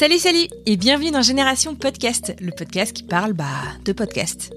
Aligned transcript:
Salut, 0.00 0.18
salut 0.18 0.48
et 0.64 0.78
bienvenue 0.78 1.10
dans 1.10 1.20
Génération 1.20 1.74
Podcast, 1.74 2.34
le 2.40 2.52
podcast 2.52 2.94
qui 2.94 3.02
parle 3.02 3.34
bah, 3.34 3.44
de 3.84 3.92
podcast. 3.92 4.50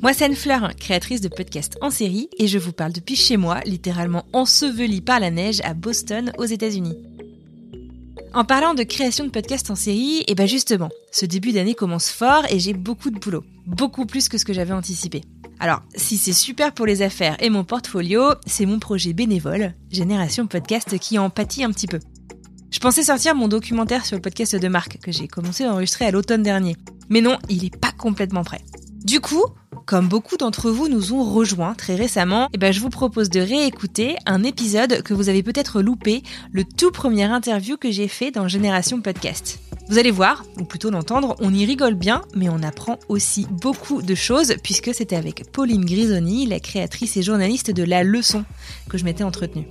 Moi, 0.00 0.14
c'est 0.14 0.24
Anne 0.24 0.34
Fleur, 0.34 0.74
créatrice 0.74 1.20
de 1.20 1.28
podcasts 1.28 1.76
en 1.82 1.90
série, 1.90 2.30
et 2.38 2.46
je 2.46 2.56
vous 2.56 2.72
parle 2.72 2.92
depuis 2.92 3.14
chez 3.14 3.36
moi, 3.36 3.60
littéralement 3.66 4.24
ensevelie 4.32 5.02
par 5.02 5.20
la 5.20 5.30
neige 5.30 5.60
à 5.64 5.74
Boston, 5.74 6.32
aux 6.38 6.46
États-Unis. 6.46 6.96
En 8.32 8.46
parlant 8.46 8.72
de 8.72 8.84
création 8.84 9.26
de 9.26 9.30
podcasts 9.30 9.70
en 9.70 9.74
série, 9.74 10.24
et 10.28 10.34
ben 10.34 10.48
justement, 10.48 10.88
ce 11.12 11.26
début 11.26 11.52
d'année 11.52 11.74
commence 11.74 12.08
fort 12.08 12.46
et 12.48 12.58
j'ai 12.58 12.72
beaucoup 12.72 13.10
de 13.10 13.18
boulot, 13.18 13.44
beaucoup 13.66 14.06
plus 14.06 14.30
que 14.30 14.38
ce 14.38 14.46
que 14.46 14.54
j'avais 14.54 14.72
anticipé. 14.72 15.20
Alors, 15.60 15.82
si 15.94 16.16
c'est 16.16 16.32
super 16.32 16.72
pour 16.72 16.86
les 16.86 17.02
affaires 17.02 17.36
et 17.40 17.50
mon 17.50 17.64
portfolio, 17.64 18.32
c'est 18.46 18.64
mon 18.64 18.78
projet 18.78 19.12
bénévole, 19.12 19.74
Génération 19.90 20.46
Podcast, 20.46 20.98
qui 20.98 21.18
en 21.18 21.28
pâtit 21.28 21.64
un 21.64 21.70
petit 21.70 21.86
peu. 21.86 21.98
Je 22.70 22.80
pensais 22.80 23.04
sortir 23.04 23.34
mon 23.34 23.48
documentaire 23.48 24.04
sur 24.04 24.16
le 24.16 24.22
podcast 24.22 24.56
de 24.56 24.68
Marc, 24.68 24.98
que 25.00 25.12
j'ai 25.12 25.28
commencé 25.28 25.64
à 25.64 25.72
enregistrer 25.72 26.06
à 26.06 26.10
l'automne 26.10 26.42
dernier. 26.42 26.76
Mais 27.08 27.20
non, 27.20 27.38
il 27.48 27.64
est 27.64 27.76
pas 27.76 27.92
complètement 27.92 28.44
prêt. 28.44 28.62
Du 29.04 29.20
coup, 29.20 29.44
comme 29.86 30.08
beaucoup 30.08 30.36
d'entre 30.36 30.70
vous 30.70 30.88
nous 30.88 31.12
ont 31.12 31.22
rejoints 31.22 31.74
très 31.74 31.94
récemment, 31.94 32.48
eh 32.52 32.58
ben 32.58 32.72
je 32.72 32.80
vous 32.80 32.90
propose 32.90 33.30
de 33.30 33.38
réécouter 33.38 34.16
un 34.26 34.42
épisode 34.42 35.02
que 35.02 35.14
vous 35.14 35.28
avez 35.28 35.44
peut-être 35.44 35.80
loupé, 35.80 36.24
le 36.50 36.64
tout 36.64 36.90
premier 36.90 37.24
interview 37.24 37.76
que 37.76 37.92
j'ai 37.92 38.08
fait 38.08 38.32
dans 38.32 38.48
Génération 38.48 39.00
Podcast. 39.00 39.60
Vous 39.88 39.98
allez 39.98 40.10
voir, 40.10 40.44
ou 40.58 40.64
plutôt 40.64 40.90
l'entendre, 40.90 41.36
on 41.38 41.54
y 41.54 41.64
rigole 41.64 41.94
bien, 41.94 42.22
mais 42.34 42.48
on 42.48 42.64
apprend 42.64 42.98
aussi 43.08 43.46
beaucoup 43.48 44.02
de 44.02 44.16
choses, 44.16 44.56
puisque 44.64 44.92
c'était 44.92 45.14
avec 45.14 45.52
Pauline 45.52 45.84
Grisoni, 45.84 46.46
la 46.46 46.58
créatrice 46.58 47.16
et 47.16 47.22
journaliste 47.22 47.70
de 47.70 47.84
La 47.84 48.02
Leçon, 48.02 48.44
que 48.88 48.98
je 48.98 49.04
m'étais 49.04 49.22
entretenue. 49.22 49.68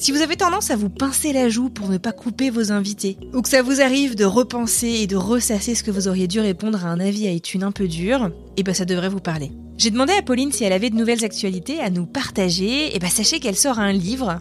Si 0.00 0.12
vous 0.12 0.22
avez 0.22 0.38
tendance 0.38 0.70
à 0.70 0.76
vous 0.76 0.88
pincer 0.88 1.34
la 1.34 1.50
joue 1.50 1.68
pour 1.68 1.90
ne 1.90 1.98
pas 1.98 2.12
couper 2.12 2.48
vos 2.48 2.72
invités, 2.72 3.18
ou 3.34 3.42
que 3.42 3.50
ça 3.50 3.60
vous 3.60 3.82
arrive 3.82 4.14
de 4.14 4.24
repenser 4.24 4.88
et 4.88 5.06
de 5.06 5.14
ressasser 5.14 5.74
ce 5.74 5.82
que 5.82 5.90
vous 5.90 6.08
auriez 6.08 6.26
dû 6.26 6.40
répondre 6.40 6.86
à 6.86 6.88
un 6.88 6.98
avis 6.98 7.28
à 7.28 7.32
étude 7.32 7.64
un 7.64 7.70
peu 7.70 7.86
dur, 7.86 8.30
eh 8.56 8.62
ben 8.62 8.72
ça 8.72 8.86
devrait 8.86 9.10
vous 9.10 9.20
parler. 9.20 9.52
J'ai 9.76 9.90
demandé 9.90 10.14
à 10.14 10.22
Pauline 10.22 10.52
si 10.52 10.64
elle 10.64 10.72
avait 10.72 10.88
de 10.88 10.96
nouvelles 10.96 11.22
actualités 11.22 11.80
à 11.80 11.90
nous 11.90 12.06
partager, 12.06 12.96
et 12.96 12.98
ben 12.98 13.10
sachez 13.10 13.40
qu'elle 13.40 13.58
sort 13.58 13.78
un 13.78 13.92
livre, 13.92 14.40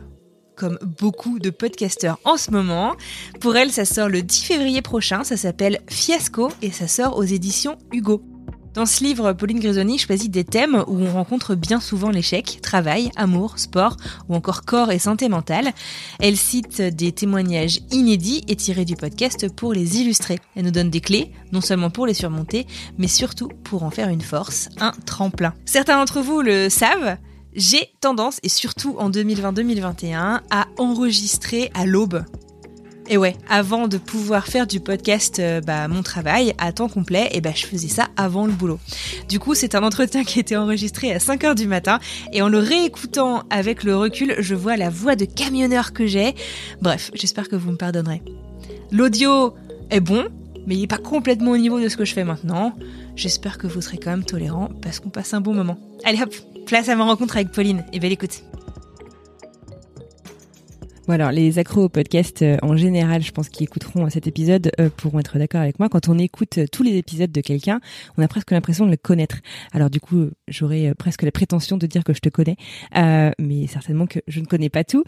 comme 0.56 0.80
beaucoup 0.98 1.40
de 1.40 1.50
podcasteurs 1.50 2.20
en 2.24 2.38
ce 2.38 2.52
moment. 2.52 2.96
Pour 3.42 3.58
elle, 3.58 3.70
ça 3.70 3.84
sort 3.84 4.08
le 4.08 4.22
10 4.22 4.46
février 4.46 4.82
prochain, 4.82 5.26
ça 5.26 5.36
s'appelle 5.36 5.82
Fiasco 5.90 6.48
et 6.62 6.72
ça 6.72 6.88
sort 6.88 7.18
aux 7.18 7.24
éditions 7.24 7.78
Hugo. 7.92 8.24
Dans 8.80 8.86
ce 8.86 9.04
livre, 9.04 9.34
Pauline 9.34 9.60
Grisoni 9.60 9.98
choisit 9.98 10.32
des 10.32 10.46
thèmes 10.46 10.86
où 10.88 11.02
on 11.02 11.12
rencontre 11.12 11.54
bien 11.54 11.82
souvent 11.82 12.12
l'échec, 12.12 12.60
travail, 12.62 13.12
amour, 13.18 13.60
sport 13.60 13.98
ou 14.30 14.36
encore 14.36 14.64
corps 14.64 14.94
et 14.94 15.00
santé 15.00 15.28
mentale. 15.28 15.74
Elle 16.22 16.38
cite 16.38 16.82
des 16.82 17.12
témoignages 17.12 17.82
inédits 17.92 18.42
et 18.48 18.56
tirés 18.56 18.86
du 18.86 18.96
podcast 18.96 19.54
pour 19.54 19.74
les 19.74 20.00
illustrer. 20.00 20.40
Elle 20.56 20.64
nous 20.64 20.72
donne 20.72 20.90
des 20.90 21.02
clés, 21.02 21.34
non 21.52 21.60
seulement 21.60 21.90
pour 21.90 22.08
les 22.08 22.14
surmonter, 22.14 22.68
mais 22.98 23.10
surtout 23.10 23.50
pour 23.66 23.84
en 23.84 23.90
faire 23.90 24.08
une 24.08 24.22
force, 24.22 24.70
un 24.80 24.94
tremplin. 25.06 25.54
Certains 25.66 25.98
d'entre 25.98 26.22
vous 26.22 26.40
le 26.40 26.70
savent, 26.70 27.18
j'ai 27.54 27.92
tendance, 28.00 28.40
et 28.44 28.50
surtout 28.50 28.96
en 28.98 29.10
2020-2021, 29.10 30.40
à 30.50 30.68
enregistrer 30.78 31.70
à 31.74 31.86
l'aube. 31.86 32.24
Et 33.12 33.18
ouais, 33.18 33.36
avant 33.50 33.88
de 33.88 33.98
pouvoir 33.98 34.46
faire 34.46 34.68
du 34.68 34.80
podcast, 34.80 35.40
euh, 35.40 35.62
bah, 35.62 35.88
mon 35.88 36.04
travail 36.04 36.54
à 36.60 36.72
temps 36.72 36.88
complet, 36.88 37.28
et 37.32 37.42
bah, 37.42 37.50
je 37.56 37.66
faisais 37.66 37.88
ça 37.88 38.10
avant 38.18 38.46
le 38.46 38.52
boulot. 38.52 38.80
Du 39.28 39.40
coup, 39.40 39.56
c'est 39.56 39.74
un 39.74 39.82
entretien 39.82 40.24
qui 40.24 40.38
a 40.38 40.42
été 40.42 40.56
enregistré 40.56 41.12
à 41.12 41.20
5 41.20 41.44
heures 41.44 41.56
du 41.56 41.66
matin, 41.66 42.00
et 42.34 42.44
en 42.44 42.50
le 42.50 42.60
réécoutant 42.60 43.46
avec 43.50 43.84
le 43.84 43.96
recul, 43.96 44.36
je 44.38 44.54
vois 44.54 44.78
la 44.78 44.92
voix 44.92 45.16
de 45.16 45.26
camionneur 45.26 45.92
que 45.92 46.06
j'ai. 46.06 46.36
Bref, 46.82 47.10
j'espère 47.16 47.50
que 47.50 47.56
vous 47.56 47.72
me 47.72 47.78
pardonnerez. 47.78 48.22
L'audio 48.92 49.56
est 49.90 50.02
bon, 50.02 50.28
mais 50.68 50.76
il 50.76 50.82
n'est 50.82 50.88
pas 50.88 50.98
complètement 51.00 51.52
au 51.52 51.58
niveau 51.58 51.80
de 51.80 51.90
ce 51.90 51.98
que 51.98 52.06
je 52.06 52.14
fais 52.14 52.24
maintenant. 52.24 52.76
J'espère 53.16 53.58
que 53.58 53.66
vous 53.66 53.82
serez 53.82 53.98
quand 53.98 54.12
même 54.12 54.24
tolérant 54.24 54.70
parce 54.84 55.00
qu'on 55.00 55.10
passe 55.10 55.34
un 55.34 55.42
bon 55.42 55.56
moment. 55.56 55.80
Allez 56.06 56.22
hop, 56.22 56.36
place 56.68 56.90
à 56.90 56.96
ma 56.96 57.06
rencontre 57.06 57.38
avec 57.38 57.52
Pauline 57.52 57.84
et 57.92 58.00
belle 58.00 58.12
écoute. 58.12 58.44
Bon 61.10 61.16
alors, 61.16 61.32
les 61.32 61.58
accros 61.58 61.86
au 61.86 61.90
podcast 61.90 62.44
euh, 62.44 62.58
en 62.62 62.78
général, 62.78 63.24
je 63.24 63.32
pense 63.32 63.50
qu'ils 63.50 63.64
écouteront 63.64 64.08
cet 64.12 64.28
épisode 64.28 64.72
euh, 64.80 64.92
pourront 64.96 65.18
être 65.18 65.40
d'accord 65.40 65.62
avec 65.62 65.80
moi. 65.80 65.90
Quand 65.90 66.08
on 66.08 66.20
écoute 66.20 66.60
euh, 66.60 66.66
tous 66.72 66.84
les 66.84 66.98
épisodes 66.98 67.32
de 67.32 67.42
quelqu'un, 67.42 67.80
on 68.16 68.22
a 68.22 68.28
presque 68.28 68.52
l'impression 68.52 68.86
de 68.86 68.92
le 68.92 68.98
connaître. 68.98 69.38
Alors 69.72 69.90
du 69.90 70.00
coup, 70.00 70.28
j'aurais 70.48 70.94
presque 71.00 71.24
la 71.24 71.32
prétention 71.32 71.78
de 71.78 71.88
dire 71.88 72.04
que 72.04 72.14
je 72.14 72.20
te 72.20 72.30
connais, 72.30 72.58
mais 73.40 73.66
certainement 73.66 74.06
que 74.06 74.20
je 74.28 74.40
ne 74.40 74.46
connais 74.46 74.70
pas 74.70 74.84
tout. 74.84 75.04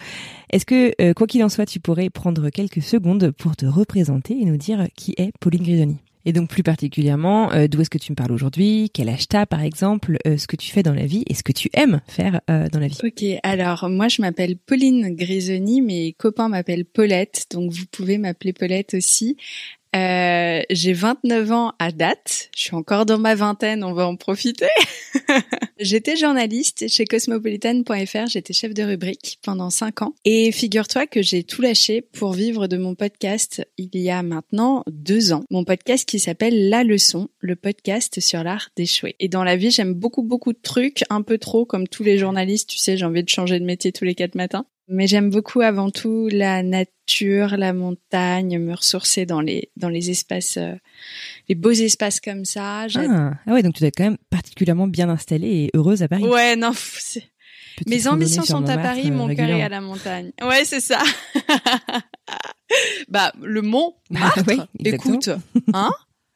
Est-ce 0.51 0.65
que, 0.65 1.13
quoi 1.13 1.27
qu'il 1.27 1.43
en 1.43 1.49
soit, 1.49 1.67
tu 1.67 1.79
pourrais 1.79 2.09
prendre 2.09 2.49
quelques 2.49 2.81
secondes 2.81 3.29
pour 3.29 3.55
te 3.55 3.67
représenter 3.67 4.33
et 4.41 4.45
nous 4.45 4.57
dire 4.57 4.87
qui 4.97 5.13
est 5.19 5.31
Pauline 5.39 5.61
Grisoni? 5.61 5.99
Et 6.25 6.33
donc 6.33 6.49
plus 6.49 6.63
particulièrement, 6.63 7.51
euh, 7.51 7.67
d'où 7.67 7.81
est-ce 7.81 7.89
que 7.89 7.97
tu 7.97 8.11
me 8.11 8.15
parles 8.15 8.31
aujourd'hui? 8.31 8.89
Quel 8.93 9.09
âge 9.09 9.27
t'as 9.27 9.45
par 9.45 9.61
exemple? 9.61 10.17
Euh, 10.27 10.37
Ce 10.37 10.47
que 10.47 10.55
tu 10.55 10.71
fais 10.71 10.83
dans 10.83 10.93
la 10.93 11.05
vie 11.05 11.23
et 11.27 11.33
ce 11.33 11.43
que 11.43 11.51
tu 11.51 11.69
aimes 11.73 12.01
faire 12.07 12.41
euh, 12.49 12.67
dans 12.69 12.79
la 12.79 12.87
vie. 12.87 12.97
Ok, 13.03 13.23
alors 13.43 13.89
moi 13.89 14.07
je 14.07 14.21
m'appelle 14.21 14.57
Pauline 14.57 15.15
Grisoni, 15.15 15.81
mes 15.81 16.13
copains 16.13 16.49
m'appellent 16.49 16.85
Paulette, 16.85 17.45
donc 17.51 17.71
vous 17.71 17.85
pouvez 17.91 18.17
m'appeler 18.17 18.53
Paulette 18.53 18.93
aussi. 18.93 19.37
Euh, 19.95 20.61
j'ai 20.69 20.93
29 20.93 21.51
ans 21.51 21.73
à 21.79 21.91
date. 21.91 22.49
Je 22.55 22.61
suis 22.63 22.75
encore 22.75 23.05
dans 23.05 23.17
ma 23.17 23.35
vingtaine, 23.35 23.83
on 23.83 23.93
va 23.93 24.07
en 24.07 24.15
profiter. 24.15 24.69
j'étais 25.79 26.15
journaliste 26.15 26.87
chez 26.87 27.05
cosmopolitan.fr, 27.05 28.27
j'étais 28.27 28.53
chef 28.53 28.73
de 28.73 28.83
rubrique 28.83 29.39
pendant 29.43 29.69
5 29.69 30.03
ans. 30.03 30.15
Et 30.23 30.51
figure-toi 30.51 31.07
que 31.07 31.21
j'ai 31.21 31.43
tout 31.43 31.61
lâché 31.61 32.01
pour 32.01 32.33
vivre 32.33 32.67
de 32.67 32.77
mon 32.77 32.95
podcast 32.95 33.67
il 33.77 33.89
y 33.93 34.09
a 34.09 34.23
maintenant 34.23 34.83
2 34.87 35.33
ans. 35.33 35.43
Mon 35.49 35.65
podcast 35.65 36.07
qui 36.07 36.19
s'appelle 36.19 36.69
La 36.69 36.83
Leçon, 36.83 37.27
le 37.39 37.55
podcast 37.55 38.19
sur 38.21 38.43
l'art 38.43 38.69
d'échouer. 38.77 39.15
Et 39.19 39.27
dans 39.27 39.43
la 39.43 39.57
vie, 39.57 39.71
j'aime 39.71 39.93
beaucoup 39.93 40.23
beaucoup 40.23 40.53
de 40.53 40.59
trucs, 40.61 41.03
un 41.09 41.21
peu 41.21 41.37
trop 41.37 41.65
comme 41.65 41.87
tous 41.87 42.03
les 42.03 42.17
journalistes, 42.17 42.69
tu 42.69 42.77
sais, 42.77 42.95
j'ai 42.95 43.05
envie 43.05 43.23
de 43.23 43.29
changer 43.29 43.59
de 43.59 43.65
métier 43.65 43.91
tous 43.91 44.05
les 44.05 44.15
4 44.15 44.35
matins. 44.35 44.65
Mais 44.93 45.07
j'aime 45.07 45.29
beaucoup 45.29 45.61
avant 45.61 45.89
tout 45.89 46.27
la 46.29 46.63
nature, 46.63 47.55
la 47.55 47.71
montagne, 47.71 48.59
me 48.59 48.75
ressourcer 48.75 49.25
dans 49.25 49.39
les 49.39 49.71
dans 49.77 49.87
les 49.87 50.09
espaces, 50.09 50.57
euh, 50.57 50.75
les 51.47 51.55
beaux 51.55 51.71
espaces 51.71 52.19
comme 52.19 52.43
ça. 52.43 52.87
Ah, 52.95 53.31
ah, 53.47 53.53
ouais, 53.53 53.63
donc 53.63 53.73
tu 53.73 53.79
dois 53.79 53.87
être 53.87 53.95
quand 53.95 54.03
même 54.03 54.17
particulièrement 54.29 54.87
bien 54.87 55.07
installée 55.07 55.47
et 55.47 55.71
heureuse 55.73 56.03
à 56.03 56.09
Paris. 56.09 56.25
Ouais, 56.25 56.57
non, 56.57 56.73
mes 57.87 58.07
ambitions 58.07 58.43
sont 58.43 58.67
à 58.67 58.77
Paris, 58.77 59.07
euh, 59.07 59.13
mon 59.13 59.33
cœur 59.33 59.49
est 59.49 59.63
à 59.63 59.69
la 59.69 59.81
montagne. 59.81 60.31
Ouais, 60.41 60.65
c'est 60.65 60.81
ça. 60.81 61.01
bah, 63.07 63.31
le 63.41 63.61
mont 63.61 63.95
ah 64.15 64.33
écoute, 64.83 65.29
hein 65.73 65.91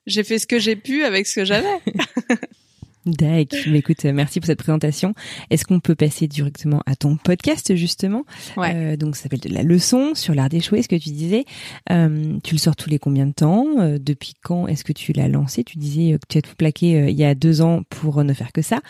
J'ai 0.06 0.24
fait 0.24 0.40
ce 0.40 0.48
que 0.48 0.60
j'ai 0.60 0.76
pu 0.76 1.04
avec 1.04 1.28
ce 1.28 1.36
que 1.36 1.46
j'avais. 1.46 1.68
D'accord. 3.06 3.60
Mais 3.68 3.80
écoute, 3.80 4.04
merci 4.06 4.40
pour 4.40 4.48
cette 4.48 4.60
présentation. 4.60 5.14
Est-ce 5.50 5.66
qu'on 5.66 5.80
peut 5.80 5.96
passer 5.96 6.28
directement 6.28 6.82
à 6.86 6.96
ton 6.96 7.18
podcast 7.18 7.76
justement? 7.76 8.24
Ouais. 8.58 8.74
euh, 8.76 8.98
Donc, 8.98 9.16
ça 9.16 9.24
s'appelle 9.24 9.40
de 9.42 9.54
la 9.54 9.64
leçon 9.64 10.16
sur 10.16 10.34
l'art 10.34 10.50
d'échouer, 10.50 10.82
ce 10.82 10.88
que 10.88 10.96
tu 10.96 11.10
disais. 11.12 11.46
Euh, 11.92 12.38
tu 12.44 12.56
le 12.56 12.60
sors 12.60 12.76
tous 12.76 12.90
les 12.90 12.98
combien 13.00 13.26
de 13.28 13.34
temps? 13.34 13.68
Euh, 13.80 13.98
Depuis 14.00 14.34
quand 14.44 14.68
est-ce 14.68 14.84
que 14.84 14.94
tu 14.94 15.14
l'as 15.14 15.28
lancé? 15.28 15.64
Tu 15.64 15.78
disais 15.78 16.14
que 16.14 16.26
tu 16.28 16.38
as 16.40 16.42
tout 16.42 16.56
plaqué 16.56 16.96
euh, 17.00 17.10
il 17.10 17.18
y 17.18 17.24
a 17.26 17.36
deux 17.36 17.62
ans 17.62 17.84
pour 17.90 18.24
ne 18.24 18.34
faire 18.34 18.52
que 18.52 18.62
ça. 18.62 18.82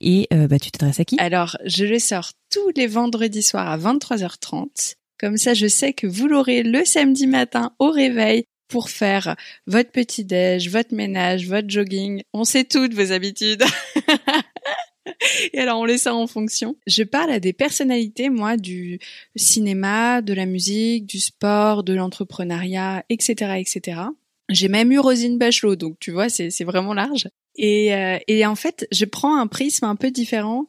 Et 0.00 0.28
euh, 0.32 0.48
bah, 0.48 0.58
tu 0.58 0.70
t'adresses 0.70 1.00
à 1.00 1.04
qui? 1.04 1.16
Alors, 1.18 1.56
je 1.64 1.84
le 1.84 1.98
sors 1.98 2.32
tous 2.52 2.70
les 2.76 2.86
vendredis 2.86 3.42
soirs 3.42 3.68
à 3.70 3.78
23h30. 3.78 4.96
Comme 5.18 5.36
ça, 5.36 5.54
je 5.54 5.66
sais 5.68 5.92
que 5.92 6.06
vous 6.06 6.26
l'aurez 6.26 6.62
le 6.64 6.84
samedi 6.84 7.26
matin 7.28 7.72
au 7.78 7.90
réveil 7.90 8.44
pour 8.72 8.88
faire 8.88 9.36
votre 9.66 9.90
petit 9.90 10.24
déj, 10.24 10.70
votre 10.70 10.94
ménage, 10.94 11.46
votre 11.46 11.68
jogging. 11.68 12.22
On 12.32 12.44
sait 12.44 12.64
toutes 12.64 12.94
vos 12.94 13.12
habitudes. 13.12 13.62
Et 15.52 15.58
alors 15.58 15.78
on 15.78 15.84
laisse 15.84 16.02
ça 16.02 16.14
en 16.14 16.26
fonction. 16.26 16.74
Je 16.86 17.02
parle 17.02 17.32
à 17.32 17.38
des 17.38 17.52
personnalités, 17.52 18.30
moi, 18.30 18.56
du 18.56 18.98
cinéma, 19.36 20.22
de 20.22 20.32
la 20.32 20.46
musique, 20.46 21.04
du 21.04 21.20
sport, 21.20 21.84
de 21.84 21.92
l'entrepreneuriat, 21.92 23.04
etc., 23.10 23.56
etc. 23.58 24.00
J'ai 24.48 24.68
même 24.68 24.90
eu 24.90 24.98
Rosine 24.98 25.36
Bachelot, 25.36 25.76
donc 25.76 25.98
tu 26.00 26.10
vois, 26.10 26.30
c'est 26.30 26.64
vraiment 26.64 26.94
large. 26.94 27.28
Et, 27.56 27.94
euh, 27.94 28.18
et 28.26 28.46
en 28.46 28.54
fait, 28.54 28.88
je 28.90 29.04
prends 29.04 29.36
un 29.36 29.48
prisme 29.48 29.84
un 29.84 29.96
peu 29.96 30.10
différent. 30.10 30.66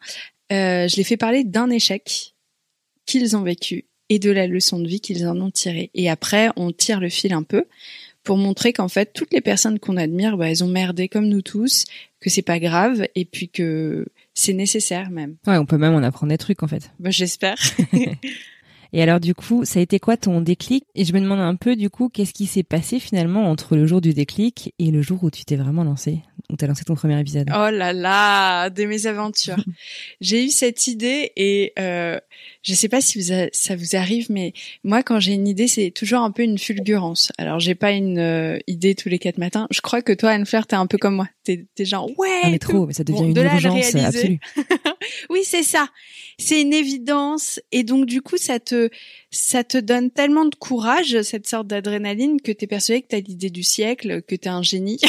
Euh, 0.51 0.89
je 0.89 0.97
les 0.97 1.05
fais 1.05 1.17
parler 1.17 1.45
d'un 1.45 1.69
échec 1.69 2.35
qu'ils 3.05 3.38
ont 3.38 3.44
vécu 3.44 3.85
et 4.09 4.19
de 4.19 4.31
la 4.31 4.47
leçon 4.47 4.79
de 4.79 4.88
vie 4.88 5.00
qu'ils 5.00 5.27
en 5.27 5.39
ont 5.39 5.51
tirée. 5.51 5.89
Et 5.94 6.09
après, 6.09 6.50
on 6.55 6.71
tire 6.71 7.00
le 7.00 7.09
fil 7.09 7.33
un 7.33 7.44
peu 7.44 7.65
pour 8.23 8.38
montrer 8.38 8.73
qu'en 8.73 8.88
fait, 8.88 9.11
toutes 9.13 9.33
les 9.33 9.41
personnes 9.41 9.79
qu'on 9.79 9.97
admire, 9.97 10.38
bah, 10.38 10.50
elles 10.50 10.63
ont 10.63 10.67
merdé 10.67 11.07
comme 11.09 11.27
nous 11.27 11.41
tous, 11.41 11.85
que 12.21 12.29
c'est 12.29 12.41
pas 12.41 12.59
grave, 12.59 13.05
et 13.15 13.25
puis 13.25 13.50
que 13.50 14.05
c'est 14.33 14.53
nécessaire 14.53 15.09
même. 15.09 15.35
Ouais, 15.45 15.57
on 15.57 15.65
peut 15.65 15.77
même 15.77 15.94
en 15.94 16.03
apprendre 16.03 16.31
des 16.31 16.38
trucs 16.38 16.63
en 16.63 16.67
fait. 16.67 16.89
Bah, 17.00 17.11
j'espère. 17.11 17.57
Et 18.95 19.01
alors 19.01 19.19
du 19.19 19.33
coup, 19.33 19.65
ça 19.65 19.79
a 19.79 19.81
été 19.81 19.99
quoi 19.99 20.17
ton 20.17 20.39
déclic? 20.39 20.85
Et 20.93 21.03
je 21.03 21.13
me 21.13 21.19
demande 21.19 21.39
un 21.39 21.55
peu 21.55 21.75
du 21.75 21.89
coup, 21.89 22.09
qu'est-ce 22.09 22.31
qui 22.31 22.45
s'est 22.45 22.63
passé 22.63 22.99
finalement 22.99 23.49
entre 23.49 23.75
le 23.75 23.87
jour 23.87 24.01
du 24.01 24.13
déclic 24.13 24.73
et 24.77 24.91
le 24.91 25.01
jour 25.01 25.23
où 25.23 25.31
tu 25.31 25.45
t'es 25.45 25.55
vraiment 25.55 25.83
lancé, 25.83 26.19
où 26.51 26.55
t'as 26.55 26.67
lancé 26.67 26.83
ton 26.83 26.93
premier 26.93 27.19
épisode? 27.19 27.49
Oh 27.49 27.71
là 27.71 27.91
là, 27.91 28.69
de 28.69 28.85
mes 28.85 29.07
aventures. 29.07 29.57
j'ai 30.21 30.45
eu 30.45 30.49
cette 30.49 30.85
idée 30.85 31.31
et 31.35 31.73
euh, 31.79 32.19
je 32.61 32.75
sais 32.75 32.87
pas 32.87 33.01
si 33.01 33.19
vous 33.19 33.33
ça 33.51 33.75
vous 33.75 33.95
arrive, 33.95 34.27
mais 34.29 34.53
moi 34.83 35.01
quand 35.01 35.19
j'ai 35.19 35.33
une 35.33 35.47
idée, 35.47 35.67
c'est 35.67 35.89
toujours 35.89 36.19
un 36.19 36.29
peu 36.29 36.43
une 36.43 36.59
fulgurance. 36.59 37.31
Alors 37.39 37.59
j'ai 37.59 37.75
pas 37.75 37.93
une 37.93 38.19
euh, 38.19 38.59
idée 38.67 38.93
tous 38.93 39.09
les 39.09 39.17
quatre 39.17 39.39
matins. 39.39 39.65
Je 39.71 39.81
crois 39.81 40.03
que 40.03 40.13
toi, 40.13 40.29
Anne-Fleur, 40.29 40.67
t'es 40.67 40.75
un 40.75 40.85
peu 40.85 40.99
comme 40.99 41.15
moi. 41.15 41.27
T'es 41.43 41.65
es 41.79 41.85
genre 41.85 42.11
ouais. 42.19 42.51
mais 42.51 42.59
trop, 42.59 42.85
mais 42.85 42.93
ça 42.93 43.03
devient 43.03 43.25
une 43.25 43.37
urgence 43.37 43.95
absolue. 43.95 44.39
oui, 45.29 45.41
c'est 45.43 45.63
ça. 45.63 45.87
C'est 46.37 46.61
une 46.61 46.73
évidence 46.73 47.59
et 47.71 47.83
donc 47.83 48.05
du 48.05 48.21
coup, 48.21 48.37
ça 48.37 48.59
te 48.59 48.89
ça 49.31 49.63
te 49.63 49.77
donne 49.77 50.11
tellement 50.11 50.45
de 50.45 50.55
courage, 50.55 51.21
cette 51.21 51.47
sorte 51.47 51.67
d'adrénaline, 51.67 52.41
que 52.41 52.51
t'es 52.51 52.67
persuadé 52.67 53.01
que 53.01 53.07
t'as 53.07 53.19
l'idée 53.19 53.49
du 53.49 53.63
siècle, 53.63 54.21
que 54.21 54.35
t'es 54.35 54.49
un 54.49 54.63
génie, 54.63 54.99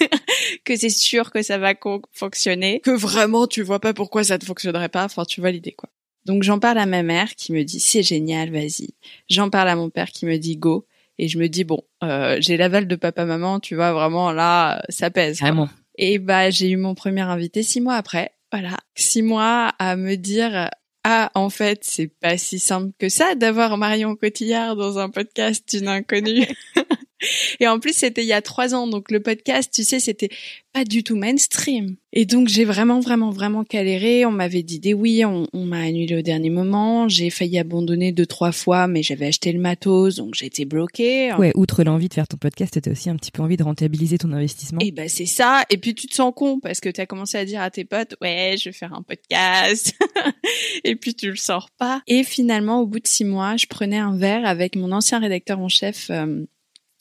que 0.64 0.76
c'est 0.76 0.90
sûr 0.90 1.30
que 1.30 1.42
ça 1.42 1.58
va 1.58 1.74
fonctionner, 2.12 2.80
que 2.80 2.90
vraiment 2.90 3.46
tu 3.46 3.62
vois 3.62 3.80
pas 3.80 3.94
pourquoi 3.94 4.24
ça 4.24 4.38
ne 4.38 4.44
fonctionnerait 4.44 4.88
pas. 4.88 5.04
Enfin, 5.04 5.24
tu 5.24 5.40
vois 5.40 5.50
l'idée 5.50 5.72
quoi. 5.72 5.90
Donc 6.24 6.42
j'en 6.42 6.58
parle 6.58 6.78
à 6.78 6.86
ma 6.86 7.02
mère 7.02 7.34
qui 7.34 7.52
me 7.52 7.62
dit 7.62 7.80
c'est 7.80 8.02
génial, 8.02 8.50
vas-y. 8.50 8.94
J'en 9.28 9.50
parle 9.50 9.68
à 9.68 9.76
mon 9.76 9.90
père 9.90 10.10
qui 10.10 10.26
me 10.26 10.36
dit 10.38 10.56
go. 10.56 10.86
Et 11.18 11.28
je 11.28 11.38
me 11.38 11.48
dis 11.48 11.62
bon, 11.62 11.80
euh, 12.02 12.38
j'ai 12.40 12.56
l'aval 12.56 12.88
de 12.88 12.96
papa 12.96 13.24
maman, 13.24 13.60
tu 13.60 13.76
vois 13.76 13.92
vraiment 13.92 14.32
là, 14.32 14.82
ça 14.88 15.10
pèse. 15.10 15.40
Vraiment. 15.40 15.68
Et 15.96 16.18
bah 16.18 16.50
j'ai 16.50 16.70
eu 16.70 16.76
mon 16.76 16.94
premier 16.94 17.20
invité 17.20 17.62
six 17.62 17.80
mois 17.80 17.94
après. 17.94 18.32
Voilà, 18.54 18.76
six 18.94 19.22
mois 19.22 19.72
à 19.80 19.96
me 19.96 20.14
dire 20.14 20.70
ah 21.02 21.32
en 21.34 21.50
fait 21.50 21.80
c'est 21.82 22.06
pas 22.06 22.38
si 22.38 22.60
simple 22.60 22.92
que 23.00 23.08
ça 23.08 23.34
d'avoir 23.34 23.76
Marion 23.76 24.14
Cotillard 24.14 24.76
dans 24.76 25.00
un 25.00 25.10
podcast 25.10 25.68
d'une 25.68 25.88
inconnue. 25.88 26.46
Et 27.60 27.68
en 27.68 27.78
plus, 27.78 27.94
c'était 27.94 28.22
il 28.22 28.28
y 28.28 28.32
a 28.32 28.42
trois 28.42 28.74
ans, 28.74 28.86
donc 28.86 29.10
le 29.10 29.20
podcast, 29.20 29.70
tu 29.72 29.84
sais, 29.84 30.00
c'était 30.00 30.30
pas 30.72 30.84
du 30.84 31.04
tout 31.04 31.14
mainstream. 31.14 31.96
Et 32.12 32.26
donc, 32.26 32.48
j'ai 32.48 32.64
vraiment, 32.64 32.98
vraiment, 32.98 33.30
vraiment 33.30 33.64
galéré. 33.68 34.26
On 34.26 34.32
m'avait 34.32 34.64
dit 34.64 34.80
des 34.80 34.92
oui, 34.92 35.24
on, 35.24 35.46
m'a 35.52 35.78
annulé 35.78 36.16
au 36.16 36.22
dernier 36.22 36.50
moment. 36.50 37.08
J'ai 37.08 37.30
failli 37.30 37.58
abandonner 37.58 38.10
deux, 38.10 38.26
trois 38.26 38.50
fois, 38.50 38.88
mais 38.88 39.02
j'avais 39.02 39.26
acheté 39.26 39.52
le 39.52 39.60
matos, 39.60 40.16
donc 40.16 40.34
j'ai 40.34 40.46
été 40.46 40.64
bloquée. 40.64 41.32
Ouais, 41.34 41.52
outre 41.54 41.84
l'envie 41.84 42.08
de 42.08 42.14
faire 42.14 42.26
ton 42.26 42.36
podcast, 42.36 42.80
t'as 42.80 42.90
aussi 42.90 43.08
un 43.08 43.16
petit 43.16 43.30
peu 43.30 43.42
envie 43.42 43.56
de 43.56 43.62
rentabiliser 43.62 44.18
ton 44.18 44.32
investissement. 44.32 44.80
Et 44.80 44.90
ben, 44.90 45.08
c'est 45.08 45.26
ça. 45.26 45.64
Et 45.70 45.78
puis, 45.78 45.94
tu 45.94 46.08
te 46.08 46.14
sens 46.14 46.32
con 46.34 46.58
parce 46.60 46.80
que 46.80 46.88
t'as 46.88 47.06
commencé 47.06 47.38
à 47.38 47.44
dire 47.44 47.60
à 47.60 47.70
tes 47.70 47.84
potes, 47.84 48.16
ouais, 48.20 48.56
je 48.58 48.68
vais 48.68 48.72
faire 48.72 48.94
un 48.94 49.02
podcast. 49.02 49.94
et 50.84 50.96
puis, 50.96 51.14
tu 51.14 51.30
le 51.30 51.36
sors 51.36 51.70
pas. 51.78 52.02
Et 52.08 52.24
finalement, 52.24 52.80
au 52.80 52.86
bout 52.86 53.00
de 53.00 53.06
six 53.06 53.24
mois, 53.24 53.56
je 53.56 53.66
prenais 53.66 53.98
un 53.98 54.16
verre 54.16 54.44
avec 54.44 54.74
mon 54.74 54.90
ancien 54.90 55.20
rédacteur 55.20 55.60
en 55.60 55.68
chef, 55.68 56.10
euh, 56.10 56.44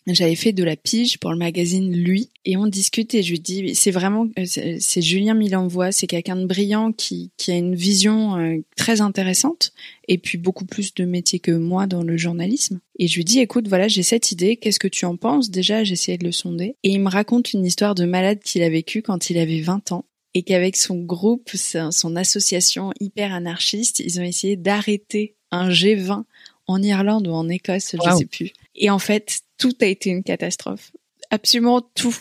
j'avais 0.07 0.35
fait 0.35 0.51
de 0.51 0.63
la 0.63 0.75
pige 0.75 1.17
pour 1.17 1.31
le 1.31 1.37
magazine 1.37 1.95
Lui 1.95 2.29
et 2.45 2.57
on 2.57 2.67
discutait. 2.67 3.23
Je 3.23 3.31
lui 3.31 3.39
dis 3.39 3.73
c'est 3.75 3.91
vraiment 3.91 4.27
euh, 4.37 4.45
c'est 4.45 5.01
Julien 5.01 5.33
Milanvois, 5.33 5.91
c'est 5.91 6.07
quelqu'un 6.07 6.35
de 6.35 6.45
brillant 6.45 6.91
qui 6.91 7.31
qui 7.37 7.51
a 7.51 7.55
une 7.55 7.75
vision 7.75 8.37
euh, 8.37 8.57
très 8.75 9.01
intéressante 9.01 9.71
et 10.07 10.17
puis 10.17 10.37
beaucoup 10.37 10.65
plus 10.65 10.93
de 10.93 11.05
métier 11.05 11.39
que 11.39 11.51
moi 11.51 11.87
dans 11.87 12.03
le 12.03 12.17
journalisme. 12.17 12.79
Et 12.99 13.07
je 13.07 13.15
lui 13.15 13.23
dis 13.23 13.39
écoute 13.39 13.67
voilà 13.67 13.87
j'ai 13.87 14.03
cette 14.03 14.31
idée, 14.31 14.57
qu'est-ce 14.57 14.79
que 14.79 14.87
tu 14.87 15.05
en 15.05 15.15
penses? 15.15 15.49
Déjà 15.49 15.83
j'ai 15.83 15.93
essayé 15.93 16.17
de 16.17 16.25
le 16.25 16.31
sonder 16.31 16.75
et 16.83 16.89
il 16.89 16.99
me 16.99 17.09
raconte 17.09 17.53
une 17.53 17.65
histoire 17.65 17.95
de 17.95 18.05
malade 18.05 18.39
qu'il 18.43 18.63
a 18.63 18.69
vécu 18.69 19.01
quand 19.01 19.29
il 19.29 19.37
avait 19.37 19.61
20 19.61 19.93
ans 19.93 20.05
et 20.33 20.43
qu'avec 20.43 20.75
son 20.75 20.97
groupe, 20.97 21.51
son 21.91 22.15
association 22.15 22.91
hyper 22.99 23.33
anarchiste, 23.33 23.99
ils 23.99 24.19
ont 24.19 24.23
essayé 24.23 24.55
d'arrêter 24.55 25.35
un 25.51 25.69
G20 25.69 26.23
en 26.67 26.81
Irlande 26.81 27.27
ou 27.27 27.31
en 27.31 27.49
Écosse, 27.49 27.95
je 28.03 28.15
sais 28.15 28.25
plus. 28.25 28.51
Et 28.75 28.89
en 28.89 28.99
fait, 28.99 29.41
tout 29.63 29.71
a 29.79 29.85
été 29.85 30.09
une 30.09 30.23
catastrophe. 30.23 30.91
Absolument 31.29 31.81
tout. 31.81 32.17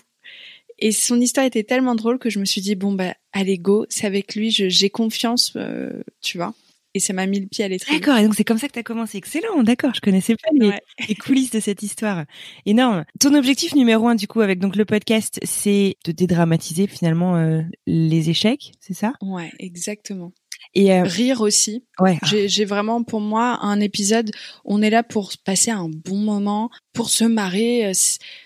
Et 0.79 0.93
son 0.93 1.21
histoire 1.21 1.45
était 1.45 1.65
tellement 1.65 1.97
drôle 1.97 2.21
que 2.21 2.31
je 2.31 2.39
me 2.39 2.45
suis 2.45 2.61
dit 2.61 2.77
bon 2.77 2.93
bah 2.93 3.15
allez 3.33 3.59
go, 3.59 3.85
c'est 3.89 4.07
avec 4.07 4.37
lui, 4.37 4.53
j'ai 4.53 4.91
confiance, 4.91 5.53
euh, 5.57 6.05
tu 6.21 6.39
vois. 6.39 6.55
Et 6.95 7.01
ça 7.01 7.15
m'a 7.15 7.27
mis 7.27 7.41
le 7.41 7.47
pied 7.47 7.65
à 7.65 7.69
l'étrier. 7.69 7.99
D'accord, 7.99 8.19
et 8.19 8.23
donc 8.23 8.37
c'est 8.37 8.45
comme 8.45 8.59
ça 8.59 8.69
que 8.69 8.75
tu 8.75 8.79
as 8.79 8.85
commencé. 8.85 9.19
Excellent, 9.19 9.65
d'accord, 9.65 9.93
je 9.93 10.01
connaissais 10.01 10.37
pas 10.37 10.51
les, 10.53 11.15
coulisses 11.17 11.51
de 11.51 11.59
cette 11.59 11.83
histoire. 11.83 12.27
Énorme. 12.65 13.05
Ton 13.19 13.35
objectif 13.35 13.75
numéro 13.75 14.07
un, 14.07 14.15
du 14.15 14.29
coup, 14.29 14.41
avec 14.41 14.61
donc 14.61 14.77
le 14.77 14.85
podcast, 14.85 15.41
c'est 15.43 15.97
de 16.05 16.13
dédramatiser 16.13 16.87
finalement 16.87 17.37
euh, 17.37 17.63
les 17.87 18.31
échecs, 18.31 18.73
c'est 18.79 18.95
ça? 18.95 19.15
Ouais, 19.21 19.51
exactement 19.59 20.33
et 20.75 20.93
euh, 20.93 21.03
rire 21.03 21.41
aussi. 21.41 21.85
Ouais. 21.99 22.19
J'ai 22.25 22.65
vraiment 22.65 23.03
pour 23.03 23.21
moi 23.21 23.59
un 23.63 23.81
épisode. 23.81 24.31
On 24.65 24.81
est 24.83 24.91
là 24.91 25.03
pour 25.03 25.33
passer 25.45 25.71
un 25.71 25.89
bon 25.89 26.17
moment, 26.17 26.71
pour 26.93 27.11
se 27.11 27.25
marrer. 27.25 27.87
Euh, 27.87 27.93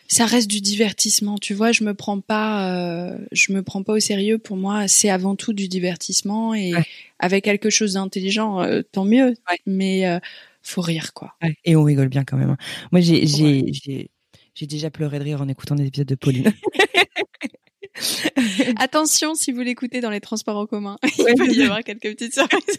ça 0.09 0.27
reste 0.27 0.49
du 0.49 0.61
divertissement, 0.61 1.39
tu 1.39 1.55
vois. 1.55 1.73
Je 1.73 1.85
me 1.85 1.95
prends 1.95 2.21
pas, 2.21 2.71
euh, 2.73 3.19
je 3.33 3.53
me 3.53 3.63
prends 3.63 3.83
pas 3.83 3.95
au 3.95 4.01
sérieux. 4.01 4.39
Pour 4.39 4.57
moi, 4.57 4.89
c'est 4.89 5.11
avant 5.11 5.37
tout 5.37 5.53
du 5.53 5.69
divertissement 5.69 6.55
et 6.55 6.73
avec 7.19 7.45
quelque 7.45 7.71
chose 7.71 7.95
d'intelligent, 7.95 8.65
tant 8.93 9.05
mieux. 9.05 9.35
Mais 9.67 10.21
faut 10.63 10.83
rire, 10.83 11.13
quoi. 11.13 11.35
Et 11.65 11.77
on 11.77 11.85
rigole 11.85 12.09
bien 12.09 12.25
quand 12.25 12.37
même. 12.37 12.51
Hein. 12.51 12.59
Moi, 12.93 13.01
j'ai 13.01 13.27
j'ai 13.27 14.11
j'ai 14.55 14.67
déjà 14.67 14.91
pleuré 14.91 15.19
de 15.19 15.25
rire 15.25 15.43
en 15.43 15.49
écoutant 15.49 15.75
des 15.75 15.87
épisodes 15.87 16.09
de 16.09 16.15
Pauline. 16.15 16.53
Attention 18.77 19.35
si 19.35 19.53
vous 19.53 19.61
l'écoutez 19.61 20.01
dans 20.01 20.11
les 20.11 20.21
transports 20.21 20.57
en 20.57 20.67
commun, 20.67 20.97
il 21.19 21.35
peut 21.37 21.53
y 21.53 21.63
avoir 21.63 21.83
quelques 21.83 22.03
petites 22.03 22.35
surprises. 22.35 22.79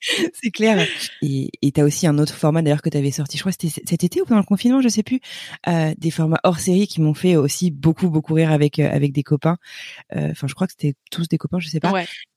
c'est 0.42 0.50
clair. 0.50 0.86
Et 1.22 1.50
tu 1.74 1.80
as 1.80 1.84
aussi 1.84 2.06
un 2.06 2.18
autre 2.18 2.34
format 2.34 2.62
d'ailleurs 2.62 2.82
que 2.82 2.90
tu 2.90 2.96
avais 2.96 3.10
sorti, 3.10 3.36
je 3.36 3.42
crois 3.42 3.52
que 3.52 3.58
c'était 3.60 3.82
cet 3.86 4.04
été 4.04 4.20
ou 4.20 4.24
pendant 4.24 4.40
le 4.40 4.46
confinement, 4.46 4.80
je 4.80 4.88
sais 4.88 5.02
plus, 5.02 5.20
euh, 5.68 5.94
des 5.98 6.10
formats 6.10 6.40
hors 6.44 6.58
série 6.58 6.86
qui 6.86 7.00
m'ont 7.00 7.14
fait 7.14 7.36
aussi 7.36 7.70
beaucoup 7.70 8.10
beaucoup 8.10 8.34
rire 8.34 8.50
avec 8.50 8.78
euh, 8.78 8.90
avec 8.90 9.12
des 9.12 9.22
copains. 9.22 9.56
Euh, 10.16 10.30
enfin, 10.30 10.46
je 10.46 10.54
crois 10.54 10.66
que 10.66 10.72
c'était 10.72 10.94
tous 11.10 11.28
des 11.28 11.38
copains, 11.38 11.58
je 11.58 11.68
sais 11.68 11.80
pas. 11.80 11.92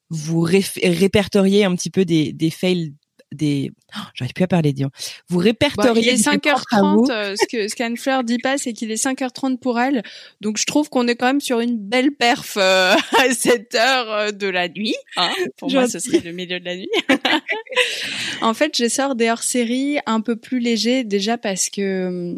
Vous 0.09 0.41
répertoriez 0.41 1.63
un 1.63 1.75
petit 1.75 1.89
peu 1.89 2.05
des 2.05 2.33
des 2.33 2.49
fails 2.49 2.93
des 3.33 3.71
oh, 3.95 3.99
j'arrive 4.13 4.33
plus 4.33 4.43
à 4.43 4.47
parler 4.47 4.73
disons 4.73 4.89
vous 5.29 5.39
répertoriez 5.39 6.01
il 6.01 6.09
est 6.09 6.27
5h30 6.27 7.11
euh, 7.11 7.35
ce 7.35 7.45
que 7.47 7.67
ce 7.67 7.75
qu'Anne 7.75 7.97
Fleur 7.97 8.23
dit 8.23 8.37
pas 8.37 8.57
c'est 8.57 8.73
qu'il 8.73 8.91
est 8.91 9.03
5h30 9.03 9.57
pour 9.57 9.79
elle 9.79 10.03
donc 10.41 10.57
je 10.57 10.65
trouve 10.65 10.89
qu'on 10.89 11.07
est 11.07 11.15
quand 11.15 11.27
même 11.27 11.41
sur 11.41 11.59
une 11.59 11.77
belle 11.77 12.11
perf 12.11 12.57
euh, 12.57 12.95
à 13.17 13.33
cette 13.33 13.75
heure 13.75 14.11
euh, 14.11 14.31
de 14.31 14.47
la 14.47 14.69
nuit 14.69 14.95
hein 15.17 15.31
pour 15.57 15.71
moi 15.71 15.87
ce 15.87 15.99
serait 15.99 16.19
le 16.19 16.31
milieu 16.31 16.59
de 16.59 16.65
la 16.65 16.75
nuit 16.75 16.89
en 18.41 18.53
fait 18.53 18.77
je 18.77 18.87
sors 18.87 19.15
des 19.15 19.29
hors-séries 19.29 19.97
un 20.05 20.21
peu 20.21 20.35
plus 20.35 20.59
légers 20.59 21.03
déjà 21.03 21.37
parce 21.37 21.69
que 21.69 22.37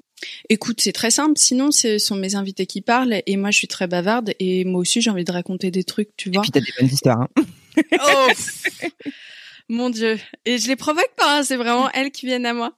Écoute, 0.50 0.80
c'est 0.82 0.94
très 0.94 1.12
simple. 1.12 1.34
Sinon, 1.36 1.72
ce 1.72 1.98
sont 1.98 2.16
mes 2.16 2.36
invités 2.36 2.66
qui 2.66 2.82
parlent 2.82 3.22
et 3.25 3.38
moi, 3.38 3.52
je 3.52 3.58
suis 3.58 3.68
très 3.68 3.88
bavarde 3.88 4.34
et 4.40 4.64
moi 4.66 4.80
aussi, 4.80 5.02
j'ai 5.02 5.10
envie 5.10 5.24
de 5.24 5.32
raconter 5.32 5.72
des 5.72 5.84
trucs, 5.84 6.16
tu 6.18 6.32
vois. 6.32 6.42
Et 6.42 6.42
puis, 6.42 6.52
t'as 6.52 6.60
des 6.62 6.74
bonnes 6.80 6.92
histoires. 6.92 7.22
Hein. 7.22 7.44
oh 8.00 8.28
mon 9.67 9.89
Dieu. 9.89 10.19
Et 10.45 10.60
je 10.60 10.67
les 10.67 10.75
provoque 10.75 11.10
pas, 11.17 11.39
hein, 11.39 11.43
c'est 11.43 11.55
vraiment 11.55 11.89
elles 11.91 12.12
qui 12.12 12.27
viennent 12.27 12.45
à 12.45 12.53
moi. 12.53 12.74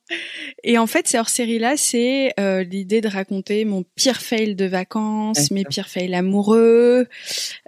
Et 0.63 0.77
en 0.77 0.87
fait, 0.87 1.07
ces 1.07 1.17
hors-série-là, 1.17 1.75
c'est 1.75 2.33
euh, 2.39 2.63
l'idée 2.63 3.01
de 3.01 3.09
raconter 3.09 3.65
mon 3.65 3.83
pire 3.95 4.21
fail 4.21 4.55
de 4.55 4.65
vacances, 4.65 5.51
mes 5.51 5.65
pires 5.65 5.89
fails 5.89 6.15
amoureux. 6.15 7.07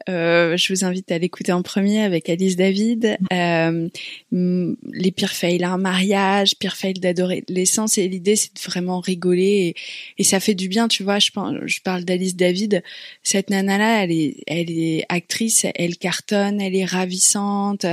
Euh, 0.07 0.55
je 0.55 0.73
vous 0.73 0.85
invite 0.85 1.11
à 1.11 1.17
l'écouter 1.17 1.51
en 1.51 1.63
premier 1.63 2.01
avec 2.01 2.29
Alice 2.29 2.55
David. 2.55 3.17
Euh, 3.33 3.89
les 4.31 5.11
pires 5.11 5.33
fails 5.33 5.63
à 5.63 5.71
un 5.71 5.77
mariage, 5.77 6.55
pires 6.57 6.77
fails 6.77 6.93
d'adolescence. 6.93 7.97
Et 7.97 8.07
l'idée, 8.07 8.37
c'est 8.37 8.55
de 8.55 8.61
vraiment 8.61 9.01
rigoler. 9.01 9.75
Et, 10.17 10.23
ça 10.23 10.39
fait 10.39 10.53
du 10.53 10.69
bien, 10.69 10.87
tu 10.87 11.03
vois. 11.03 11.19
Je, 11.19 11.31
je 11.65 11.81
parle 11.81 12.05
d'Alice 12.05 12.35
David. 12.35 12.83
Cette 13.23 13.49
nana-là, 13.49 14.03
elle 14.03 14.11
est, 14.11 14.35
elle 14.47 14.69
est 14.69 15.05
actrice, 15.09 15.65
elle 15.75 15.97
cartonne, 15.97 16.61
elle 16.61 16.75
est 16.75 16.85
ravissante 16.85 17.85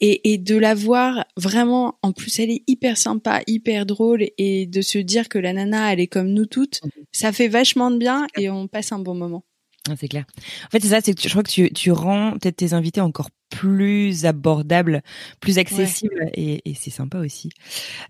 et, 0.00 0.32
et 0.32 0.38
de 0.38 0.56
la 0.56 0.74
voir 0.74 1.24
vraiment 1.36 1.98
en 2.02 2.12
plus 2.12 2.38
elle 2.38 2.50
est 2.50 2.62
hyper 2.66 2.96
sympa 2.96 3.42
hyper 3.46 3.86
drôle. 3.86 4.26
Et 4.38 4.66
de 4.66 4.80
se 4.80 4.98
dire 4.98 5.28
que 5.28 5.38
la 5.38 5.52
nana 5.52 5.92
elle 5.92 6.00
est 6.00 6.06
comme 6.06 6.28
nous 6.28 6.46
toutes 6.46 6.80
mhm. 6.84 7.04
ça 7.12 7.32
fait 7.32 7.48
vachement 7.48 7.90
de 7.90 7.98
bien 7.98 8.26
et 8.36 8.50
on 8.50 8.68
passe 8.68 8.92
un 8.92 8.98
bon 8.98 9.14
moment. 9.14 9.44
Ah, 9.88 9.94
c'est 9.98 10.08
clair. 10.08 10.24
En 10.66 10.70
fait 10.70 10.80
c'est 10.80 10.88
ça 10.88 11.00
c'est 11.02 11.14
que 11.14 11.22
je 11.22 11.28
crois 11.28 11.42
que 11.42 11.50
tu, 11.50 11.70
tu 11.72 11.92
rends 11.92 12.32
peut-être 12.32 12.56
tes 12.56 12.72
invités 12.72 13.00
encore 13.00 13.30
plus 13.50 14.26
abordables 14.26 15.02
plus 15.40 15.58
accessibles 15.58 16.30
et, 16.34 16.68
et 16.68 16.74
c'est 16.74 16.90
sympa 16.90 17.18
aussi. 17.18 17.50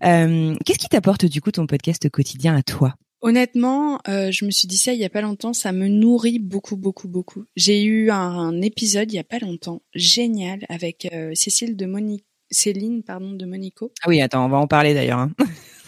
Euh, 0.03 0.55
qu'est-ce 0.65 0.79
qui 0.79 0.89
t'apporte 0.89 1.25
du 1.25 1.41
coup 1.41 1.51
ton 1.51 1.67
podcast 1.67 2.09
quotidien 2.09 2.55
à 2.55 2.63
toi? 2.63 2.95
Honnêtement, 3.21 3.99
euh, 4.07 4.31
je 4.31 4.45
me 4.45 4.51
suis 4.51 4.67
dit 4.67 4.77
ça 4.77 4.93
il 4.93 4.99
y 4.99 5.05
a 5.05 5.09
pas 5.09 5.21
longtemps, 5.21 5.53
ça 5.53 5.71
me 5.71 5.87
nourrit 5.87 6.39
beaucoup, 6.39 6.77
beaucoup, 6.77 7.07
beaucoup. 7.07 7.45
J'ai 7.55 7.83
eu 7.83 8.11
un, 8.11 8.61
épisode 8.61 9.11
il 9.11 9.15
y 9.15 9.19
a 9.19 9.23
pas 9.23 9.39
longtemps, 9.39 9.81
génial, 9.95 10.65
avec 10.69 11.07
euh, 11.11 11.31
Cécile 11.33 11.75
de 11.75 11.85
Monique, 11.87 12.25
Céline, 12.51 13.01
pardon, 13.03 13.33
de 13.33 13.45
Monico. 13.45 13.91
Ah 14.03 14.09
oui, 14.09 14.21
attends, 14.21 14.45
on 14.45 14.49
va 14.49 14.57
en 14.57 14.67
parler 14.67 14.93
d'ailleurs. 14.93 15.19
Hein. 15.19 15.31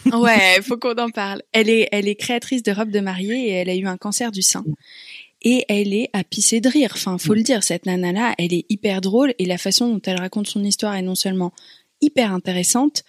ouais, 0.12 0.60
faut 0.62 0.76
qu'on 0.76 0.96
en 0.96 1.10
parle. 1.10 1.42
Elle 1.52 1.68
est, 1.68 1.88
elle 1.92 2.08
est 2.08 2.16
créatrice 2.16 2.64
de 2.64 2.72
robes 2.72 2.90
de 2.90 3.00
mariée 3.00 3.48
et 3.48 3.50
elle 3.50 3.70
a 3.70 3.76
eu 3.76 3.86
un 3.86 3.96
cancer 3.96 4.32
du 4.32 4.42
sein. 4.42 4.64
Et 5.42 5.64
elle 5.68 5.94
est 5.94 6.10
à 6.12 6.24
pisser 6.24 6.60
de 6.60 6.68
rire. 6.68 6.90
Enfin, 6.94 7.16
faut 7.16 7.34
le 7.34 7.42
dire, 7.42 7.62
cette 7.62 7.86
nana-là, 7.86 8.34
elle 8.38 8.52
est 8.52 8.66
hyper 8.68 9.00
drôle 9.00 9.34
et 9.38 9.46
la 9.46 9.56
façon 9.56 9.88
dont 9.88 10.02
elle 10.04 10.18
raconte 10.18 10.48
son 10.48 10.64
histoire 10.64 10.94
est 10.96 11.02
non 11.02 11.14
seulement 11.14 11.52
hyper 12.00 12.32
intéressante, 12.32 13.04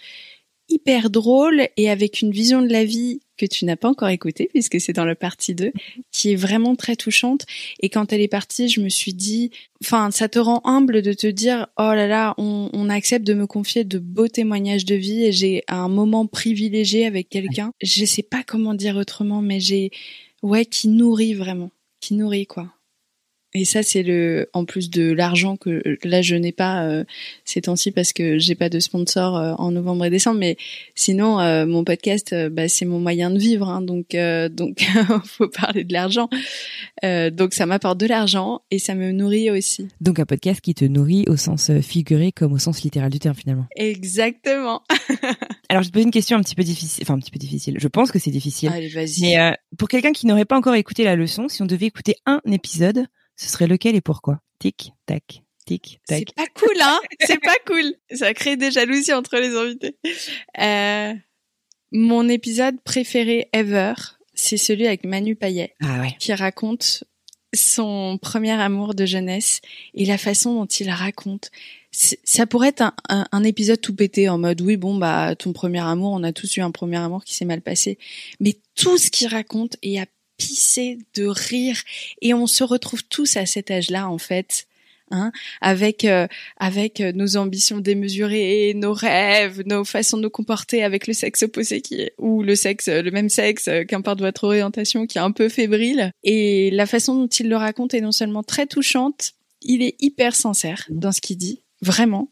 hyper 0.69 1.09
drôle 1.09 1.67
et 1.75 1.89
avec 1.89 2.21
une 2.21 2.31
vision 2.31 2.61
de 2.61 2.71
la 2.71 2.85
vie 2.85 3.21
que 3.41 3.53
tu 3.53 3.65
n'as 3.65 3.75
pas 3.75 3.89
encore 3.89 4.10
écoutée 4.10 4.50
puisque 4.51 4.79
c'est 4.79 4.93
dans 4.93 5.05
le 5.05 5.15
partie 5.15 5.55
2 5.55 5.71
qui 6.12 6.31
est 6.31 6.36
vraiment 6.36 6.75
très 6.75 6.95
touchante. 6.95 7.45
Et 7.79 7.89
quand 7.89 8.13
elle 8.13 8.21
est 8.21 8.27
partie 8.27 8.69
je 8.69 8.81
me 8.81 8.89
suis 8.89 9.13
dit 9.13 9.51
enfin 9.83 10.12
ça 10.12 10.29
te 10.29 10.39
rend 10.39 10.62
humble 10.63 11.01
de 11.01 11.13
te 11.13 11.27
dire 11.27 11.67
oh 11.77 11.93
là 11.93 12.07
là 12.07 12.33
on, 12.38 12.69
on 12.74 12.89
accepte 12.89 13.25
de 13.25 13.33
me 13.33 13.48
confier 13.48 13.83
de 13.83 14.00
beaux 14.00 14.27
témoignages 14.27 14.86
de 14.86 14.95
vie 14.95 15.25
et 15.25 15.31
j'ai 15.31 15.63
un 15.67 15.88
moment 15.88 16.27
privilégié 16.27 17.05
avec 17.05 17.29
quelqu'un. 17.29 17.71
Je 17.81 18.05
sais 18.05 18.24
pas 18.24 18.43
comment 18.45 18.74
dire 18.74 18.95
autrement 18.95 19.41
mais 19.41 19.60
j'ai 19.60 19.91
ouais 20.43 20.65
qui 20.65 20.88
nourrit 20.88 21.33
vraiment 21.33 21.71
qui 22.00 22.15
nourrit 22.15 22.48
quoi 22.48 22.74
et 23.53 23.65
ça, 23.65 23.84
c'est 23.84 24.03
le, 24.03 24.50
en 24.53 24.63
plus 24.63 24.89
de 24.89 25.12
l'argent 25.12 25.58
que 25.58 25.84
là 26.03 26.22
je 26.22 26.36
n'ai 26.36 26.53
pas 26.53 26.86
euh, 26.86 27.03
ces 27.43 27.62
temps-ci 27.62 27.91
parce 27.91 28.13
que 28.13 28.39
j'ai 28.39 28.55
pas 28.55 28.70
de 28.70 28.79
sponsor 28.79 29.36
euh, 29.36 29.53
en 29.58 29.72
novembre 29.72 30.05
et 30.05 30.10
décembre. 30.10 30.39
Mais 30.39 30.55
sinon, 30.96 31.39
euh, 31.39 31.65
mon 31.65 31.84
podcast, 31.84 32.31
euh, 32.31 32.50
bah, 32.50 32.70
c'est 32.70 32.86
mon 32.86 33.00
moyen 33.00 33.29
de 33.29 33.38
vivre. 33.38 33.67
Hein, 33.67 33.81
donc, 33.81 34.15
donc, 34.51 34.81
faut 35.25 35.50
parler 35.50 35.84
de 35.84 35.93
l'argent. 35.93 36.29
donc, 37.03 37.53
ça 37.53 37.65
m'apporte 37.65 38.00
de 38.00 38.05
l'argent 38.05 38.62
et 38.72 38.79
ça 38.79 38.96
me 38.96 39.12
nourrit 39.12 39.51
aussi. 39.51 39.88
Donc, 40.00 40.20
un 40.20 40.25
podcast 40.25 40.62
qui 40.62 40.74
te 40.74 40.86
nourrit 40.86 41.25
au 41.27 41.36
sens 41.36 41.72
figuré 41.81 42.31
comme 42.31 42.53
au 42.53 42.58
sens 42.58 42.84
littéral 42.84 43.10
du 43.10 43.20
terme 43.20 43.36
finalement. 43.36 43.65
Exactement. 43.75 44.84
Alors, 45.70 45.84
je 45.84 45.89
te 45.89 45.93
pose 45.93 46.03
une 46.03 46.12
question 46.12 46.38
un 46.38 46.41
petit 46.41 46.55
peu 46.55 46.63
difficile. 46.63 47.03
Enfin, 47.03 47.15
un 47.15 47.20
petit 47.20 47.31
peu 47.31 47.39
difficile. 47.39 47.75
Je 47.79 47.88
pense 47.88 48.12
que 48.12 48.20
c'est 48.20 48.31
difficile. 48.31 48.70
Allez, 48.70 48.88
vas-y. 48.88 49.22
Mais 49.22 49.58
pour 49.77 49.89
quelqu'un 49.89 50.13
qui 50.13 50.25
n'aurait 50.25 50.46
pas 50.46 50.58
encore 50.58 50.75
écouté 50.75 51.03
la 51.03 51.15
leçon, 51.15 51.50
si 51.50 51.62
on 51.62 51.65
devait 51.65 51.88
écouter 51.88 52.15
un 52.25 52.41
épisode 52.50 53.08
ce 53.35 53.50
serait 53.50 53.67
lequel 53.67 53.95
et 53.95 54.01
pourquoi? 54.01 54.39
Tic, 54.59 54.93
tac, 55.05 55.41
tic, 55.65 56.00
tac. 56.07 56.25
C'est 56.27 56.35
pas 56.35 56.47
cool, 56.55 56.81
hein? 56.81 57.00
C'est 57.21 57.41
pas 57.41 57.57
cool. 57.65 57.95
Ça 58.11 58.33
crée 58.33 58.57
des 58.57 58.71
jalousies 58.71 59.13
entre 59.13 59.38
les 59.38 59.55
invités. 59.55 59.97
Euh, 60.59 61.13
mon 61.91 62.29
épisode 62.29 62.79
préféré 62.83 63.50
ever, 63.53 63.93
c'est 64.33 64.57
celui 64.57 64.88
avec 64.88 65.03
Manu 65.05 65.35
Payet, 65.35 65.75
ah 65.81 66.01
ouais. 66.01 66.15
qui 66.19 66.33
raconte 66.33 67.03
son 67.53 68.17
premier 68.21 68.51
amour 68.51 68.95
de 68.95 69.05
jeunesse 69.05 69.61
et 69.93 70.05
la 70.05 70.17
façon 70.17 70.55
dont 70.55 70.65
il 70.65 70.89
raconte. 70.89 71.51
Ça 71.91 72.47
pourrait 72.47 72.69
être 72.69 72.81
un, 72.81 72.93
un, 73.09 73.27
un, 73.33 73.43
épisode 73.43 73.81
tout 73.81 73.93
pété 73.93 74.29
en 74.29 74.38
mode 74.38 74.61
oui 74.61 74.77
bon 74.77 74.95
bah 74.95 75.35
ton 75.35 75.51
premier 75.51 75.81
amour 75.81 76.13
on 76.13 76.23
a 76.23 76.31
tous 76.31 76.55
eu 76.55 76.61
un 76.61 76.71
premier 76.71 76.95
amour 76.95 77.25
qui 77.25 77.33
s'est 77.33 77.43
mal 77.43 77.61
passé 77.61 77.97
mais 78.39 78.55
tout 78.75 78.97
ce 78.97 79.11
qu'il 79.11 79.27
raconte 79.27 79.75
et 79.81 80.00
à 80.00 80.05
pisser 80.41 80.98
de 81.13 81.27
rire 81.27 81.79
et 82.24 82.33
on 82.33 82.48
se 82.48 82.63
retrouve 82.63 83.03
tous 83.03 83.38
à 83.38 83.45
cet 83.45 83.69
âge-là 83.69 84.10
en 84.10 84.17
fait. 84.17 84.67
Hein, 85.13 85.33
avec 85.60 86.05
euh, 86.05 86.25
avec 86.55 87.01
nos 87.01 87.36
ambitions 87.36 87.79
démesurées, 87.79 88.71
nos 88.77 88.93
rêves, 88.93 89.62
nos 89.65 89.83
façons 89.83 90.15
de 90.15 90.21
nous 90.21 90.29
comporter 90.29 90.86
avec 90.86 91.05
le 91.05 91.12
sexe 91.12 91.43
opposé 91.43 91.81
qui 91.81 91.95
est, 91.95 92.13
ou 92.17 92.43
le 92.43 92.55
sexe 92.55 92.88
le 92.88 93.12
même 93.12 93.27
sexe 93.27 93.69
qu'importe 93.89 94.21
votre 94.21 94.45
orientation 94.45 95.07
qui 95.07 95.17
est 95.17 95.21
un 95.21 95.33
peu 95.33 95.50
fébrile 95.50 96.13
et 96.24 96.71
la 96.71 96.86
façon 96.86 97.15
dont 97.15 97.27
il 97.27 97.50
le 97.50 97.57
raconte 97.57 97.93
est 97.93 98.00
non 98.00 98.13
seulement 98.13 98.41
très 98.41 98.67
touchante, 98.67 99.33
il 99.62 99.81
est 99.81 99.98
hyper 100.00 100.33
sincère 100.33 100.86
dans 100.89 101.12
ce 101.12 101.19
qu'il 101.19 101.38
dit, 101.38 101.62
vraiment 101.81 102.31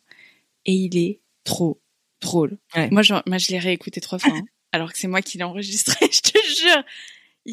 et 0.66 0.72
il 0.72 0.98
est 0.98 1.20
trop 1.44 1.82
drôle. 2.22 2.60
Moi 2.92 3.02
je 3.02 3.14
moi 3.26 3.38
je 3.38 3.52
l'ai 3.52 3.60
réécouté 3.60 4.00
trois 4.00 4.20
fois 4.20 4.32
hein, 4.34 4.46
alors 4.72 4.94
que 4.94 5.00
c'est 5.00 5.10
moi 5.10 5.22
qui 5.22 5.38
l'ai 5.38 5.44
enregistré, 5.44 5.98
je 6.14 6.22
te 6.22 6.62
jure 6.62 6.84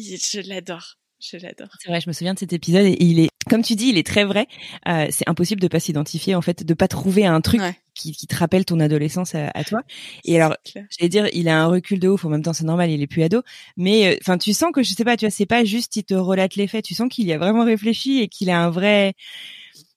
je 0.01 0.47
l'adore. 0.47 0.97
Je 1.19 1.37
l'adore. 1.37 1.69
C'est 1.79 1.89
vrai, 1.89 1.99
je 1.99 2.07
me 2.07 2.13
souviens 2.13 2.35
de 2.35 2.39
cet 2.39 2.53
épisode 2.53 2.85
et 2.85 2.95
il 2.99 3.19
est, 3.19 3.29
comme 3.49 3.63
tu 3.63 3.75
dis, 3.75 3.89
il 3.89 3.97
est 3.97 4.05
très 4.05 4.23
vrai. 4.23 4.47
Euh, 4.87 5.07
c'est 5.09 5.27
impossible 5.27 5.59
de 5.59 5.67
pas 5.67 5.79
s'identifier, 5.79 6.35
en 6.35 6.41
fait, 6.41 6.63
de 6.63 6.73
pas 6.75 6.87
trouver 6.87 7.25
un 7.25 7.41
truc 7.41 7.59
qui, 7.95 8.11
qui, 8.11 8.27
te 8.27 8.35
rappelle 8.35 8.65
ton 8.65 8.79
adolescence 8.79 9.33
à, 9.33 9.63
toi. 9.63 9.81
Et 10.25 10.39
alors, 10.39 10.55
j'allais 10.75 11.09
dire, 11.09 11.27
il 11.33 11.49
a 11.49 11.59
un 11.59 11.65
recul 11.65 11.99
de 11.99 12.07
ouf. 12.07 12.23
En 12.25 12.29
même 12.29 12.43
temps, 12.43 12.53
c'est 12.53 12.65
normal, 12.65 12.91
il 12.91 13.01
est 13.01 13.07
plus 13.07 13.23
ado. 13.23 13.41
Mais, 13.77 14.13
euh, 14.13 14.17
enfin, 14.21 14.37
tu 14.37 14.53
sens 14.53 14.71
que 14.71 14.83
je 14.83 14.93
sais 14.93 15.03
pas, 15.03 15.17
tu 15.17 15.25
vois, 15.25 15.31
c'est 15.31 15.47
pas 15.47 15.63
juste 15.63 15.95
il 15.95 16.03
te 16.03 16.13
relate 16.13 16.55
les 16.55 16.67
faits. 16.67 16.85
Tu 16.85 16.93
sens 16.93 17.09
qu'il 17.09 17.25
y 17.25 17.33
a 17.33 17.39
vraiment 17.39 17.65
réfléchi 17.65 18.19
et 18.19 18.27
qu'il 18.27 18.51
a 18.51 18.61
un 18.61 18.69
vrai. 18.69 19.15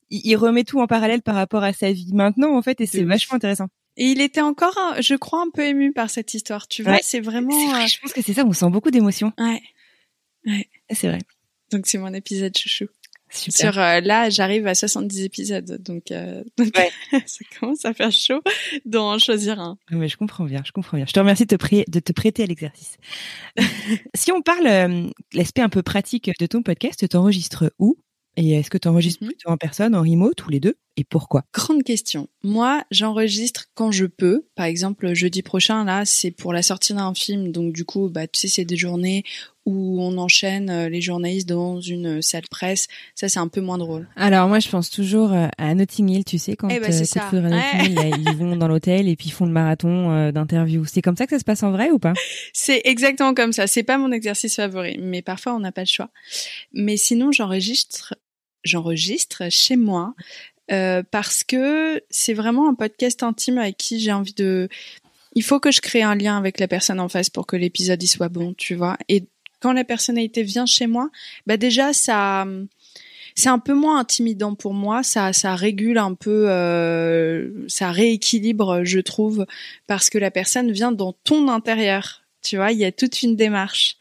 Il, 0.08 0.34
remet 0.36 0.64
tout 0.64 0.80
en 0.80 0.86
parallèle 0.86 1.20
par 1.20 1.34
rapport 1.34 1.62
à 1.62 1.74
sa 1.74 1.92
vie 1.92 2.14
maintenant, 2.14 2.56
en 2.56 2.62
fait, 2.62 2.80
et 2.80 2.86
c'est 2.86 3.04
vachement 3.04 3.36
intéressant. 3.36 3.68
Et 3.98 4.06
il 4.06 4.22
était 4.22 4.40
encore, 4.40 4.94
je 5.00 5.14
crois, 5.14 5.42
un 5.42 5.50
peu 5.52 5.66
ému 5.66 5.92
par 5.92 6.08
cette 6.08 6.32
histoire. 6.32 6.66
Tu 6.66 6.82
vois, 6.82 6.98
c'est 7.02 7.20
vraiment. 7.20 7.54
Vrai, 7.70 7.84
euh, 7.84 7.86
je 7.86 7.98
pense 8.00 8.14
que 8.14 8.22
c'est 8.22 8.32
ça. 8.32 8.44
On 8.46 8.52
sent 8.54 8.70
beaucoup 8.70 8.90
d'émotions. 8.90 9.32
Ouais. 9.38 9.60
Ouais. 10.46 10.68
C'est 10.90 11.08
vrai. 11.08 11.20
Donc 11.70 11.86
c'est 11.86 11.98
mon 11.98 12.12
épisode 12.12 12.56
chouchou. 12.56 12.86
Super. 13.32 13.72
Sur 13.72 13.80
euh, 13.80 14.00
là, 14.00 14.28
j'arrive 14.28 14.66
à 14.66 14.74
70 14.74 15.22
épisodes, 15.22 15.80
donc, 15.82 16.10
euh, 16.10 16.42
donc 16.58 16.72
ouais. 16.76 16.90
ça 17.26 17.44
commence 17.58 17.84
à 17.84 17.94
faire 17.94 18.10
chaud 18.10 18.42
d'en 18.84 19.18
choisir 19.18 19.60
un. 19.60 19.78
Mais 19.90 20.08
je 20.08 20.16
comprends 20.16 20.44
bien, 20.44 20.62
je 20.64 20.72
comprends 20.72 20.96
bien. 20.96 21.06
Je 21.06 21.12
te 21.12 21.20
remercie 21.20 21.46
de 21.46 21.56
te, 21.56 21.90
de 21.90 22.00
te 22.00 22.12
prêter 22.12 22.42
à 22.42 22.46
l'exercice. 22.46 22.96
si 24.14 24.32
on 24.32 24.42
parle 24.42 24.66
euh, 24.66 25.10
l'aspect 25.32 25.62
un 25.62 25.68
peu 25.68 25.82
pratique 25.82 26.30
de 26.40 26.46
ton 26.46 26.62
podcast, 26.62 27.08
t'enregistres 27.08 27.72
où? 27.78 27.96
Et 28.36 28.52
est-ce 28.52 28.70
que 28.70 28.78
tu 28.78 28.88
enregistres 28.88 29.22
mhm. 29.22 29.28
plutôt 29.28 29.50
en 29.50 29.56
personne, 29.56 29.94
en 29.94 30.02
remote, 30.02 30.44
ou 30.46 30.50
les 30.50 30.60
deux? 30.60 30.76
Et 30.96 31.04
pourquoi? 31.04 31.44
Grande 31.52 31.82
question. 31.82 32.28
Moi, 32.42 32.84
j'enregistre 32.90 33.66
quand 33.74 33.90
je 33.90 34.06
peux. 34.06 34.46
Par 34.54 34.66
exemple, 34.66 35.14
jeudi 35.14 35.42
prochain, 35.42 35.84
là, 35.84 36.04
c'est 36.04 36.30
pour 36.30 36.52
la 36.52 36.62
sortie 36.62 36.94
d'un 36.94 37.14
film. 37.14 37.52
Donc, 37.52 37.72
du 37.72 37.84
coup, 37.84 38.08
bah, 38.08 38.26
tu 38.26 38.40
sais, 38.40 38.48
c'est 38.48 38.64
des 38.64 38.76
journées 38.76 39.24
où 39.66 40.02
on 40.02 40.16
enchaîne 40.18 40.70
euh, 40.70 40.88
les 40.88 41.00
journalistes 41.00 41.48
dans 41.48 41.80
une 41.80 42.22
salle 42.22 42.48
presse. 42.50 42.88
Ça, 43.14 43.28
c'est 43.28 43.38
un 43.38 43.48
peu 43.48 43.60
moins 43.60 43.78
drôle. 43.78 44.08
Alors, 44.16 44.48
moi, 44.48 44.58
je 44.58 44.68
pense 44.68 44.90
toujours 44.90 45.32
euh, 45.32 45.48
à 45.58 45.74
Notting 45.74 46.08
Hill, 46.08 46.24
tu 46.24 46.38
sais, 46.38 46.56
quand 46.56 46.68
eh 46.68 46.80
ben, 46.80 46.92
c'est 46.92 47.20
ils 47.38 48.36
vont 48.36 48.56
dans 48.56 48.68
l'hôtel 48.68 49.08
et 49.08 49.16
puis 49.16 49.28
ils 49.28 49.32
font 49.32 49.46
le 49.46 49.52
marathon 49.52 50.10
euh, 50.10 50.32
d'interviews. 50.32 50.86
C'est 50.86 51.02
comme 51.02 51.16
ça 51.16 51.26
que 51.26 51.32
ça 51.32 51.38
se 51.38 51.44
passe 51.44 51.62
en 51.62 51.70
vrai 51.70 51.90
ou 51.90 51.98
pas? 51.98 52.14
C'est 52.52 52.82
exactement 52.84 53.34
comme 53.34 53.52
ça. 53.52 53.66
C'est 53.66 53.82
pas 53.82 53.98
mon 53.98 54.12
exercice 54.12 54.56
favori, 54.56 54.98
mais 54.98 55.22
parfois, 55.22 55.54
on 55.54 55.60
n'a 55.60 55.72
pas 55.72 55.82
le 55.82 55.86
choix. 55.86 56.10
Mais 56.72 56.96
sinon, 56.96 57.32
j'enregistre 57.32 58.14
j'enregistre 58.62 59.44
chez 59.50 59.76
moi 59.76 60.14
euh, 60.70 61.02
parce 61.10 61.42
que 61.44 62.02
c'est 62.10 62.34
vraiment 62.34 62.68
un 62.68 62.74
podcast 62.74 63.22
intime 63.22 63.58
avec 63.58 63.76
qui 63.76 64.00
j'ai 64.00 64.12
envie 64.12 64.34
de. 64.34 64.68
Il 65.34 65.42
faut 65.42 65.60
que 65.60 65.70
je 65.70 65.80
crée 65.80 66.02
un 66.02 66.14
lien 66.14 66.36
avec 66.36 66.58
la 66.58 66.68
personne 66.68 67.00
en 67.00 67.08
face 67.08 67.30
pour 67.30 67.46
que 67.46 67.56
l'épisode 67.56 68.02
y 68.02 68.06
soit 68.06 68.28
bon, 68.28 68.54
tu 68.54 68.74
vois. 68.74 68.96
Et 69.08 69.24
quand 69.60 69.72
la 69.72 69.84
personnalité 69.84 70.42
vient 70.42 70.66
chez 70.66 70.86
moi, 70.86 71.10
bah 71.46 71.56
déjà 71.56 71.92
ça 71.92 72.46
c'est 73.34 73.48
un 73.48 73.58
peu 73.58 73.74
moins 73.74 73.98
intimidant 73.98 74.54
pour 74.54 74.74
moi. 74.74 75.02
Ça, 75.02 75.32
ça 75.32 75.54
régule 75.54 75.98
un 75.98 76.14
peu, 76.14 76.46
euh, 76.48 77.48
ça 77.68 77.90
rééquilibre, 77.90 78.84
je 78.84 79.00
trouve, 79.00 79.46
parce 79.86 80.10
que 80.10 80.18
la 80.18 80.30
personne 80.30 80.70
vient 80.72 80.92
dans 80.92 81.12
ton 81.24 81.48
intérieur. 81.48 82.19
Tu 82.42 82.56
vois, 82.56 82.72
il 82.72 82.78
y 82.78 82.84
a 82.84 82.92
toute 82.92 83.22
une 83.22 83.36
démarche. 83.36 83.96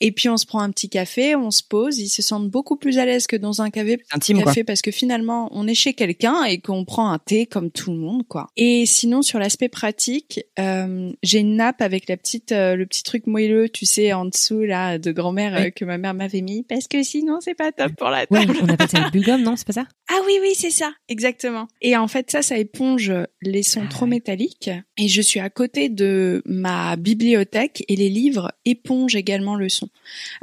Et 0.00 0.12
puis 0.12 0.28
on 0.28 0.36
se 0.36 0.46
prend 0.46 0.60
un 0.60 0.70
petit 0.70 0.88
café, 0.88 1.36
on 1.36 1.50
se 1.50 1.62
pose, 1.62 1.98
ils 1.98 2.08
se 2.08 2.22
sentent 2.22 2.48
beaucoup 2.48 2.76
plus 2.76 2.98
à 2.98 3.06
l'aise 3.06 3.26
que 3.26 3.36
dans 3.36 3.62
un 3.62 3.70
café, 3.70 3.98
Intime, 4.12 4.42
café 4.42 4.64
parce 4.64 4.82
que 4.82 4.90
finalement 4.90 5.48
on 5.52 5.66
est 5.66 5.74
chez 5.74 5.94
quelqu'un 5.94 6.44
et 6.44 6.58
qu'on 6.58 6.84
prend 6.84 7.10
un 7.10 7.18
thé 7.18 7.46
comme 7.46 7.70
tout 7.70 7.90
le 7.90 7.98
monde 7.98 8.26
quoi. 8.26 8.48
Et 8.56 8.86
sinon 8.86 9.22
sur 9.22 9.38
l'aspect 9.38 9.68
pratique, 9.68 10.40
euh, 10.58 11.12
j'ai 11.22 11.38
une 11.38 11.56
nappe 11.56 11.80
avec 11.80 12.08
la 12.08 12.16
petite 12.16 12.52
euh, 12.52 12.76
le 12.76 12.86
petit 12.86 13.02
truc 13.02 13.26
moelleux, 13.26 13.68
tu 13.68 13.86
sais 13.86 14.12
en 14.12 14.26
dessous 14.26 14.62
là 14.62 14.98
de 14.98 15.12
grand-mère 15.12 15.54
euh, 15.54 15.70
que 15.70 15.84
ma 15.84 15.98
mère 15.98 16.14
m'avait 16.14 16.42
mis 16.42 16.62
parce 16.62 16.88
que 16.88 17.02
sinon 17.02 17.38
c'est 17.40 17.54
pas 17.54 17.72
top 17.72 17.92
pour 17.96 18.10
la 18.10 18.26
table. 18.26 18.56
on 18.62 18.68
appelle 18.68 18.88
ça 18.88 19.00
le 19.00 19.10
bugum, 19.10 19.42
non, 19.42 19.56
c'est 19.56 19.66
pas 19.66 19.72
ça? 19.72 19.86
Ah 20.08 20.20
oui 20.26 20.38
oui, 20.42 20.52
c'est 20.54 20.70
ça, 20.70 20.92
exactement. 21.08 21.66
Et 21.80 21.96
en 21.96 22.08
fait 22.08 22.30
ça 22.30 22.42
ça 22.42 22.58
éponge 22.58 23.12
les 23.40 23.62
sons 23.62 23.84
ah 23.86 23.90
trop 23.90 24.06
métalliques 24.06 24.70
et 24.98 25.08
je 25.08 25.22
suis 25.22 25.40
à 25.40 25.48
côté 25.48 25.88
de 25.88 26.42
ma 26.44 26.96
bibliothèque 26.96 27.84
et 27.88 27.96
les 27.96 28.10
livres 28.10 28.52
épongent 28.64 29.16
également 29.16 29.54
le 29.54 29.68
son. 29.68 29.88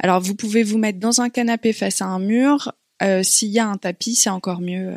Alors 0.00 0.20
vous 0.20 0.34
pouvez 0.34 0.62
vous 0.62 0.78
mettre 0.78 0.98
dans 0.98 1.20
un 1.20 1.30
canapé 1.30 1.72
face 1.72 2.02
à 2.02 2.06
un 2.06 2.18
mur. 2.18 2.72
Euh, 3.02 3.22
s'il 3.22 3.50
y 3.50 3.58
a 3.58 3.66
un 3.66 3.76
tapis, 3.76 4.14
c'est 4.14 4.30
encore 4.30 4.60
mieux. 4.60 4.94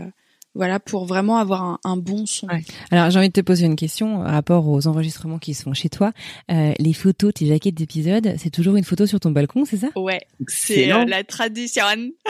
Euh, 0.55 0.57
voilà, 0.57 0.79
pour 0.79 1.05
vraiment 1.05 1.37
avoir 1.37 1.79
un, 1.83 1.97
bon 1.97 2.25
son. 2.25 2.47
Alors 2.91 3.09
j'ai 3.09 3.19
envie 3.19 3.27
de 3.27 3.33
te 3.33 3.41
poser 3.41 3.65
une 3.65 3.75
question 3.75 4.23
par 4.23 4.31
rapport 4.31 4.67
aux 4.67 4.87
enregistrements 4.87 5.39
qui 5.39 5.53
sont 5.53 5.73
chez 5.73 5.89
toi. 5.89 6.13
Euh, 6.51 6.73
les 6.79 6.93
photos, 6.93 7.33
tes 7.33 7.45
jaquettes 7.45 7.75
d'épisodes, 7.75 8.35
c'est 8.37 8.49
toujours 8.49 8.75
une 8.75 8.83
photo 8.83 9.05
sur 9.05 9.19
ton 9.19 9.31
balcon, 9.31 9.65
c'est 9.65 9.77
ça? 9.77 9.89
Ouais, 9.95 10.21
c'est 10.47 10.87
la 10.87 11.23
tradition. 11.23 11.83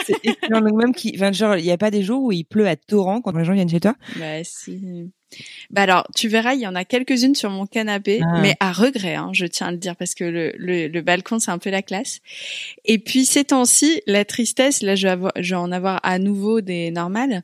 C'est 0.06 0.16
excellent. 0.24 0.62
Donc 0.62 0.74
même 0.74 0.94
qui, 0.94 1.14
enfin, 1.16 1.32
genre, 1.32 1.56
il 1.58 1.64
n'y 1.64 1.72
a 1.72 1.78
pas 1.78 1.92
des 1.92 2.04
jours 2.04 2.24
où 2.24 2.32
il 2.32 2.46
pleut 2.46 2.68
à 2.68 2.76
torrent 2.76 3.22
quand 3.22 3.36
les 3.38 3.46
gens 3.46 3.54
viennent 3.54 3.70
chez 3.70 3.80
toi? 3.80 3.96
Bah 4.18 4.44
si. 4.44 5.12
Bah 5.72 5.82
alors, 5.84 6.08
tu 6.16 6.28
verras, 6.28 6.54
il 6.54 6.62
y 6.62 6.68
en 6.68 6.76
a 6.76 6.86
quelques-unes 6.86 7.36
sur 7.36 7.50
mon 7.50 7.66
canapé, 7.66 8.22
Ah. 8.24 8.40
mais 8.42 8.56
à 8.60 8.72
regret, 8.72 9.16
hein, 9.16 9.32
je 9.34 9.46
tiens 9.46 9.68
à 9.68 9.72
le 9.72 9.78
dire, 9.78 9.96
parce 9.96 10.14
que 10.16 10.24
le, 10.24 10.54
le, 10.58 10.88
le 10.88 11.02
balcon, 11.02 11.40
c'est 11.40 11.52
un 11.52 11.58
peu 11.58 11.70
la 11.70 11.82
classe. 11.82 12.20
Et 12.86 12.98
puis, 13.00 13.26
ces 13.26 13.46
temps-ci, 13.46 14.02
la 14.08 14.26
tristesse, 14.26 14.82
là, 14.82 14.96
je 14.96 15.08
vais, 15.08 15.12
avoir- 15.12 15.34
je 15.38 15.50
vais 15.52 15.60
en 15.60 15.72
avoir 15.72 16.00
à 16.04 16.20
nouveau 16.20 16.62
des 16.62 16.92
normales. 16.92 17.44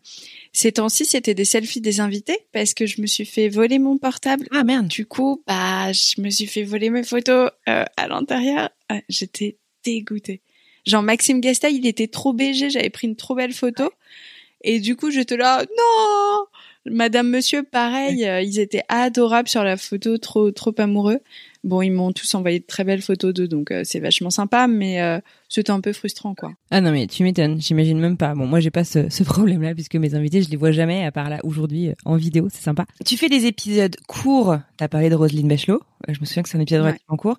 Ces 0.54 0.74
temps-ci, 0.74 1.06
c'était 1.06 1.34
des 1.34 1.46
selfies 1.46 1.82
des 1.82 2.00
invités, 2.00 2.38
parce 2.52 2.74
que 2.74 2.86
je 2.86 3.02
me 3.02 3.08
suis 3.08 3.26
fait 3.26 3.48
voler 3.50 3.80
mon 3.80 3.98
portable. 3.98 4.48
Ah 4.52 4.64
merde. 4.64 4.88
Du 4.88 5.06
coup, 5.06 5.42
bah, 5.48 5.92
je 5.94 6.22
me 6.22 6.30
suis 6.30 6.48
fait 6.48 6.64
voler 6.64 6.90
mes 6.90 7.04
photos 7.04 7.50
euh, 7.70 7.86
à 7.98 8.08
l'intérieur. 8.08 8.70
Ah, 8.90 9.00
J'étais 9.10 9.58
dégoûtée. 9.84 10.42
Genre, 10.86 11.04
Maxime 11.04 11.42
Gasta, 11.42 11.70
il 11.70 11.86
était 11.86 12.08
trop 12.08 12.34
BG, 12.34 12.70
j'avais 12.72 12.90
pris 12.90 13.08
une 13.08 13.16
trop 13.16 13.36
belle 13.36 13.54
photo. 13.54 13.92
Et 14.64 14.80
du 14.80 14.96
coup, 14.96 15.10
j'étais 15.10 15.38
là, 15.38 15.64
non 15.78 16.46
Madame, 16.86 17.30
monsieur, 17.30 17.64
pareil, 17.64 18.26
euh, 18.26 18.42
ils 18.42 18.60
étaient 18.60 18.82
adorables 18.90 19.48
sur 19.48 19.64
la 19.64 19.78
photo, 19.78 20.18
trop, 20.18 20.50
trop 20.52 20.74
amoureux. 20.80 21.20
Bon, 21.64 21.84
ils 21.84 21.92
m'ont 21.92 22.12
tous 22.12 22.34
envoyé 22.34 22.60
de 22.60 22.66
très 22.66 22.84
belles 22.84 23.04
photos 23.04 23.36
d'eux, 23.36 23.48
donc 23.48 23.70
euh, 23.70 23.82
c'est 23.84 24.00
vachement 24.00 24.32
sympa, 24.32 24.66
mais 24.68 25.00
euh, 25.00 25.20
c'était 25.48 25.70
un 25.72 25.80
peu 25.80 25.94
frustrant, 25.94 26.34
quoi. 26.34 26.54
Ah 26.72 26.82
non 26.82 26.92
mais 26.92 27.06
tu 27.06 27.22
m'étonnes, 27.24 27.62
j'imagine 27.62 28.00
même 28.00 28.18
pas. 28.18 28.34
Bon 28.34 28.48
moi 28.48 28.60
j'ai 28.62 28.72
pas 28.72 28.84
ce, 28.84 29.10
ce 29.10 29.24
problème-là 29.24 29.76
puisque 29.76 29.96
mes 29.96 30.16
invités 30.16 30.42
je 30.42 30.50
les 30.50 30.58
vois 30.58 30.72
jamais 30.72 31.06
à 31.06 31.12
part 31.12 31.30
là 31.30 31.38
aujourd'hui 31.44 31.90
euh, 31.90 31.94
en 32.06 32.16
vidéo, 32.16 32.48
c'est 32.52 32.64
sympa. 32.64 32.86
Tu 33.06 33.16
fais 33.16 33.30
des 33.30 33.46
épisodes 33.46 33.96
courts. 34.08 34.58
T'as 34.78 34.88
parlé 34.88 35.10
de 35.12 35.16
Roselyne 35.16 35.48
Bachelot. 35.48 35.82
Euh, 36.10 36.14
Je 36.16 36.20
me 36.20 36.26
souviens 36.26 36.42
que 36.42 36.50
c'est 36.50 36.58
un 36.58 36.62
épisode 36.62 36.82
Ouais. 36.82 36.88
relativement 36.88 37.18
court. 37.18 37.38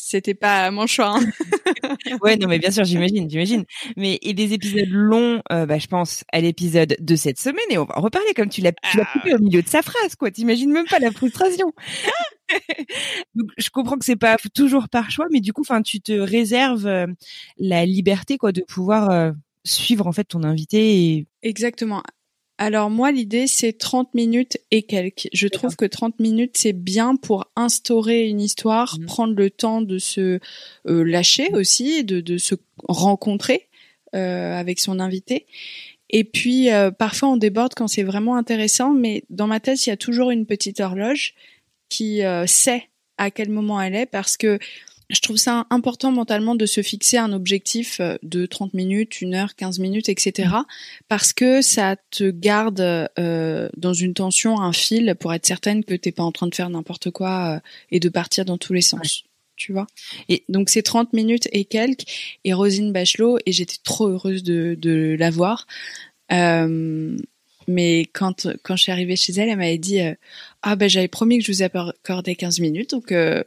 C'était 0.00 0.34
pas 0.34 0.70
mon 0.70 0.86
choix. 0.86 1.18
hein. 1.18 1.20
Ouais 2.22 2.36
non 2.36 2.46
mais 2.48 2.58
bien 2.58 2.70
sûr 2.70 2.84
j'imagine, 2.84 3.28
j'imagine. 3.28 3.64
Mais 3.96 4.18
et 4.22 4.32
des 4.32 4.52
épisodes 4.54 4.88
longs, 4.88 5.42
euh, 5.52 5.66
bah 5.66 5.78
je 5.78 5.86
pense 5.88 6.24
à 6.32 6.40
l'épisode 6.40 6.96
de 6.98 7.16
cette 7.16 7.38
semaine 7.38 7.64
et 7.70 7.78
on 7.78 7.84
va 7.84 7.98
en 7.98 8.00
reparler 8.00 8.32
comme 8.34 8.48
tu 8.48 8.60
l'as 8.60 8.72
Ah 8.94 9.04
coupé 9.12 9.34
au 9.34 9.38
milieu 9.38 9.60
de 9.60 9.68
sa 9.68 9.82
phrase 9.82 10.14
quoi. 10.16 10.30
T'imagines 10.30 10.70
même 10.70 10.86
pas 10.86 10.98
la 11.00 11.10
frustration. 11.10 11.72
Donc 13.34 13.50
je 13.58 13.68
comprends 13.70 13.96
que 13.98 14.04
c'est 14.04 14.16
pas 14.16 14.36
toujours 14.54 14.88
par 14.88 15.10
choix, 15.10 15.26
mais 15.32 15.40
du 15.40 15.52
coup 15.52 15.62
enfin 15.62 15.82
tu 15.82 16.00
te 16.00 16.12
réserves 16.12 16.86
euh, 16.86 17.06
la 17.58 17.84
liberté 17.84 18.38
quoi 18.38 18.52
de 18.52 18.62
pouvoir 18.62 19.10
euh, 19.10 19.32
suivre 19.64 20.06
en 20.06 20.12
fait 20.12 20.24
ton 20.24 20.42
invité 20.44 21.04
et 21.16 21.26
Exactement. 21.42 22.02
Alors 22.58 22.90
moi, 22.90 23.12
l'idée, 23.12 23.46
c'est 23.46 23.72
30 23.72 24.14
minutes 24.14 24.58
et 24.72 24.82
quelques. 24.82 25.28
Je 25.32 25.46
trouve 25.46 25.76
que 25.76 25.84
30 25.84 26.18
minutes, 26.18 26.56
c'est 26.56 26.72
bien 26.72 27.14
pour 27.14 27.48
instaurer 27.54 28.28
une 28.28 28.40
histoire, 28.40 28.98
Mhm. 28.98 29.06
prendre 29.06 29.34
le 29.36 29.48
temps 29.48 29.80
de 29.80 29.98
se 29.98 30.40
euh, 30.88 31.04
lâcher 31.04 31.48
aussi, 31.54 32.02
de, 32.04 32.20
de 32.20 32.36
se 32.36 32.56
rencontrer 32.88 33.68
euh, 34.14 34.54
avec 34.54 34.80
son 34.80 34.98
invité. 34.98 35.46
Et 36.10 36.24
puis, 36.24 36.70
euh, 36.72 36.90
parfois, 36.90 37.28
on 37.28 37.36
déborde 37.36 37.74
quand 37.74 37.86
c'est 37.86 38.02
vraiment 38.02 38.36
intéressant, 38.36 38.92
mais 38.92 39.22
dans 39.30 39.46
ma 39.46 39.60
tête, 39.60 39.86
il 39.86 39.90
y 39.90 39.92
a 39.92 39.96
toujours 39.96 40.30
une 40.30 40.46
petite 40.46 40.80
horloge 40.80 41.34
qui 41.90 42.22
euh, 42.24 42.46
sait 42.46 42.88
à 43.18 43.30
quel 43.30 43.50
moment 43.50 43.80
elle 43.80 43.94
est, 43.94 44.06
parce 44.06 44.36
que 44.36 44.58
je 45.10 45.20
trouve 45.20 45.36
ça 45.38 45.66
important 45.70 46.12
mentalement 46.12 46.54
de 46.54 46.66
se 46.66 46.82
fixer 46.82 47.16
un 47.16 47.32
objectif 47.32 48.00
euh, 48.00 48.16
de 48.22 48.46
30 48.46 48.74
minutes, 48.74 49.16
1 49.22 49.32
heure, 49.34 49.54
15 49.56 49.78
minutes, 49.78 50.08
etc. 50.08 50.50
Parce 51.08 51.32
que 51.32 51.62
ça 51.62 51.96
te 52.10 52.30
garde 52.30 52.80
euh, 53.18 53.68
dans 53.76 53.94
une 53.94 54.14
tension, 54.14 54.60
un 54.60 54.72
fil, 54.72 55.14
pour 55.18 55.32
être 55.32 55.46
certaine 55.46 55.82
que 55.84 55.94
t'es 55.94 56.12
pas 56.12 56.22
en 56.22 56.32
train 56.32 56.46
de 56.46 56.54
faire 56.54 56.68
n'importe 56.70 57.10
quoi 57.10 57.56
euh, 57.56 57.60
et 57.90 58.00
de 58.00 58.08
partir 58.08 58.44
dans 58.44 58.58
tous 58.58 58.72
les 58.74 58.82
sens. 58.82 59.24
Tu 59.56 59.72
vois 59.72 59.86
Et- 60.28 60.44
donc 60.48 60.68
c'est 60.70 60.82
30 60.82 61.12
minutes 61.14 61.48
et 61.52 61.64
quelques 61.64 62.04
et 62.44 62.52
Rosine 62.52 62.92
Bachelot 62.92 63.38
et 63.44 63.50
j'étais 63.52 63.78
trop 63.82 64.08
heureuse 64.08 64.42
de, 64.42 64.76
de 64.78 65.16
la 65.18 65.30
voir. 65.30 65.66
Euh, 66.30 67.16
mais 67.66 68.02
quand 68.12 68.46
quand 68.62 68.76
je 68.76 68.82
suis 68.84 68.92
arrivée 68.92 69.16
chez 69.16 69.32
elle, 69.32 69.48
elle 69.48 69.56
m'avait 69.58 69.78
dit 69.78 70.00
euh, 70.00 70.14
ah 70.62 70.76
ben 70.76 70.88
j'avais 70.88 71.08
promis 71.08 71.38
que 71.38 71.44
je 71.44 71.52
vous 71.52 71.62
accordais 71.62 72.34
15 72.36 72.60
minutes 72.60 72.90
donc 72.90 73.10
euh, 73.12 73.42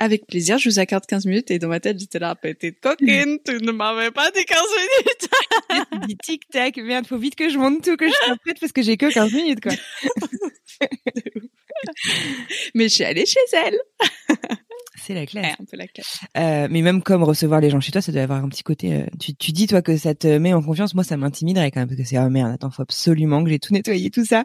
avec 0.00 0.26
plaisir, 0.26 0.58
je 0.58 0.68
vous 0.68 0.78
accorde 0.78 1.06
15 1.06 1.26
minutes 1.26 1.50
et 1.50 1.58
dans 1.58 1.68
ma 1.68 1.80
tête, 1.80 1.98
j'étais 1.98 2.18
là, 2.18 2.34
petite 2.34 2.80
coquine, 2.80 3.38
tu 3.44 3.56
ne 3.56 3.72
m'avais 3.72 4.10
pas 4.10 4.30
dit 4.30 4.44
15 4.44 4.58
minutes. 4.58 5.28
tu 5.92 5.98
dis 6.06 6.16
tic 6.16 6.48
tac, 6.50 6.76
merde, 6.76 7.06
faut 7.06 7.18
vite 7.18 7.34
que 7.34 7.48
je 7.48 7.58
monte 7.58 7.82
tout, 7.84 7.96
que 7.96 8.06
je 8.06 8.12
sois 8.12 8.36
prête 8.44 8.60
parce 8.60 8.72
que 8.72 8.82
j'ai 8.82 8.96
que 8.96 9.12
15 9.12 9.32
minutes 9.32 9.60
quoi. 9.60 9.72
Mais 12.74 12.88
je 12.88 12.94
suis 12.94 13.04
allée 13.04 13.26
chez 13.26 13.40
elle. 13.52 13.78
C'est 15.04 15.14
la 15.14 15.26
classe. 15.26 15.44
Ouais, 15.44 15.52
un 15.60 15.64
peu 15.64 15.76
la 15.76 15.86
classe. 15.86 16.20
Euh, 16.36 16.68
mais 16.70 16.82
même 16.82 17.02
comme 17.02 17.22
recevoir 17.22 17.60
les 17.60 17.70
gens 17.70 17.80
chez 17.80 17.92
toi, 17.92 18.00
ça 18.00 18.12
doit 18.12 18.22
avoir 18.22 18.42
un 18.44 18.48
petit 18.48 18.62
côté. 18.62 18.92
euh, 18.94 19.06
tu, 19.20 19.34
tu 19.34 19.52
dis 19.52 19.66
toi 19.66 19.82
que 19.82 19.96
ça 19.96 20.14
te 20.14 20.26
met 20.38 20.52
en 20.52 20.62
confiance. 20.62 20.94
Moi, 20.94 21.04
ça 21.04 21.16
m'intimiderait 21.16 21.70
quand 21.70 21.80
même 21.80 21.88
parce 21.88 22.00
que 22.00 22.06
c'est 22.06 22.18
oh 22.18 22.28
merde, 22.30 22.52
attends, 22.52 22.70
faut 22.70 22.82
absolument 22.82 23.42
que 23.44 23.50
j'ai 23.50 23.58
tout 23.58 23.72
nettoyé, 23.72 24.10
tout 24.10 24.24
ça. 24.24 24.44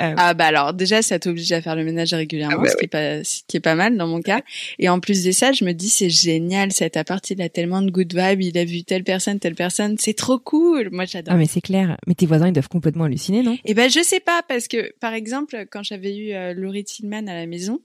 Euh, 0.00 0.14
Ah 0.16 0.34
bah 0.34 0.46
alors 0.46 0.72
déjà 0.74 1.02
ça 1.02 1.18
t'oblige 1.18 1.52
à 1.52 1.60
faire 1.62 1.76
le 1.76 1.84
ménage 1.84 2.12
régulièrement, 2.14 2.56
Ah 2.60 2.62
bah 2.64 2.70
ce 2.70 2.76
qui 2.76 2.84
est 2.84 2.88
pas 2.88 3.24
ce 3.24 3.40
qui 3.46 3.56
est 3.56 3.60
pas 3.60 3.74
mal 3.74 3.96
dans 3.96 4.06
mon 4.06 4.20
cas. 4.20 4.40
Et 4.78 4.88
en 4.88 5.00
plus 5.00 5.22
de 5.24 5.30
ça, 5.32 5.52
je 5.52 5.64
me 5.64 5.72
dis 5.72 5.88
c'est 5.88 6.10
génial 6.10 6.72
cet 6.72 6.96
appart, 6.96 7.28
il 7.30 7.40
a 7.42 7.48
tellement 7.48 7.82
de 7.82 7.90
good 7.90 8.14
vibes, 8.14 8.40
il 8.42 8.56
a 8.58 8.64
vu 8.64 8.84
telle 8.84 9.04
personne, 9.04 9.38
telle 9.38 9.54
personne, 9.54 9.96
c'est 9.98 10.14
trop 10.14 10.38
cool. 10.38 10.90
Moi 10.92 11.04
j'adore. 11.04 11.34
Ah 11.34 11.36
mais 11.36 11.46
c'est 11.46 11.60
clair. 11.60 11.96
Mais 12.06 12.14
tes 12.14 12.26
voisins 12.26 12.48
ils 12.48 12.52
doivent 12.52 12.68
complètement 12.68 13.04
halluciner, 13.04 13.42
non? 13.42 13.56
Et 13.64 13.74
ben 13.74 13.90
je 13.90 14.00
sais 14.02 14.20
pas 14.20 14.42
parce 14.48 14.68
que 14.68 14.92
par 15.00 15.12
exemple 15.14 15.66
quand 15.70 15.82
j'avais 15.82 16.16
eu 16.16 16.32
euh, 16.32 16.54
Laurie 16.54 16.84
Tillman 16.84 17.26
à 17.28 17.34
la 17.34 17.46
maison, 17.46 17.80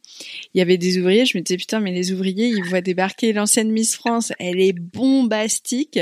il 0.54 0.60
y 0.60 0.62
avait 0.62 0.78
des 0.78 0.98
ouvriers, 0.98 1.26
je 1.26 1.38
me 1.38 1.44
disais 1.44 1.58
putain 1.58 1.80
mais 1.80 1.92
les 1.92 2.05
ouvriers 2.12 2.48
ils 2.48 2.64
voient 2.64 2.82
débarquer 2.82 3.34
l'ancienne 3.34 3.72
Miss 3.72 3.96
France, 3.96 4.34
elle 4.40 4.60
est 4.60 4.74
bombastique. 4.74 6.00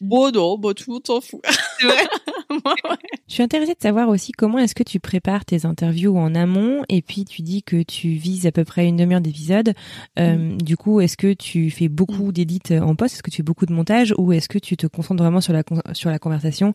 Bon 0.00 0.30
non, 0.30 0.58
bon 0.58 0.72
tout 0.72 0.84
le 0.88 0.94
monde 0.94 1.06
s'en 1.06 1.20
fout. 1.20 1.40
C'est 1.78 1.86
vrai. 1.86 2.06
Ouais. 2.50 2.96
Je 3.30 3.34
suis 3.34 3.44
intéressée 3.44 3.74
de 3.74 3.80
savoir 3.80 4.08
aussi 4.08 4.32
comment 4.32 4.58
est-ce 4.58 4.74
que 4.74 4.82
tu 4.82 4.98
prépares 4.98 5.44
tes 5.44 5.64
interviews 5.64 6.18
en 6.18 6.34
amont 6.34 6.82
et 6.88 7.00
puis 7.00 7.24
tu 7.24 7.42
dis 7.42 7.62
que 7.62 7.80
tu 7.84 8.08
vises 8.08 8.44
à 8.44 8.50
peu 8.50 8.64
près 8.64 8.88
une 8.88 8.96
demi-heure 8.96 9.20
d'épisode. 9.20 9.72
Euh, 10.18 10.56
Du 10.56 10.76
coup, 10.76 11.00
est-ce 11.00 11.16
que 11.16 11.32
tu 11.32 11.70
fais 11.70 11.88
beaucoup 11.88 12.32
d'édits 12.32 12.58
en 12.82 12.96
poste? 12.96 13.14
Est-ce 13.14 13.22
que 13.22 13.30
tu 13.30 13.36
fais 13.36 13.42
beaucoup 13.44 13.66
de 13.66 13.72
montage 13.72 14.12
ou 14.18 14.32
est-ce 14.32 14.48
que 14.48 14.58
tu 14.58 14.76
te 14.76 14.88
concentres 14.88 15.22
vraiment 15.22 15.40
sur 15.40 15.52
la 15.52 15.62
sur 15.92 16.10
la 16.10 16.18
conversation 16.18 16.74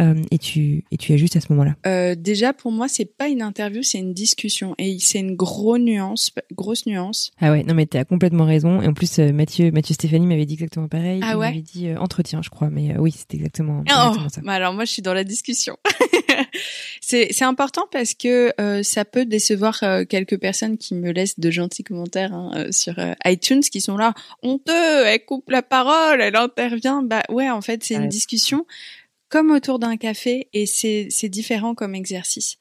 euh, 0.00 0.20
et 0.32 0.38
tu 0.38 0.84
et 0.90 0.96
tu 0.96 1.12
ajustes 1.12 1.36
à 1.36 1.40
ce 1.40 1.46
moment-là? 1.52 1.76
Euh, 1.86 2.16
déjà 2.16 2.52
pour 2.52 2.72
moi 2.72 2.88
c'est 2.88 3.04
pas 3.16 3.28
une 3.28 3.40
interview, 3.40 3.84
c'est 3.84 3.98
une 3.98 4.12
discussion 4.12 4.74
et 4.78 4.96
c'est 4.98 5.20
une 5.20 5.36
grosse 5.36 5.78
nuance, 5.78 6.32
grosse 6.52 6.84
nuance. 6.84 7.30
Ah 7.40 7.52
ouais, 7.52 7.62
non 7.62 7.74
mais 7.74 7.86
t'as 7.86 8.04
complètement 8.04 8.44
raison. 8.44 8.82
Et 8.82 8.88
en 8.88 8.92
plus, 8.92 9.20
euh, 9.20 9.32
Mathieu, 9.32 9.70
Mathieu 9.70 9.94
Stéphanie 9.94 10.26
m'avait 10.26 10.46
dit 10.46 10.54
exactement 10.54 10.88
pareil. 10.88 11.20
Ah 11.22 11.34
Il 11.34 11.36
ouais? 11.38 11.48
m'avait 11.50 11.62
dit 11.62 11.86
euh, 11.90 11.96
entretien, 12.00 12.42
je 12.42 12.50
crois. 12.50 12.70
Mais 12.70 12.90
euh, 12.96 12.98
oui, 12.98 13.14
exactement, 13.32 13.84
Oh, 13.86 13.92
exactement 13.94 14.28
ça. 14.30 14.40
bah 14.44 14.54
alors 14.54 14.74
moi 14.74 14.84
je 14.84 14.90
suis 14.90 15.02
dans 15.02 15.14
la 15.14 15.22
discussion. 15.22 15.76
c'est 17.00 17.28
c'est 17.32 17.44
important 17.44 17.86
parce 17.90 18.14
que 18.14 18.52
euh, 18.60 18.82
ça 18.82 19.04
peut 19.04 19.24
décevoir 19.24 19.78
euh, 19.82 20.04
quelques 20.04 20.38
personnes 20.38 20.78
qui 20.78 20.94
me 20.94 21.10
laissent 21.12 21.38
de 21.38 21.50
gentils 21.50 21.84
commentaires 21.84 22.32
hein, 22.32 22.50
euh, 22.56 22.72
sur 22.72 22.98
euh, 22.98 23.12
iTunes 23.24 23.60
qui 23.62 23.80
sont 23.80 23.96
là 23.96 24.14
honteux, 24.42 25.04
elle 25.06 25.24
coupe 25.24 25.50
la 25.50 25.62
parole, 25.62 26.20
elle 26.20 26.36
intervient. 26.36 27.02
Bah 27.02 27.22
ouais, 27.28 27.50
en 27.50 27.60
fait 27.60 27.82
c'est 27.84 27.96
Ouais. 27.96 28.02
une 28.04 28.08
discussion 28.08 28.66
comme 29.28 29.50
autour 29.50 29.78
d'un 29.78 29.96
café 29.96 30.48
et 30.52 30.66
c'est 30.66 31.06
c'est 31.10 31.28
différent 31.28 31.74
comme 31.74 31.94
exercice. 31.94 32.58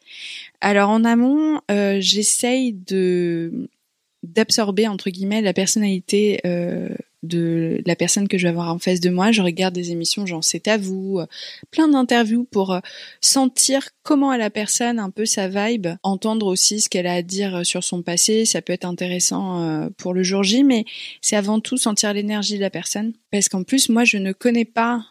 Alors 0.61 0.89
en 0.89 1.03
amont, 1.03 1.59
euh, 1.69 1.97
j'essaye 1.99 2.73
de 2.73 3.69
d'absorber 4.23 4.87
entre 4.87 5.09
guillemets 5.09 5.41
la 5.41 5.53
personnalité 5.53 6.39
euh, 6.45 6.89
de 7.23 7.81
la 7.85 7.95
personne 7.95 8.27
que 8.27 8.37
je 8.37 8.43
vais 8.43 8.49
avoir 8.49 8.73
en 8.73 8.79
face 8.79 8.99
de 8.99 9.09
moi. 9.09 9.31
Je 9.31 9.41
regarde 9.41 9.73
des 9.73 9.91
émissions 9.91 10.25
genre 10.25 10.43
C'est 10.43 10.67
à 10.67 10.77
vous, 10.77 11.19
euh, 11.19 11.27
plein 11.69 11.87
d'interviews 11.87 12.45
pour 12.45 12.73
euh, 12.73 12.79
sentir 13.19 13.89
comment 14.03 14.33
est 14.33 14.37
la 14.37 14.49
personne, 14.49 14.99
un 14.99 15.09
peu 15.09 15.25
sa 15.25 15.47
vibe, 15.47 15.87
entendre 16.03 16.47
aussi 16.47 16.81
ce 16.81 16.89
qu'elle 16.89 17.07
a 17.07 17.13
à 17.13 17.21
dire 17.21 17.65
sur 17.65 17.83
son 17.83 18.01
passé. 18.01 18.45
Ça 18.45 18.61
peut 18.61 18.73
être 18.73 18.85
intéressant 18.85 19.61
euh, 19.61 19.89
pour 19.97 20.13
le 20.13 20.23
jour 20.23 20.43
J, 20.43 20.63
mais 20.63 20.85
c'est 21.21 21.35
avant 21.35 21.59
tout 21.59 21.77
sentir 21.77 22.13
l'énergie 22.13 22.55
de 22.55 22.61
la 22.61 22.69
personne. 22.69 23.13
Parce 23.31 23.49
qu'en 23.49 23.63
plus, 23.63 23.89
moi, 23.89 24.03
je 24.03 24.17
ne 24.17 24.31
connais 24.33 24.65
pas 24.65 25.05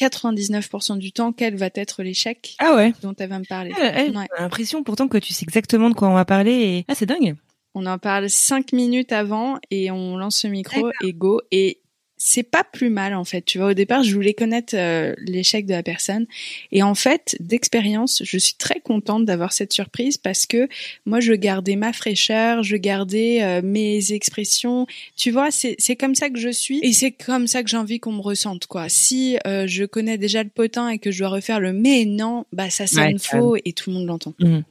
99% 0.00 0.98
du 0.98 1.12
temps 1.12 1.32
quel 1.32 1.56
va 1.56 1.68
être 1.74 2.02
l'échec 2.02 2.56
Ah 2.58 2.74
ouais. 2.74 2.92
dont 3.02 3.14
elle 3.18 3.28
va 3.28 3.38
me 3.38 3.44
parler. 3.44 3.72
Ah, 3.76 4.02
eh, 4.02 4.10
Ouais. 4.10 4.26
J'ai 4.36 4.42
l'impression 4.42 4.82
pourtant 4.82 5.08
que 5.08 5.18
tu 5.18 5.32
sais 5.32 5.44
exactement 5.44 5.88
de 5.90 5.94
quoi 5.94 6.08
on 6.08 6.14
va 6.14 6.24
parler. 6.24 6.52
Et... 6.52 6.84
Ah, 6.88 6.94
c'est 6.94 7.06
dingue. 7.06 7.36
On 7.74 7.86
en 7.86 7.98
parle 7.98 8.30
cinq 8.30 8.72
minutes 8.72 9.12
avant 9.12 9.58
et 9.70 9.90
on 9.90 10.16
lance 10.16 10.38
ce 10.38 10.46
micro 10.46 10.90
et 11.02 11.12
go. 11.12 11.40
Et 11.50 11.80
c'est 12.16 12.42
pas 12.42 12.64
plus 12.64 12.88
mal 12.88 13.14
en 13.14 13.24
fait. 13.24 13.42
Tu 13.42 13.58
vois, 13.58 13.68
au 13.68 13.74
départ, 13.74 14.02
je 14.02 14.14
voulais 14.14 14.32
connaître 14.32 14.74
euh, 14.74 15.14
l'échec 15.18 15.66
de 15.66 15.72
la 15.72 15.82
personne. 15.82 16.26
Et 16.72 16.82
en 16.82 16.94
fait, 16.94 17.36
d'expérience, 17.38 18.22
je 18.24 18.38
suis 18.38 18.54
très 18.54 18.80
contente 18.80 19.26
d'avoir 19.26 19.52
cette 19.52 19.74
surprise 19.74 20.16
parce 20.16 20.46
que 20.46 20.68
moi, 21.04 21.20
je 21.20 21.34
gardais 21.34 21.76
ma 21.76 21.92
fraîcheur, 21.92 22.62
je 22.62 22.76
gardais 22.76 23.42
euh, 23.42 23.60
mes 23.62 24.12
expressions. 24.12 24.86
Tu 25.16 25.30
vois, 25.30 25.50
c'est 25.50 25.76
c'est 25.78 25.96
comme 25.96 26.14
ça 26.14 26.30
que 26.30 26.38
je 26.38 26.48
suis 26.48 26.80
et 26.82 26.94
c'est 26.94 27.12
comme 27.12 27.46
ça 27.46 27.62
que 27.62 27.68
j'ai 27.68 27.76
envie 27.76 28.00
qu'on 28.00 28.12
me 28.12 28.22
ressente 28.22 28.66
quoi. 28.66 28.88
Si 28.88 29.36
euh, 29.46 29.66
je 29.66 29.84
connais 29.84 30.16
déjà 30.16 30.42
le 30.42 30.50
potin 30.50 30.88
et 30.88 30.98
que 30.98 31.10
je 31.10 31.18
dois 31.18 31.28
refaire 31.28 31.60
le 31.60 31.74
mais 31.74 32.06
non, 32.06 32.46
bah 32.52 32.70
ça 32.70 32.86
sonne 32.86 33.04
Ouais, 33.04 33.18
faux 33.18 33.56
et 33.64 33.72
tout 33.74 33.90
le 33.90 33.96
monde 33.96 34.06
l'entend. 34.06 34.34
Mhm. 34.38 34.64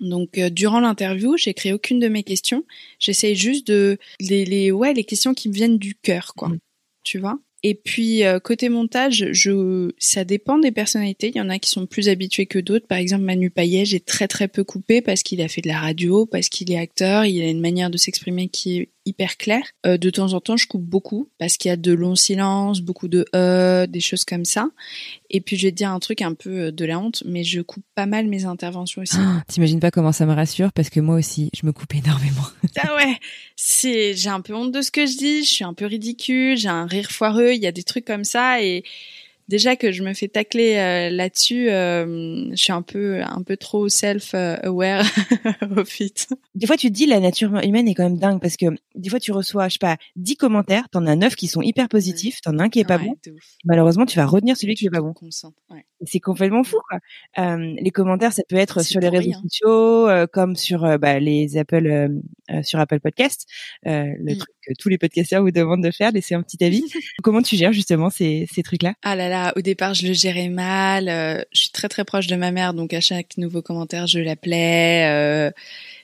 Donc 0.00 0.38
euh, 0.38 0.50
durant 0.50 0.80
l'interview, 0.80 1.36
créé 1.36 1.72
aucune 1.72 2.00
de 2.00 2.08
mes 2.08 2.22
questions. 2.22 2.64
J'essaye 2.98 3.36
juste 3.36 3.66
de 3.68 3.98
les, 4.20 4.44
les 4.44 4.70
ouais 4.70 4.92
les 4.94 5.04
questions 5.04 5.34
qui 5.34 5.48
me 5.48 5.54
viennent 5.54 5.78
du 5.78 5.94
cœur 5.94 6.34
quoi. 6.36 6.48
Mhm. 6.48 6.58
Tu 7.04 7.18
vois? 7.18 7.38
Et 7.66 7.74
puis 7.74 8.24
euh, 8.24 8.40
côté 8.40 8.68
montage, 8.68 9.28
je 9.32 9.90
ça 9.98 10.24
dépend 10.24 10.58
des 10.58 10.70
personnalités. 10.70 11.30
Il 11.34 11.36
y 11.36 11.40
en 11.40 11.48
a 11.48 11.58
qui 11.58 11.70
sont 11.70 11.86
plus 11.86 12.10
habitués 12.10 12.44
que 12.44 12.58
d'autres. 12.58 12.86
Par 12.86 12.98
exemple, 12.98 13.24
Manu 13.24 13.50
Payet, 13.50 13.86
j'ai 13.86 14.00
très 14.00 14.28
très 14.28 14.48
peu 14.48 14.64
coupé 14.64 15.00
parce 15.00 15.22
qu'il 15.22 15.40
a 15.40 15.48
fait 15.48 15.62
de 15.62 15.68
la 15.68 15.78
radio, 15.78 16.26
parce 16.26 16.50
qu'il 16.50 16.70
est 16.70 16.78
acteur, 16.78 17.24
il 17.24 17.40
a 17.40 17.48
une 17.48 17.62
manière 17.62 17.88
de 17.88 17.96
s'exprimer 17.96 18.48
qui 18.48 18.80
est 18.80 18.88
hyper 19.06 19.36
claire. 19.36 19.64
Euh, 19.86 19.96
de 19.96 20.10
temps 20.10 20.32
en 20.32 20.40
temps, 20.40 20.56
je 20.56 20.66
coupe 20.66 20.84
beaucoup 20.84 21.28
parce 21.38 21.56
qu'il 21.56 21.68
y 21.68 21.72
a 21.72 21.76
de 21.76 21.92
longs 21.92 22.14
silences, 22.14 22.80
beaucoup 22.80 23.08
de 23.08 23.24
euh, 23.34 23.86
des 23.86 24.00
choses 24.00 24.24
comme 24.24 24.44
ça. 24.44 24.68
Et 25.30 25.40
puis 25.40 25.56
je 25.56 25.66
vais 25.66 25.72
te 25.72 25.76
dire 25.76 25.90
un 25.90 25.98
truc 25.98 26.22
un 26.22 26.34
peu 26.34 26.66
euh, 26.66 26.72
de 26.72 26.84
la 26.84 26.98
honte, 26.98 27.22
mais 27.26 27.44
je 27.44 27.60
coupe 27.60 27.84
pas 27.94 28.06
mal 28.06 28.26
mes 28.26 28.44
interventions 28.44 29.02
aussi. 29.02 29.16
Ah, 29.18 29.42
T'imagines 29.48 29.80
pas 29.80 29.90
comment 29.90 30.12
ça 30.12 30.26
me 30.26 30.34
rassure 30.34 30.72
parce 30.72 30.90
que 30.90 31.00
moi 31.00 31.16
aussi, 31.16 31.50
je 31.54 31.66
me 31.66 31.72
coupe 31.72 31.94
énormément. 31.94 32.46
ah 32.78 32.96
ouais, 32.96 33.16
c'est 33.56 34.14
j'ai 34.14 34.30
un 34.30 34.40
peu 34.40 34.54
honte 34.54 34.72
de 34.72 34.82
ce 34.82 34.90
que 34.90 35.06
je 35.06 35.16
dis, 35.16 35.44
je 35.44 35.50
suis 35.50 35.64
un 35.64 35.74
peu 35.74 35.86
ridicule, 35.86 36.56
j'ai 36.56 36.68
un 36.68 36.86
rire 36.86 37.10
foireux, 37.10 37.52
il 37.52 37.62
y 37.62 37.66
a 37.66 37.72
des 37.72 37.82
trucs 37.84 38.04
comme 38.04 38.24
ça 38.24 38.62
et 38.62 38.84
déjà 39.48 39.76
que 39.76 39.92
je 39.92 40.02
me 40.02 40.14
fais 40.14 40.28
tacler 40.28 40.76
euh, 40.76 41.10
là-dessus, 41.10 41.70
euh, 41.70 42.50
je 42.50 42.56
suis 42.56 42.72
un 42.72 42.82
peu 42.82 43.20
un 43.22 43.42
peu 43.42 43.56
trop 43.56 43.88
self-aware 43.88 45.04
au 45.76 45.84
fit. 45.84 46.12
Des 46.54 46.66
fois, 46.66 46.76
tu 46.76 46.88
te 46.88 46.92
dis 46.92 47.06
la 47.06 47.20
nature 47.20 47.54
humaine 47.62 47.88
est 47.88 47.94
quand 47.94 48.04
même 48.04 48.18
dingue 48.18 48.40
parce 48.40 48.56
que 48.56 48.66
des 48.94 49.08
fois, 49.10 49.20
tu 49.20 49.32
reçois, 49.32 49.68
je 49.68 49.74
sais 49.74 49.78
pas, 49.78 49.96
10 50.16 50.36
commentaires, 50.36 50.88
t'en 50.90 51.06
as 51.06 51.16
9 51.16 51.34
qui 51.36 51.46
sont 51.48 51.62
hyper 51.62 51.88
positifs, 51.88 52.40
t'en 52.42 52.58
as 52.58 52.64
un 52.64 52.68
qui 52.68 52.80
est 52.80 52.84
pas 52.84 52.96
Ouais, 52.98 53.06
bon. 53.06 53.16
Malheureusement, 53.64 54.06
tu 54.06 54.16
vas 54.18 54.26
retenir 54.26 54.56
celui 54.56 54.74
qui 54.74 54.86
est 54.86 54.90
pas 54.90 55.00
bon. 55.00 55.14
ouais. 55.70 55.84
C'est 56.06 56.20
complètement 56.20 56.64
fou, 56.64 56.78
quoi. 56.88 56.98
Euh, 57.38 57.74
les 57.80 57.90
commentaires, 57.90 58.32
ça 58.32 58.42
peut 58.48 58.56
être 58.56 58.82
sur 58.82 59.00
les 59.00 59.08
réseaux 59.08 59.30
rien. 59.30 59.40
sociaux, 59.42 60.08
euh, 60.08 60.26
comme 60.30 60.54
sur 60.56 60.84
euh, 60.84 60.98
bah, 60.98 61.18
les 61.18 61.56
Apple, 61.56 62.08
sur 62.62 62.78
Apple 62.78 63.00
Podcast, 63.00 63.46
euh, 63.86 64.04
le 64.18 64.34
Mm. 64.34 64.38
truc 64.38 64.53
que 64.66 64.72
tous 64.78 64.88
les 64.88 64.98
podcasteurs 64.98 65.42
vous 65.42 65.50
demandent 65.50 65.82
de 65.84 65.90
faire, 65.90 66.10
laisser 66.12 66.34
un 66.34 66.42
petit 66.42 66.62
avis. 66.64 66.84
Comment 67.22 67.42
tu 67.42 67.56
gères 67.56 67.72
justement 67.72 68.10
ces, 68.10 68.48
ces 68.52 68.62
trucs-là? 68.62 68.94
Ah 69.02 69.16
là 69.16 69.28
là, 69.28 69.52
au 69.56 69.60
départ, 69.60 69.94
je 69.94 70.06
le 70.06 70.12
gérais 70.14 70.48
mal. 70.48 71.08
euh, 71.08 71.42
je 71.52 71.60
suis 71.62 71.70
très 71.70 71.88
très 71.88 72.04
proche 72.04 72.26
de 72.26 72.36
ma 72.36 72.50
mère, 72.50 72.74
donc 72.74 72.92
à 72.94 73.00
chaque 73.00 73.36
nouveau 73.36 73.62
commentaire, 73.62 74.06
je 74.06 74.18
l'appelais. 74.18 75.06
euh, 75.08 75.50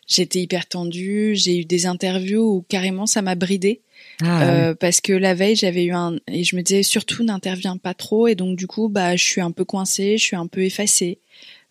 J'étais 0.07 0.41
hyper 0.41 0.67
tendue. 0.67 1.35
J'ai 1.37 1.59
eu 1.59 1.65
des 1.65 1.87
interviews 1.87 2.43
où 2.57 2.65
carrément 2.69 3.07
ça 3.07 3.23
m'a 3.23 3.37
bridée. 3.37 3.81
Ah, 4.23 4.43
Euh, 4.43 4.75
parce 4.75 5.01
que 5.01 5.13
la 5.13 5.35
veille 5.35 5.55
j'avais 5.57 5.85
eu 5.85 5.93
un 5.93 6.17
et 6.27 6.43
je 6.45 6.57
me 6.57 6.63
disais 6.63 6.83
surtout 6.83 7.23
n'interviens 7.23 7.77
pas 7.77 7.95
trop 7.95 8.27
et 8.29 8.35
donc 8.35 8.57
du 8.59 8.67
coup 8.67 8.89
bah 8.89 9.15
je 9.17 9.23
suis 9.25 9.41
un 9.41 9.51
peu 9.53 9.65
coincée, 9.65 10.19
je 10.19 10.23
suis 10.25 10.37
un 10.37 10.47
peu 10.47 10.63
effacée, 10.65 11.21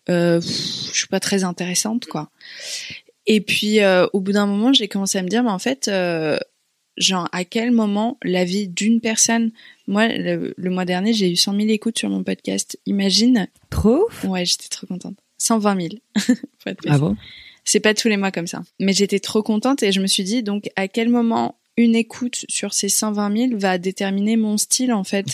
euh, 0.08 0.40
pff, 0.40 0.48
je 0.92 0.98
suis 0.98 1.06
pas 1.06 1.20
très 1.20 1.44
intéressante 1.44 2.06
quoi. 2.06 2.30
Et 3.26 3.40
puis 3.40 3.80
euh, 3.80 4.06
au 4.12 4.20
bout 4.20 4.32
d'un 4.32 4.46
moment 4.46 4.72
j'ai 4.72 4.88
commencé 4.88 5.18
à 5.18 5.22
me 5.22 5.28
dire 5.28 5.42
mais 5.44 5.50
en 5.50 5.58
fait 5.60 5.88
genre 7.00 7.28
à 7.32 7.44
quel 7.44 7.72
moment 7.72 8.16
la 8.22 8.44
vie 8.44 8.68
d'une 8.68 9.00
personne, 9.00 9.50
moi 9.88 10.06
le, 10.06 10.54
le 10.56 10.70
mois 10.70 10.84
dernier 10.84 11.12
j'ai 11.12 11.30
eu 11.30 11.36
100 11.36 11.56
000 11.56 11.68
écoutes 11.70 11.98
sur 11.98 12.08
mon 12.08 12.22
podcast, 12.22 12.78
imagine, 12.86 13.48
trop 13.70 14.06
ouais 14.22 14.44
j'étais 14.44 14.68
trop 14.68 14.86
contente, 14.86 15.16
120 15.38 15.80
000. 15.80 15.88
Faut 16.18 16.70
être. 16.70 16.82
Bravo. 16.84 17.16
C'est 17.64 17.80
pas 17.80 17.94
tous 17.94 18.08
les 18.08 18.16
mois 18.16 18.30
comme 18.30 18.46
ça. 18.46 18.62
Mais 18.78 18.92
j'étais 18.92 19.20
trop 19.20 19.42
contente 19.42 19.82
et 19.82 19.92
je 19.92 20.00
me 20.00 20.06
suis 20.06 20.24
dit, 20.24 20.42
donc, 20.42 20.70
à 20.76 20.88
quel 20.88 21.08
moment 21.08 21.56
une 21.76 21.94
écoute 21.94 22.44
sur 22.48 22.74
ces 22.74 22.88
120 22.88 23.48
000 23.48 23.58
va 23.58 23.78
déterminer 23.78 24.36
mon 24.36 24.58
style, 24.58 24.92
en 24.92 25.04
fait? 25.04 25.26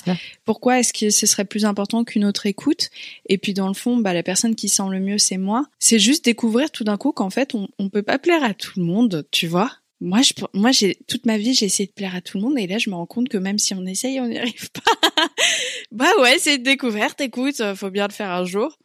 Pourquoi 0.44 0.78
est-ce 0.78 0.92
que 0.92 1.10
ce 1.10 1.26
serait 1.26 1.44
plus 1.44 1.64
important 1.64 2.04
qu'une 2.04 2.24
autre 2.24 2.46
écoute? 2.46 2.90
Et 3.28 3.38
puis, 3.38 3.54
dans 3.54 3.68
le 3.68 3.74
fond, 3.74 3.96
bah, 3.96 4.12
la 4.12 4.22
personne 4.22 4.54
qui 4.54 4.68
sent 4.68 4.88
le 4.90 5.00
mieux, 5.00 5.18
c'est 5.18 5.38
moi. 5.38 5.66
C'est 5.78 5.98
juste 5.98 6.24
découvrir 6.24 6.70
tout 6.70 6.84
d'un 6.84 6.96
coup 6.96 7.12
qu'en 7.12 7.30
fait, 7.30 7.54
on, 7.54 7.68
on 7.78 7.88
peut 7.88 8.02
pas 8.02 8.18
plaire 8.18 8.44
à 8.44 8.54
tout 8.54 8.78
le 8.78 8.84
monde, 8.84 9.26
tu 9.30 9.46
vois? 9.46 9.72
Moi, 10.00 10.20
je, 10.22 10.32
moi, 10.52 10.72
j'ai, 10.72 10.98
toute 11.08 11.24
ma 11.24 11.38
vie, 11.38 11.54
j'ai 11.54 11.66
essayé 11.66 11.86
de 11.86 11.92
plaire 11.92 12.14
à 12.14 12.20
tout 12.20 12.36
le 12.36 12.44
monde 12.44 12.58
et 12.58 12.66
là, 12.66 12.78
je 12.78 12.90
me 12.90 12.94
rends 12.94 13.06
compte 13.06 13.28
que 13.28 13.38
même 13.38 13.58
si 13.58 13.74
on 13.74 13.86
essaye, 13.86 14.20
on 14.20 14.28
n'y 14.28 14.38
arrive 14.38 14.70
pas. 14.70 15.10
bah 15.90 16.10
ouais, 16.20 16.36
c'est 16.38 16.56
une 16.56 16.62
découverte, 16.62 17.20
écoute, 17.20 17.60
euh, 17.60 17.74
faut 17.74 17.90
bien 17.90 18.06
le 18.06 18.12
faire 18.12 18.30
un 18.30 18.44
jour. 18.44 18.78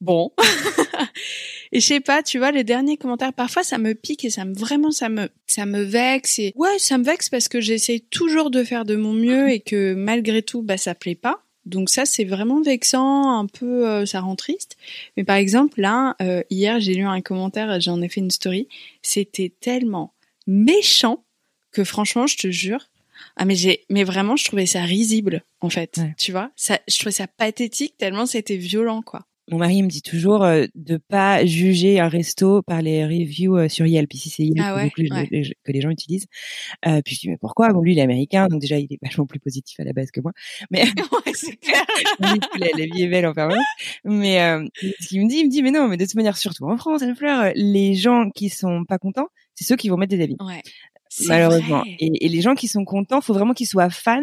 Bon. 0.00 0.32
Et 1.72 1.80
je 1.80 1.86
sais 1.86 2.00
pas, 2.00 2.22
tu 2.22 2.38
vois, 2.38 2.52
les 2.52 2.64
derniers 2.64 2.96
commentaires, 2.96 3.32
parfois 3.32 3.62
ça 3.62 3.78
me 3.78 3.94
pique 3.94 4.24
et 4.24 4.30
ça 4.30 4.44
me 4.44 4.54
vraiment 4.54 4.92
ça 4.92 5.08
me 5.08 5.28
ça 5.46 5.66
me 5.66 5.82
vexe 5.82 6.38
et 6.38 6.52
ouais, 6.54 6.78
ça 6.78 6.96
me 6.96 7.04
vexe 7.04 7.28
parce 7.28 7.48
que 7.48 7.60
j'essaye 7.60 8.02
toujours 8.02 8.50
de 8.50 8.62
faire 8.62 8.84
de 8.84 8.94
mon 8.94 9.12
mieux 9.12 9.50
et 9.50 9.60
que 9.60 9.94
malgré 9.94 10.42
tout 10.42 10.62
bah 10.62 10.76
ça 10.76 10.94
plaît 10.94 11.16
pas. 11.16 11.45
Donc 11.66 11.90
ça 11.90 12.06
c'est 12.06 12.24
vraiment 12.24 12.62
vexant, 12.62 13.38
un 13.38 13.46
peu 13.46 13.86
euh, 13.88 14.06
ça 14.06 14.20
rend 14.20 14.36
triste. 14.36 14.76
Mais 15.16 15.24
par 15.24 15.36
exemple 15.36 15.80
là 15.80 16.16
euh, 16.22 16.42
hier, 16.50 16.80
j'ai 16.80 16.94
lu 16.94 17.04
un 17.04 17.20
commentaire, 17.20 17.80
j'en 17.80 18.00
ai 18.02 18.08
fait 18.08 18.20
une 18.20 18.30
story, 18.30 18.68
c'était 19.02 19.52
tellement 19.60 20.12
méchant 20.46 21.24
que 21.72 21.84
franchement, 21.84 22.26
je 22.26 22.36
te 22.38 22.50
jure, 22.50 22.88
ah 23.36 23.44
mais 23.44 23.54
j'ai 23.56 23.84
mais 23.90 24.04
vraiment 24.04 24.36
je 24.36 24.44
trouvais 24.44 24.66
ça 24.66 24.82
risible 24.82 25.42
en 25.60 25.68
fait, 25.70 25.96
Ouais. 25.98 26.14
tu 26.16 26.32
vois 26.32 26.50
Ça 26.56 26.78
je 26.88 26.96
trouvais 26.98 27.12
ça 27.12 27.26
pathétique 27.26 27.96
tellement 27.98 28.26
c'était 28.26 28.56
violent 28.56 29.02
quoi. 29.02 29.26
Mon 29.48 29.58
mari 29.58 29.82
me 29.82 29.88
dit 29.88 30.02
toujours 30.02 30.42
euh, 30.42 30.66
de 30.74 30.96
pas 30.96 31.44
juger 31.46 32.00
un 32.00 32.08
resto 32.08 32.62
par 32.62 32.82
les 32.82 33.04
reviews 33.04 33.56
euh, 33.56 33.68
sur 33.68 33.86
Yelp. 33.86 34.12
Ici, 34.12 34.28
c'est 34.28 34.42
Yelp 34.42 34.58
Ah 34.60 34.74
ouais, 34.74 34.92
ouais. 34.98 35.54
que 35.64 35.72
les 35.72 35.80
gens 35.80 35.90
utilisent. 35.90 36.26
Euh, 36.86 37.00
puis 37.04 37.14
je 37.14 37.20
dis 37.20 37.28
mais 37.28 37.36
pourquoi? 37.36 37.72
Bon, 37.72 37.80
lui, 37.80 37.92
il 37.92 37.98
est 37.98 38.02
américain, 38.02 38.48
donc 38.48 38.60
déjà, 38.60 38.78
il 38.78 38.92
est 38.92 38.98
vachement 39.00 39.26
plus 39.26 39.38
positif 39.38 39.78
à 39.78 39.84
la 39.84 39.92
base 39.92 40.10
que 40.10 40.20
moi. 40.20 40.32
Mais 40.70 40.82
ouais, 41.12 41.32
c'est 41.34 41.56
clair. 41.56 41.84
la, 42.58 42.66
la 42.76 42.86
vie 42.86 43.02
est 43.02 43.08
belle 43.08 43.26
en 43.26 43.34
permanence. 43.34 43.64
Mais 44.04 44.40
euh, 44.40 44.66
ce 45.00 45.08
qu'il 45.08 45.22
me 45.22 45.28
dit, 45.28 45.38
il 45.38 45.46
me 45.46 45.50
dit 45.50 45.62
mais 45.62 45.70
non, 45.70 45.86
mais 45.88 45.96
de 45.96 46.04
toute 46.04 46.16
manière, 46.16 46.36
surtout 46.36 46.64
en 46.64 46.76
France, 46.76 47.02
euh, 47.02 47.52
les 47.54 47.94
gens 47.94 48.30
qui 48.30 48.48
sont 48.48 48.84
pas 48.84 48.98
contents, 48.98 49.28
c'est 49.54 49.64
ceux 49.64 49.76
qui 49.76 49.88
vont 49.88 49.96
mettre 49.96 50.14
des 50.16 50.22
avis. 50.22 50.36
Ouais. 50.40 50.62
Malheureusement. 51.26 51.82
Et, 51.98 52.24
et 52.24 52.28
les 52.28 52.40
gens 52.40 52.54
qui 52.54 52.68
sont 52.68 52.84
contents, 52.84 53.20
faut 53.20 53.34
vraiment 53.34 53.54
qu'ils 53.54 53.66
soient 53.66 53.90
fans. 53.90 54.20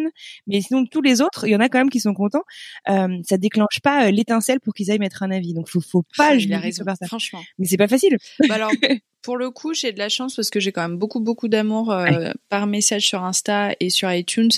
Mais 0.47 0.61
sinon, 0.61 0.85
tous 0.85 1.01
les 1.01 1.21
autres, 1.21 1.47
il 1.47 1.51
y 1.51 1.55
en 1.55 1.59
a 1.59 1.69
quand 1.69 1.79
même 1.79 1.89
qui 1.89 1.99
sont 1.99 2.13
contents. 2.13 2.43
Euh, 2.89 3.17
ça 3.23 3.37
déclenche 3.37 3.79
pas 3.81 4.07
euh, 4.07 4.11
l'étincelle 4.11 4.59
pour 4.59 4.73
qu'ils 4.73 4.91
aillent 4.91 4.99
mettre 4.99 5.23
un 5.23 5.31
avis. 5.31 5.53
Donc, 5.53 5.69
faut, 5.69 5.81
faut 5.81 6.03
pas 6.17 6.35
il 6.35 6.41
juger 6.41 6.53
a 6.53 6.59
raison, 6.59 6.83
ça. 6.85 7.07
franchement. 7.07 7.41
Mais 7.57 7.65
c'est 7.65 7.77
pas 7.77 7.87
facile. 7.87 8.17
Bah 8.47 8.55
alors, 8.55 8.71
pour 9.23 9.37
le 9.37 9.49
coup, 9.49 9.73
j'ai 9.73 9.91
de 9.91 9.97
la 9.97 10.09
chance 10.09 10.35
parce 10.35 10.49
que 10.49 10.59
j'ai 10.59 10.71
quand 10.71 10.81
même 10.81 10.97
beaucoup, 10.97 11.21
beaucoup 11.21 11.47
d'amour 11.47 11.91
euh, 11.91 12.31
par 12.49 12.67
message 12.67 13.07
sur 13.07 13.23
Insta 13.23 13.73
et 13.79 13.89
sur 13.89 14.11
iTunes. 14.11 14.51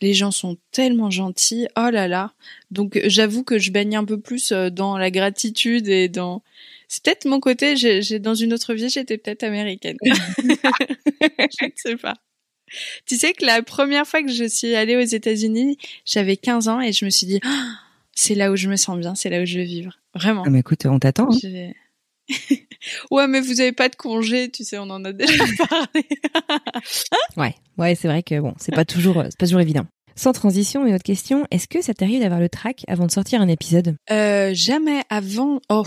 Les 0.00 0.14
gens 0.14 0.30
sont 0.30 0.56
tellement 0.70 1.10
gentils. 1.10 1.66
Oh 1.76 1.90
là 1.90 2.08
là. 2.08 2.32
Donc, 2.70 3.00
j'avoue 3.04 3.42
que 3.42 3.58
je 3.58 3.72
baigne 3.72 3.96
un 3.96 4.04
peu 4.04 4.18
plus 4.18 4.52
euh, 4.52 4.70
dans 4.70 4.96
la 4.96 5.10
gratitude 5.10 5.88
et 5.88 6.08
dans... 6.08 6.42
C'est 6.92 7.02
peut-être 7.02 7.24
mon 7.24 7.40
côté, 7.40 7.74
j'ai, 7.74 8.18
dans 8.18 8.34
une 8.34 8.52
autre 8.52 8.74
vie, 8.74 8.90
j'étais 8.90 9.16
peut-être 9.16 9.44
américaine. 9.44 9.96
je 10.04 11.64
ne 11.64 11.70
sais 11.74 11.96
pas. 11.96 12.16
Tu 13.06 13.16
sais 13.16 13.32
que 13.32 13.46
la 13.46 13.62
première 13.62 14.06
fois 14.06 14.22
que 14.22 14.30
je 14.30 14.44
suis 14.44 14.74
allée 14.74 14.96
aux 14.96 15.00
États-Unis, 15.00 15.78
j'avais 16.04 16.36
15 16.36 16.68
ans 16.68 16.82
et 16.82 16.92
je 16.92 17.06
me 17.06 17.10
suis 17.10 17.26
dit, 17.26 17.40
Ah, 17.44 17.76
c'est 18.14 18.34
là 18.34 18.52
où 18.52 18.56
je 18.56 18.68
me 18.68 18.76
sens 18.76 18.98
bien, 18.98 19.14
c'est 19.14 19.30
là 19.30 19.40
où 19.40 19.46
je 19.46 19.60
veux 19.60 19.64
vivre. 19.64 20.00
Vraiment. 20.14 20.42
Ah, 20.46 20.50
mais 20.50 20.58
écoute, 20.58 20.84
on 20.84 20.98
t'attend. 20.98 21.30
hein. 21.32 21.72
Ouais, 23.10 23.26
mais 23.26 23.40
vous 23.40 23.62
avez 23.62 23.72
pas 23.72 23.88
de 23.88 23.96
congé, 23.96 24.50
tu 24.50 24.62
sais, 24.62 24.76
on 24.76 24.90
en 24.90 25.02
a 25.06 25.12
déjà 25.14 25.44
parlé. 25.70 26.06
Ouais, 27.38 27.54
ouais, 27.78 27.94
c'est 27.94 28.08
vrai 28.08 28.22
que 28.22 28.38
bon, 28.38 28.52
c'est 28.58 28.74
pas 28.74 28.84
toujours, 28.84 29.20
euh, 29.20 29.24
c'est 29.30 29.38
pas 29.38 29.46
toujours 29.46 29.60
évident. 29.60 29.86
Sans 30.14 30.32
transition, 30.32 30.86
une 30.86 30.94
autre 30.94 31.04
question, 31.04 31.46
est-ce 31.50 31.68
que 31.68 31.80
ça 31.80 31.94
t'arrive 31.94 32.20
d'avoir 32.20 32.40
le 32.40 32.50
track 32.50 32.82
avant 32.86 33.06
de 33.06 33.10
sortir 33.10 33.40
un 33.40 33.48
épisode? 33.48 33.96
Euh, 34.10 34.50
jamais 34.52 35.02
avant. 35.08 35.60
Oh, 35.70 35.84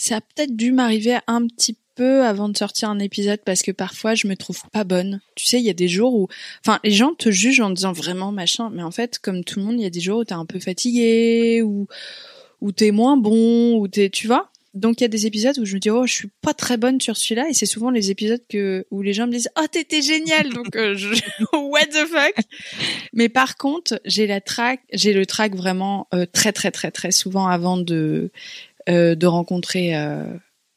ça 0.00 0.16
a 0.16 0.20
peut-être 0.22 0.56
dû 0.56 0.72
m'arriver 0.72 1.18
un 1.26 1.46
petit 1.46 1.76
peu 1.94 2.24
avant 2.24 2.48
de 2.48 2.56
sortir 2.56 2.88
un 2.88 2.98
épisode 2.98 3.40
parce 3.44 3.60
que 3.60 3.70
parfois 3.70 4.14
je 4.14 4.26
me 4.28 4.34
trouve 4.34 4.62
pas 4.72 4.84
bonne. 4.84 5.20
Tu 5.34 5.44
sais, 5.44 5.58
il 5.58 5.64
y 5.64 5.70
a 5.70 5.74
des 5.74 5.88
jours 5.88 6.14
où, 6.14 6.28
enfin, 6.64 6.80
les 6.84 6.90
gens 6.90 7.12
te 7.14 7.30
jugent 7.30 7.60
en 7.60 7.68
disant 7.68 7.92
vraiment 7.92 8.32
machin, 8.32 8.70
mais 8.72 8.82
en 8.82 8.90
fait, 8.90 9.18
comme 9.18 9.44
tout 9.44 9.58
le 9.58 9.66
monde, 9.66 9.74
il 9.78 9.82
y 9.82 9.86
a 9.86 9.90
des 9.90 10.00
jours 10.00 10.20
où 10.20 10.24
t'es 10.24 10.32
un 10.32 10.46
peu 10.46 10.58
fatigué 10.58 11.60
ou 11.62 11.86
où 12.62 12.72
t'es 12.72 12.92
moins 12.92 13.18
bon 13.18 13.76
ou 13.76 13.88
t'es, 13.88 14.08
tu 14.08 14.26
vois. 14.26 14.50
Donc 14.72 15.00
il 15.00 15.04
y 15.04 15.06
a 15.06 15.08
des 15.08 15.26
épisodes 15.26 15.58
où 15.58 15.64
je 15.64 15.74
me 15.74 15.80
dis 15.80 15.90
oh 15.90 16.06
je 16.06 16.12
suis 16.12 16.30
pas 16.42 16.54
très 16.54 16.76
bonne 16.76 17.00
sur 17.00 17.16
celui-là 17.16 17.48
et 17.48 17.54
c'est 17.54 17.66
souvent 17.66 17.90
les 17.90 18.12
épisodes 18.12 18.42
que 18.48 18.86
où 18.92 19.02
les 19.02 19.12
gens 19.12 19.26
me 19.26 19.32
disent 19.32 19.50
oh 19.58 19.66
t'étais 19.70 20.00
génial 20.00 20.48
donc 20.54 20.76
euh, 20.76 20.96
what 21.52 21.86
the 21.86 22.06
fuck? 22.06 22.34
Mais 23.12 23.28
par 23.28 23.56
contre 23.56 24.00
j'ai 24.04 24.28
la 24.28 24.40
track 24.40 24.80
j'ai 24.92 25.12
le 25.12 25.26
track 25.26 25.56
vraiment 25.56 26.06
euh, 26.14 26.24
très 26.32 26.52
très 26.52 26.70
très 26.70 26.92
très 26.92 27.10
souvent 27.10 27.48
avant 27.48 27.78
de 27.78 28.30
euh, 28.88 29.14
de 29.14 29.26
rencontrer 29.26 29.94
euh, 29.96 30.24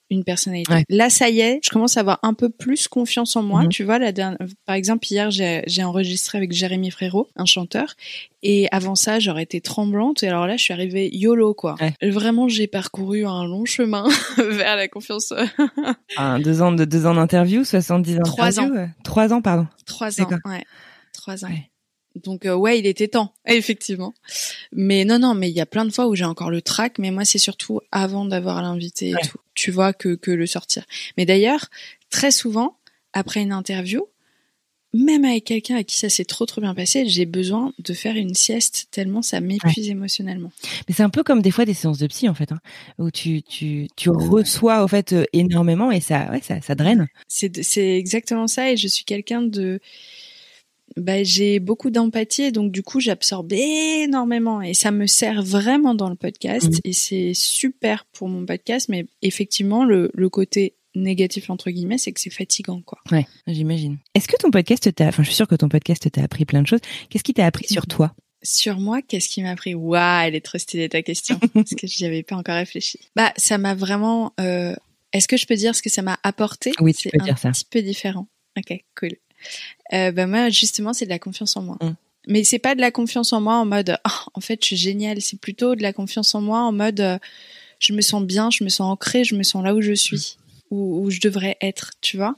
une 0.09 0.23
personnalité. 0.23 0.71
Ouais. 0.71 0.83
Là, 0.89 1.09
ça 1.09 1.29
y 1.29 1.39
est, 1.39 1.59
je 1.63 1.69
commence 1.71 1.97
à 1.97 2.01
avoir 2.01 2.19
un 2.21 2.35
peu 2.35 2.49
plus 2.49 2.87
confiance 2.87 3.35
en 3.35 3.41
moi. 3.41 3.63
Mhm. 3.63 3.69
Tu 3.69 3.83
vois, 3.83 3.97
la 3.97 4.11
dernière, 4.11 4.37
par 4.65 4.75
exemple, 4.75 5.07
hier, 5.09 5.31
j'ai 5.31 5.83
enregistré 5.83 6.37
avec 6.37 6.51
Jérémy 6.51 6.91
Frérot, 6.91 7.29
un 7.35 7.45
chanteur, 7.45 7.95
et 8.43 8.67
avant 8.71 8.93
ça, 8.95 9.17
j'aurais 9.19 9.43
été 9.43 9.59
tremblante. 9.59 10.21
Et 10.21 10.27
alors 10.27 10.45
là, 10.45 10.55
je 10.55 10.61
suis 10.63 10.73
arrivée 10.73 11.09
YOLO, 11.15 11.55
quoi. 11.55 11.75
Ouais. 11.81 11.93
Vraiment, 12.11 12.47
j'ai 12.47 12.67
parcouru 12.67 13.25
un 13.25 13.45
long 13.45 13.65
chemin 13.65 14.07
vers 14.37 14.75
la 14.75 14.87
confiance. 14.87 15.33
Un, 16.17 16.39
deux 16.39 16.61
ans 16.61 16.71
de 16.71 16.85
deux 16.85 17.07
ans 17.07 17.15
d'interview, 17.15 17.63
70 17.63 18.19
Trois 18.25 18.59
interviews. 18.59 18.75
euh, 18.77 18.87
Trois 19.03 19.33
ans, 19.33 19.41
pardon. 19.41 19.65
Trois 19.85 20.21
ans, 20.21 20.27
ouais. 20.45 20.63
Trois 21.13 21.43
ans. 21.45 21.47
Ouais. 21.49 21.69
Donc 22.15 22.45
euh, 22.45 22.53
ouais, 22.55 22.79
il 22.79 22.85
était 22.85 23.07
temps, 23.07 23.33
effectivement. 23.45 24.13
Mais 24.71 25.05
non, 25.05 25.19
non, 25.19 25.33
mais 25.33 25.49
il 25.49 25.55
y 25.55 25.61
a 25.61 25.65
plein 25.65 25.85
de 25.85 25.91
fois 25.91 26.07
où 26.07 26.15
j'ai 26.15 26.25
encore 26.25 26.51
le 26.51 26.61
trac, 26.61 26.99
mais 26.99 27.11
moi 27.11 27.25
c'est 27.25 27.37
surtout 27.39 27.79
avant 27.91 28.25
d'avoir 28.25 28.61
l'invité 28.61 29.09
et 29.09 29.15
Ouais. 29.15 29.21
tout. 29.21 29.37
Tu 29.55 29.71
vois 29.71 29.93
que 29.93 30.15
que 30.15 30.31
le 30.31 30.45
sortir. 30.47 30.83
Mais 31.17 31.25
d'ailleurs, 31.25 31.67
très 32.09 32.31
souvent 32.31 32.77
après 33.13 33.41
une 33.41 33.51
interview, 33.51 34.07
même 34.95 35.25
avec 35.25 35.45
quelqu'un 35.45 35.77
à 35.77 35.83
qui 35.83 35.97
ça 35.97 36.07
s'est 36.07 36.23
trop 36.25 36.45
trop 36.45 36.61
bien 36.61 36.75
passé, 36.75 37.07
j'ai 37.07 37.25
besoin 37.25 37.73
de 37.79 37.93
faire 37.95 38.15
une 38.15 38.35
sieste 38.35 38.87
tellement 38.91 39.23
ça 39.23 39.41
m'épuise 39.41 39.89
émotionnellement. 39.89 40.51
Mais 40.87 40.93
c'est 40.93 41.01
un 41.01 41.09
peu 41.09 41.23
comme 41.23 41.41
des 41.41 41.49
fois 41.49 41.65
des 41.65 41.73
séances 41.73 41.97
de 41.97 42.05
psy 42.05 42.29
en 42.29 42.35
fait, 42.35 42.51
hein, 42.51 42.59
où 42.99 43.09
tu 43.09 43.41
tu 43.41 43.87
tu 43.95 44.11
reçois 44.11 44.83
en 44.83 44.87
fait 44.87 45.13
euh, 45.13 45.25
énormément 45.33 45.91
et 45.91 45.99
ça 45.99 46.29
ouais 46.31 46.41
ça 46.43 46.61
ça 46.61 46.75
draine. 46.75 47.07
C'est 47.27 47.63
c'est 47.63 47.97
exactement 47.97 48.45
ça 48.47 48.71
et 48.71 48.77
je 48.77 48.87
suis 48.87 49.03
quelqu'un 49.03 49.41
de 49.41 49.79
bah, 50.97 51.23
j'ai 51.23 51.59
beaucoup 51.59 51.89
d'empathie 51.89 52.43
et 52.43 52.51
donc 52.51 52.71
du 52.71 52.83
coup 52.83 52.99
j'absorbe 52.99 53.51
énormément 53.53 54.61
et 54.61 54.73
ça 54.73 54.91
me 54.91 55.07
sert 55.07 55.41
vraiment 55.43 55.95
dans 55.95 56.09
le 56.09 56.15
podcast 56.15 56.67
Mhm. 56.69 56.79
et 56.83 56.93
c'est 56.93 57.31
super 57.33 58.05
pour 58.13 58.27
mon 58.27 58.45
podcast 58.45 58.89
mais 58.89 59.05
effectivement 59.21 59.85
le, 59.85 60.11
le 60.13 60.29
côté 60.29 60.75
négatif 60.95 61.49
entre 61.49 61.71
guillemets 61.71 61.97
c'est 61.97 62.11
que 62.11 62.19
c'est 62.21 62.29
fatigant 62.29 62.81
quoi. 62.85 62.99
Ouais, 63.11 63.25
j'imagine. 63.47 63.97
Est-ce 64.13 64.27
que 64.27 64.37
ton 64.37 64.51
podcast 64.51 64.93
t'a, 64.93 65.07
enfin, 65.07 65.23
je 65.23 65.27
suis 65.29 65.35
sûre 65.35 65.47
que 65.47 65.55
ton 65.55 65.69
podcast 65.69 66.09
t'a 66.11 66.21
appris 66.23 66.45
plein 66.45 66.61
de 66.61 66.67
choses. 66.67 66.81
Qu'est-ce 67.09 67.23
qui 67.23 67.33
t'a 67.33 67.45
appris 67.45 67.67
sur 67.67 67.87
toi? 67.87 68.13
Sur 68.43 68.77
moi, 68.79 69.01
qu'est-ce 69.01 69.29
qui 69.29 69.41
m'a 69.41 69.51
appris? 69.51 69.73
Waouh, 69.73 70.27
elle 70.27 70.35
est 70.35 70.41
trop 70.45 70.57
stylée 70.59 70.89
ta 70.89 71.01
question 71.01 71.39
parce 71.53 71.71
que 71.71 71.87
j'y 71.87 72.05
avais 72.05 72.21
pas 72.23 72.35
encore 72.35 72.55
réfléchi. 72.55 72.99
Bah 73.15 73.33
ça 73.37 73.57
m'a 73.57 73.73
vraiment 73.73 74.33
euh, 74.39 74.75
est-ce 75.13 75.27
que 75.27 75.37
je 75.37 75.45
peux 75.47 75.55
dire 75.55 75.73
ce 75.75 75.81
que 75.81 75.89
ça 75.89 76.01
m'a 76.03 76.19
apporté? 76.23 76.71
Oui, 76.79 76.93
tu 76.93 77.03
C'est 77.03 77.09
peux 77.17 77.21
un 77.21 77.25
dire 77.25 77.37
ça. 77.39 77.49
petit 77.51 77.65
peu 77.69 77.81
différent. 77.81 78.27
OK, 78.57 78.83
cool. 78.99 79.13
Euh, 79.93 80.11
bah 80.11 80.27
moi 80.27 80.49
justement, 80.49 80.93
c'est 80.93 81.05
de 81.05 81.09
la 81.09 81.19
confiance 81.19 81.55
en 81.57 81.61
moi. 81.61 81.77
Mm. 81.81 81.95
Mais 82.27 82.43
c'est 82.43 82.59
pas 82.59 82.73
de 82.73 82.81
la 82.81 82.91
confiance 82.91 83.33
en 83.33 83.41
moi 83.41 83.55
en 83.55 83.65
mode 83.65 83.97
oh, 84.07 84.29
en 84.33 84.41
fait, 84.41 84.59
je 84.61 84.67
suis 84.67 84.77
géniale, 84.77 85.21
c'est 85.21 85.39
plutôt 85.39 85.75
de 85.75 85.81
la 85.81 85.93
confiance 85.93 86.33
en 86.35 86.41
moi 86.41 86.59
en 86.59 86.71
mode 86.71 86.99
euh, 86.99 87.17
je 87.79 87.93
me 87.93 88.01
sens 88.01 88.23
bien, 88.23 88.49
je 88.49 88.63
me 88.63 88.69
sens 88.69 88.91
ancrée, 88.91 89.23
je 89.23 89.35
me 89.35 89.43
sens 89.43 89.63
là 89.63 89.75
où 89.75 89.81
je 89.81 89.93
suis, 89.93 90.37
où, 90.71 91.03
où 91.03 91.09
je 91.09 91.19
devrais 91.19 91.57
être, 91.61 91.91
tu 92.01 92.17
vois. 92.17 92.35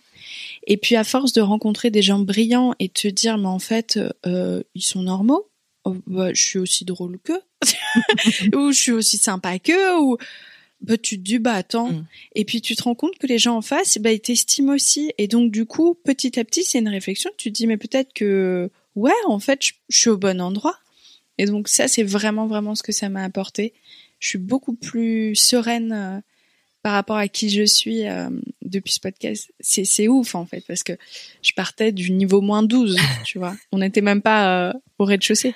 Et 0.66 0.78
puis 0.78 0.96
à 0.96 1.04
force 1.04 1.34
de 1.34 1.42
rencontrer 1.42 1.92
des 1.92 2.02
gens 2.02 2.20
brillants 2.20 2.74
et 2.80 2.88
de 2.88 2.94
te 2.94 3.08
dire 3.08 3.38
mais 3.38 3.48
en 3.48 3.60
fait 3.60 4.00
euh, 4.26 4.64
ils 4.74 4.82
sont 4.82 5.04
normaux, 5.04 5.48
Oh, 5.86 5.96
bah, 6.08 6.34
je 6.34 6.42
suis 6.42 6.58
aussi 6.58 6.84
drôle 6.84 7.20
qu'eux, 7.24 7.42
ou 8.56 8.72
je 8.72 8.78
suis 8.78 8.92
aussi 8.92 9.18
sympa 9.18 9.60
qu'eux, 9.60 10.00
ou 10.00 10.18
bah, 10.82 10.98
tu 10.98 11.18
te 11.18 11.24
dis 11.24 11.40
bah 11.40 11.54
attends, 11.54 11.92
Mm. 11.92 12.06
et 12.36 12.46
puis 12.46 12.62
tu 12.62 12.76
te 12.76 12.84
rends 12.84 12.96
compte 12.96 13.18
que 13.18 13.28
les 13.28 13.38
gens 13.40 13.56
en 13.58 13.62
face, 13.62 13.98
bah 13.98 14.12
ils 14.12 14.20
t'estiment 14.20 14.74
aussi, 14.74 15.12
et 15.18 15.28
donc 15.28 15.52
du 15.52 15.66
coup 15.66 15.96
petit 16.04 16.40
à 16.40 16.44
petit 16.44 16.64
c'est 16.64 16.80
une 16.80 16.90
réflexion, 16.90 17.32
tu 17.38 17.52
te 17.52 17.56
dis 17.58 17.66
mais 17.68 17.78
peut-être 17.78 18.14
que 18.14 18.70
ouais 18.96 19.12
en 19.28 19.40
fait 19.40 19.66
je, 19.66 19.74
je 19.90 19.98
suis 20.00 20.10
au 20.10 20.18
bon 20.18 20.40
endroit, 20.42 20.78
et 21.38 21.46
donc 21.46 21.68
ça 21.70 21.88
c'est 21.88 22.04
vraiment 22.04 22.46
vraiment 22.48 22.76
ce 22.76 22.84
que 22.84 22.92
ça 22.92 23.10
m'a 23.10 23.24
apporté. 23.24 23.74
Je 24.20 24.30
suis 24.30 24.38
beaucoup 24.38 24.74
plus 24.76 25.36
sereine 25.36 25.92
euh, 25.92 26.20
par 26.84 26.94
rapport 26.94 27.18
à 27.18 27.28
qui 27.28 27.50
je 27.50 27.64
suis 27.64 28.08
euh, 28.08 28.30
depuis 28.62 28.94
ce 28.94 29.00
podcast. 29.00 29.52
C'est 29.60 29.86
c'est 29.86 30.08
ouf 30.08 30.36
en 30.36 30.46
fait 30.46 30.64
parce 30.68 30.84
que 30.84 30.94
je 31.42 31.52
partais 31.54 31.92
du 31.92 32.12
niveau 32.12 32.42
moins 32.42 32.64
12, 32.64 32.96
tu 33.26 33.40
vois. 33.40 33.56
On 33.72 33.80
n'était 33.80 34.02
même 34.02 34.22
pas 34.22 34.70
euh, 34.70 34.74
au 35.00 35.06
rez-de-chaussée. 35.06 35.56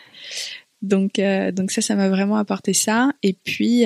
Donc 0.81 1.19
donc 1.53 1.71
ça 1.71 1.81
ça 1.81 1.95
m'a 1.95 2.09
vraiment 2.09 2.37
apporté 2.37 2.73
ça 2.73 3.11
et 3.21 3.33
puis 3.33 3.83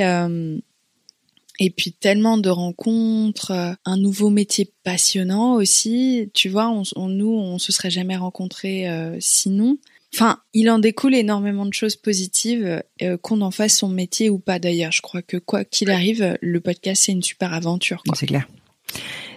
et 1.59 1.69
puis 1.69 1.93
tellement 1.93 2.37
de 2.37 2.49
rencontres, 2.49 3.51
euh, 3.51 3.73
un 3.85 3.97
nouveau 3.97 4.29
métier 4.29 4.71
passionnant 4.83 5.53
aussi. 5.55 6.29
Tu 6.33 6.49
vois, 6.49 6.69
on, 6.69 6.83
on- 6.95 7.07
nous 7.09 7.29
on 7.31 7.57
se 7.59 7.71
serait 7.71 7.89
jamais 7.91 8.17
rencontrés 8.17 8.89
euh, 8.89 9.17
sinon. 9.19 9.77
Enfin, 10.13 10.39
il 10.53 10.69
en 10.69 10.77
découle 10.77 11.15
énormément 11.15 11.65
de 11.65 11.73
choses 11.73 11.95
positives, 11.95 12.83
euh, 13.01 13.17
qu'on 13.17 13.41
en 13.41 13.49
fasse 13.49 13.77
son 13.77 13.89
métier 13.89 14.29
ou 14.29 14.37
pas 14.37 14.59
d'ailleurs. 14.59 14.91
Je 14.91 15.01
crois 15.01 15.21
que 15.23 15.37
quoi 15.37 15.65
qu'il 15.65 15.89
arrive, 15.89 16.37
le 16.41 16.59
podcast 16.61 17.03
c'est 17.05 17.11
une 17.13 17.23
super 17.23 17.53
aventure. 17.53 18.03
C'est 18.13 18.27
clair. 18.27 18.47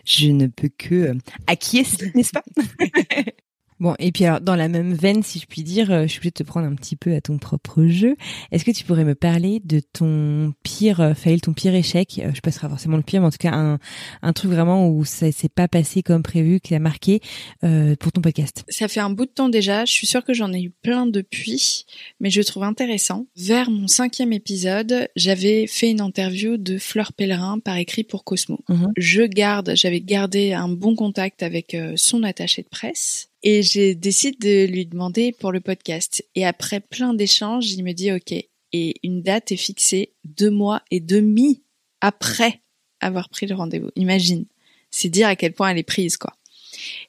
Je 0.04 0.28
ne 0.28 0.46
peux 0.48 0.68
que 0.76 0.94
euh, 0.94 1.14
acquiescer, 1.46 2.12
n'est-ce 2.14 2.30
pas? 2.32 2.44
Bon, 3.78 3.94
et 3.98 4.10
puis 4.10 4.24
alors, 4.24 4.40
dans 4.40 4.56
la 4.56 4.68
même 4.68 4.94
veine, 4.94 5.22
si 5.22 5.38
je 5.38 5.46
puis 5.46 5.62
dire, 5.62 5.90
euh, 5.90 6.02
je 6.02 6.06
suis 6.08 6.18
obligée 6.18 6.30
de 6.30 6.34
te 6.36 6.42
prendre 6.44 6.66
un 6.66 6.74
petit 6.74 6.96
peu 6.96 7.14
à 7.14 7.20
ton 7.20 7.36
propre 7.38 7.84
jeu. 7.86 8.16
Est-ce 8.50 8.64
que 8.64 8.70
tu 8.70 8.84
pourrais 8.84 9.04
me 9.04 9.14
parler 9.14 9.60
de 9.64 9.80
ton 9.80 10.54
pire 10.62 11.00
euh, 11.00 11.14
fail, 11.14 11.40
ton 11.40 11.52
pire 11.52 11.74
échec? 11.74 12.18
Euh, 12.18 12.30
Je 12.30 12.36
sais 12.36 12.40
pas 12.40 12.50
si 12.50 12.54
ce 12.54 12.60
sera 12.60 12.70
forcément 12.70 12.96
le 12.96 13.02
pire, 13.02 13.20
mais 13.20 13.26
en 13.26 13.30
tout 13.30 13.38
cas, 13.38 13.52
un, 13.52 13.78
un 14.22 14.32
truc 14.32 14.50
vraiment 14.50 14.88
où 14.88 15.04
ça 15.04 15.30
s'est 15.30 15.50
pas 15.50 15.68
passé 15.68 16.02
comme 16.02 16.22
prévu, 16.22 16.60
qui 16.60 16.74
a 16.74 16.78
marqué 16.78 17.20
euh, 17.64 17.96
pour 17.96 18.12
ton 18.12 18.22
podcast. 18.22 18.64
Ça 18.68 18.88
fait 18.88 19.00
un 19.00 19.10
bout 19.10 19.26
de 19.26 19.30
temps 19.30 19.50
déjà. 19.50 19.84
Je 19.84 19.92
suis 19.92 20.06
sûre 20.06 20.24
que 20.24 20.32
j'en 20.32 20.52
ai 20.54 20.62
eu 20.62 20.70
plein 20.70 21.06
depuis, 21.06 21.84
mais 22.18 22.30
je 22.30 22.40
trouve 22.40 22.62
intéressant. 22.62 23.26
Vers 23.36 23.70
mon 23.70 23.88
cinquième 23.88 24.32
épisode, 24.32 25.08
j'avais 25.16 25.66
fait 25.66 25.90
une 25.90 26.00
interview 26.00 26.56
de 26.56 26.78
Fleur 26.78 27.12
Pellerin 27.12 27.58
par 27.58 27.76
écrit 27.76 28.04
pour 28.04 28.24
Cosmo. 28.24 28.60
Mhm. 28.70 28.92
Je 28.96 29.22
garde, 29.22 29.72
j'avais 29.74 30.00
gardé 30.00 30.54
un 30.54 30.68
bon 30.68 30.94
contact 30.96 31.42
avec 31.42 31.76
son 31.96 32.22
attaché 32.22 32.62
de 32.62 32.68
presse 32.68 33.28
et 33.42 33.62
j'ai 33.62 33.94
décidé 33.94 34.66
de 34.66 34.72
lui 34.72 34.86
demander 34.86 35.32
pour 35.32 35.52
le 35.52 35.60
podcast. 35.60 36.24
Et 36.34 36.44
après 36.44 36.80
plein 36.80 37.14
d'échanges, 37.14 37.70
il 37.72 37.84
me 37.84 37.92
dit 37.92 38.12
OK. 38.12 38.32
Et 38.72 38.94
une 39.02 39.22
date 39.22 39.52
est 39.52 39.56
fixée 39.56 40.12
deux 40.24 40.50
mois 40.50 40.82
et 40.90 41.00
demi 41.00 41.62
après 42.00 42.62
avoir 43.00 43.28
pris 43.28 43.46
le 43.46 43.54
rendez-vous. 43.54 43.90
Imagine. 43.96 44.46
C'est 44.90 45.08
dire 45.08 45.28
à 45.28 45.36
quel 45.36 45.52
point 45.52 45.70
elle 45.70 45.78
est 45.78 45.82
prise, 45.82 46.16
quoi. 46.16 46.34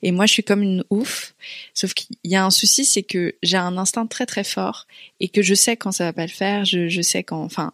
Et 0.01 0.11
moi, 0.11 0.25
je 0.25 0.33
suis 0.33 0.43
comme 0.43 0.61
une 0.61 0.83
ouf. 0.89 1.35
Sauf 1.73 1.93
qu'il 1.93 2.15
y 2.23 2.35
a 2.35 2.45
un 2.45 2.49
souci, 2.49 2.85
c'est 2.85 3.03
que 3.03 3.35
j'ai 3.43 3.57
un 3.57 3.77
instinct 3.77 4.07
très 4.07 4.25
très 4.25 4.43
fort 4.43 4.87
et 5.19 5.29
que 5.29 5.41
je 5.41 5.53
sais 5.53 5.75
quand 5.77 5.91
ça 5.91 6.05
va 6.05 6.13
pas 6.13 6.25
le 6.25 6.31
faire. 6.31 6.65
Je, 6.65 6.87
je 6.87 7.01
sais 7.01 7.23
quand, 7.23 7.43
enfin, 7.43 7.73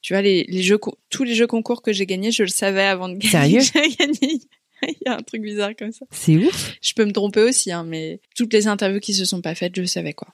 tu 0.00 0.14
vois, 0.14 0.22
les, 0.22 0.44
les 0.44 0.62
jeux, 0.62 0.80
tous 1.10 1.24
les 1.24 1.34
jeux 1.34 1.46
concours 1.46 1.82
que 1.82 1.92
j'ai 1.92 2.06
gagnés, 2.06 2.32
je 2.32 2.42
le 2.42 2.48
savais 2.48 2.82
avant 2.82 3.08
de 3.08 3.14
gagner. 3.14 3.60
Sérieux? 3.60 3.60
J'ai 3.74 3.96
gagné. 3.96 4.40
Il 4.88 4.96
y 5.06 5.08
a 5.08 5.16
un 5.16 5.22
truc 5.22 5.42
bizarre 5.42 5.72
comme 5.78 5.92
ça. 5.92 6.06
C'est 6.10 6.36
ouf. 6.36 6.74
Je 6.80 6.92
peux 6.94 7.04
me 7.04 7.12
tromper 7.12 7.42
aussi, 7.42 7.72
hein, 7.72 7.84
mais 7.84 8.20
toutes 8.36 8.52
les 8.52 8.66
interviews 8.66 9.00
qui 9.00 9.14
se 9.14 9.24
sont 9.24 9.40
pas 9.40 9.54
faites, 9.54 9.76
je 9.76 9.84
savais 9.84 10.12
quoi. 10.12 10.28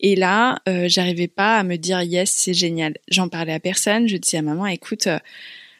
Et 0.00 0.14
là, 0.14 0.60
euh, 0.68 0.88
j'arrivais 0.88 1.26
pas 1.28 1.56
à 1.56 1.64
me 1.64 1.76
dire 1.76 2.02
yes, 2.02 2.30
c'est 2.30 2.54
génial. 2.54 2.94
J'en 3.08 3.28
parlais 3.28 3.52
à 3.52 3.60
personne. 3.60 4.06
Je 4.08 4.16
disais 4.16 4.38
à 4.38 4.42
maman, 4.42 4.66
écoute, 4.66 5.08
euh, 5.08 5.18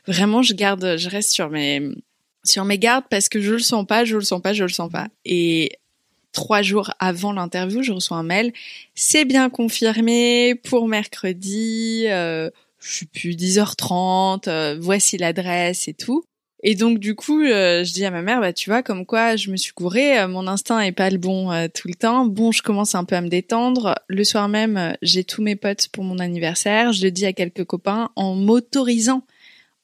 vraiment, 0.06 0.42
je 0.42 0.54
garde, 0.54 0.96
je 0.98 1.08
reste 1.08 1.30
sur 1.30 1.50
mes 1.50 1.82
sur 2.44 2.64
mes 2.64 2.78
gardes 2.78 3.04
parce 3.10 3.28
que 3.28 3.40
je 3.40 3.52
le 3.52 3.58
sens 3.58 3.86
pas, 3.86 4.04
je 4.04 4.16
le 4.16 4.22
sens 4.22 4.40
pas, 4.40 4.52
je 4.52 4.64
le 4.64 4.70
sens 4.70 4.90
pas. 4.90 5.08
Et 5.24 5.72
trois 6.32 6.62
jours 6.62 6.92
avant 6.98 7.32
l'interview, 7.32 7.82
je 7.82 7.92
reçois 7.92 8.16
un 8.16 8.22
mail. 8.22 8.52
C'est 8.94 9.24
bien 9.24 9.50
confirmé 9.50 10.54
pour 10.54 10.88
mercredi. 10.88 12.04
Euh, 12.06 12.50
je 12.80 12.98
sais 12.98 13.06
plus 13.06 13.34
10h30. 13.36 14.48
euh, 14.48 14.76
voici 14.80 15.18
l'adresse 15.18 15.88
et 15.88 15.94
tout. 15.94 16.24
Et 16.62 16.74
donc 16.74 16.98
du 16.98 17.14
coup, 17.14 17.40
euh, 17.42 17.84
je 17.84 17.92
dis 17.92 18.04
à 18.04 18.10
ma 18.10 18.22
mère, 18.22 18.40
bah 18.40 18.52
tu 18.52 18.68
vois, 18.68 18.82
comme 18.82 19.06
quoi 19.06 19.36
je 19.36 19.50
me 19.50 19.56
suis 19.56 19.72
courée, 19.72 20.18
euh, 20.18 20.28
mon 20.28 20.46
instinct 20.48 20.80
est 20.80 20.92
pas 20.92 21.08
le 21.10 21.18
bon 21.18 21.52
euh, 21.52 21.68
tout 21.72 21.86
le 21.86 21.94
temps. 21.94 22.26
Bon, 22.26 22.50
je 22.50 22.62
commence 22.62 22.94
un 22.94 23.04
peu 23.04 23.14
à 23.14 23.20
me 23.20 23.28
détendre. 23.28 23.94
Le 24.08 24.24
soir 24.24 24.48
même, 24.48 24.76
euh, 24.76 24.92
j'ai 25.00 25.22
tous 25.22 25.40
mes 25.40 25.54
potes 25.54 25.88
pour 25.88 26.02
mon 26.02 26.18
anniversaire. 26.18 26.92
Je 26.92 27.04
le 27.04 27.12
dis 27.12 27.26
à 27.26 27.32
quelques 27.32 27.64
copains 27.64 28.10
en 28.16 28.34
m'autorisant 28.34 29.24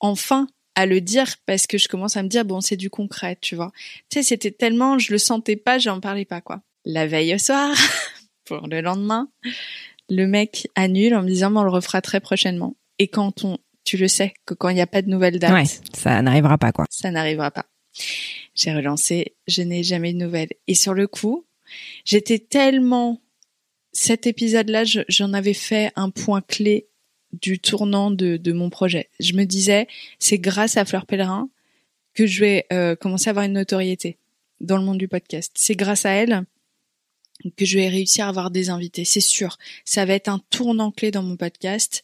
enfin 0.01 0.49
à 0.75 0.87
le 0.87 1.01
dire 1.01 1.37
parce 1.47 1.69
que 1.69 1.79
je 1.79 1.87
commence 1.87 2.17
à 2.17 2.23
me 2.25 2.29
dire 2.29 2.45
bon, 2.45 2.61
c'est 2.61 2.77
du 2.77 2.91
concret, 2.91 3.39
tu 3.41 3.55
vois. 3.55 3.71
Tu 4.11 4.19
sais, 4.19 4.23
c'était 4.25 4.51
tellement, 4.51 4.99
je 4.99 5.13
le 5.13 5.19
sentais 5.19 5.57
pas, 5.57 5.79
j'en 5.79 6.01
parlais 6.01 6.25
pas 6.25 6.41
quoi. 6.41 6.63
La 6.85 7.07
veille 7.07 7.35
au 7.35 7.39
soir, 7.39 7.71
pour 8.45 8.67
le 8.67 8.81
lendemain, 8.81 9.29
le 10.09 10.27
mec 10.27 10.69
annule 10.75 11.15
en 11.15 11.23
me 11.23 11.29
disant, 11.29 11.55
on 11.55 11.63
le 11.63 11.71
refera 11.71 12.03
très 12.03 12.21
prochainement. 12.21 12.77
Et 12.99 13.09
quand 13.09 13.45
on, 13.45 13.59
tu 13.85 13.97
le 13.97 14.09
sais, 14.09 14.35
que 14.47 14.55
quand 14.55 14.68
il 14.70 14.75
n'y 14.75 14.81
a 14.81 14.87
pas 14.87 15.03
de 15.03 15.09
nouvelles 15.11 15.38
dates, 15.38 15.53
Ouais, 15.53 15.64
ça 15.94 16.20
n'arrivera 16.23 16.59
pas 16.59 16.73
quoi. 16.73 16.87
ça 16.90 17.11
n'arrivera 17.11 17.51
pas. 17.51 17.66
J'ai 18.55 18.73
relancé, 18.73 19.35
je 19.47 19.62
n'ai 19.62 19.83
jamais 19.83 20.12
de 20.12 20.18
nouvelles. 20.18 20.51
Et 20.66 20.75
sur 20.75 20.94
le 20.94 21.07
coup, 21.07 21.44
j'étais 22.05 22.38
tellement... 22.38 23.20
Cet 23.92 24.27
épisode-là, 24.27 24.83
je- 24.85 25.03
j'en 25.09 25.33
avais 25.35 25.55
fait 25.55 25.92
un 25.94 26.11
point 26.11 26.40
clé 26.40 26.88
du 27.33 27.61
tournant 27.61 28.11
de, 28.11 28.37
de 28.37 28.53
mon 28.53 28.68
projet. 28.70 29.09
Je 29.20 29.35
me 29.35 29.44
disais, 29.44 29.87
c'est 30.18 30.38
grâce 30.38 30.77
à 30.77 30.85
Fleur 30.85 31.07
Pellerin 31.07 31.49
que 32.12 32.27
je 32.27 32.40
vais 32.40 32.66
euh, 32.73 32.97
commencer 32.97 33.29
à 33.29 33.31
avoir 33.31 33.44
une 33.44 33.53
notoriété 33.53 34.18
dans 34.61 34.77
le 34.79 34.83
monde 34.85 34.99
du 34.99 35.07
podcast. 35.09 35.53
C'est 35.55 35.77
grâce 35.77 36.07
à 36.07 36.11
elle 36.11 36.44
que 37.57 37.64
je 37.64 37.77
vais 37.79 37.88
réussir 37.88 38.27
à 38.27 38.29
avoir 38.29 38.51
des 38.51 38.70
invités, 38.70 39.05
c'est 39.05 39.20
sûr. 39.20 39.59
Ça 39.85 40.05
va 40.05 40.14
être 40.14 40.29
un 40.29 40.40
tournant 40.51 40.90
clé 40.90 41.11
dans 41.11 41.23
mon 41.23 41.37
podcast. 41.37 42.03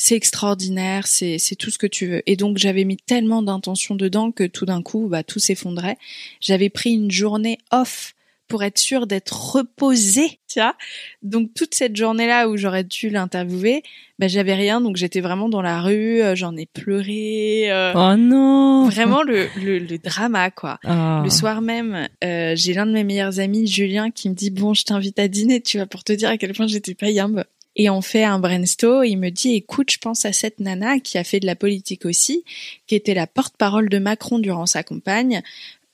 C'est 0.00 0.14
extraordinaire, 0.14 1.08
c'est 1.08 1.38
tout 1.58 1.70
ce 1.70 1.76
que 1.76 1.88
tu 1.88 2.06
veux. 2.06 2.22
Et 2.26 2.36
donc 2.36 2.56
j'avais 2.56 2.84
mis 2.84 2.96
tellement 2.96 3.42
d'intention 3.42 3.96
dedans 3.96 4.30
que 4.30 4.44
tout 4.44 4.64
d'un 4.64 4.80
coup, 4.80 5.08
bah 5.08 5.24
tout 5.24 5.40
s'effondrait. 5.40 5.98
J'avais 6.40 6.70
pris 6.70 6.92
une 6.92 7.10
journée 7.10 7.58
off 7.72 8.14
pour 8.46 8.62
être 8.62 8.78
sûre 8.78 9.08
d'être 9.08 9.54
reposée, 9.56 10.38
tu 10.48 10.60
vois. 10.60 10.74
Donc 11.22 11.52
toute 11.52 11.74
cette 11.74 11.96
journée-là 11.96 12.48
où 12.48 12.56
j'aurais 12.56 12.84
dû 12.84 13.10
l'interviewer, 13.10 13.82
bah 14.20 14.28
j'avais 14.28 14.54
rien, 14.54 14.80
donc 14.80 14.96
j'étais 14.96 15.20
vraiment 15.20 15.48
dans 15.48 15.60
la 15.62 15.82
rue, 15.82 16.22
euh, 16.22 16.34
j'en 16.36 16.56
ai 16.56 16.64
pleuré, 16.64 17.70
euh, 17.70 17.92
Oh 17.94 18.16
non. 18.16 18.88
vraiment 18.88 19.22
le, 19.22 19.48
le 19.62 19.78
le 19.80 19.98
drama 19.98 20.50
quoi. 20.52 20.78
Oh. 20.84 21.22
Le 21.24 21.28
soir 21.28 21.60
même, 21.60 22.08
euh, 22.24 22.54
j'ai 22.56 22.72
l'un 22.72 22.86
de 22.86 22.92
mes 22.92 23.04
meilleurs 23.04 23.40
amis, 23.40 23.66
Julien, 23.66 24.10
qui 24.10 24.30
me 24.30 24.34
dit 24.34 24.50
bon, 24.50 24.74
je 24.74 24.84
t'invite 24.84 25.18
à 25.18 25.26
dîner, 25.28 25.60
tu 25.60 25.76
vois, 25.78 25.86
pour 25.86 26.04
te 26.04 26.12
dire 26.12 26.30
à 26.30 26.38
quel 26.38 26.54
point 26.54 26.68
j'étais 26.68 26.94
pas 26.94 27.10
yambe. 27.10 27.44
Et 27.78 27.88
on 27.88 28.02
fait 28.02 28.24
un 28.24 28.40
brainstorm. 28.40 29.04
Il 29.04 29.18
me 29.18 29.30
dit 29.30 29.54
écoute, 29.54 29.90
je 29.90 29.98
pense 29.98 30.24
à 30.24 30.32
cette 30.32 30.60
nana 30.60 30.98
qui 30.98 31.16
a 31.16 31.24
fait 31.24 31.40
de 31.40 31.46
la 31.46 31.56
politique 31.56 32.04
aussi, 32.04 32.44
qui 32.86 32.96
était 32.96 33.14
la 33.14 33.26
porte-parole 33.26 33.88
de 33.88 33.98
Macron 33.98 34.40
durant 34.40 34.66
sa 34.66 34.82
campagne. 34.82 35.42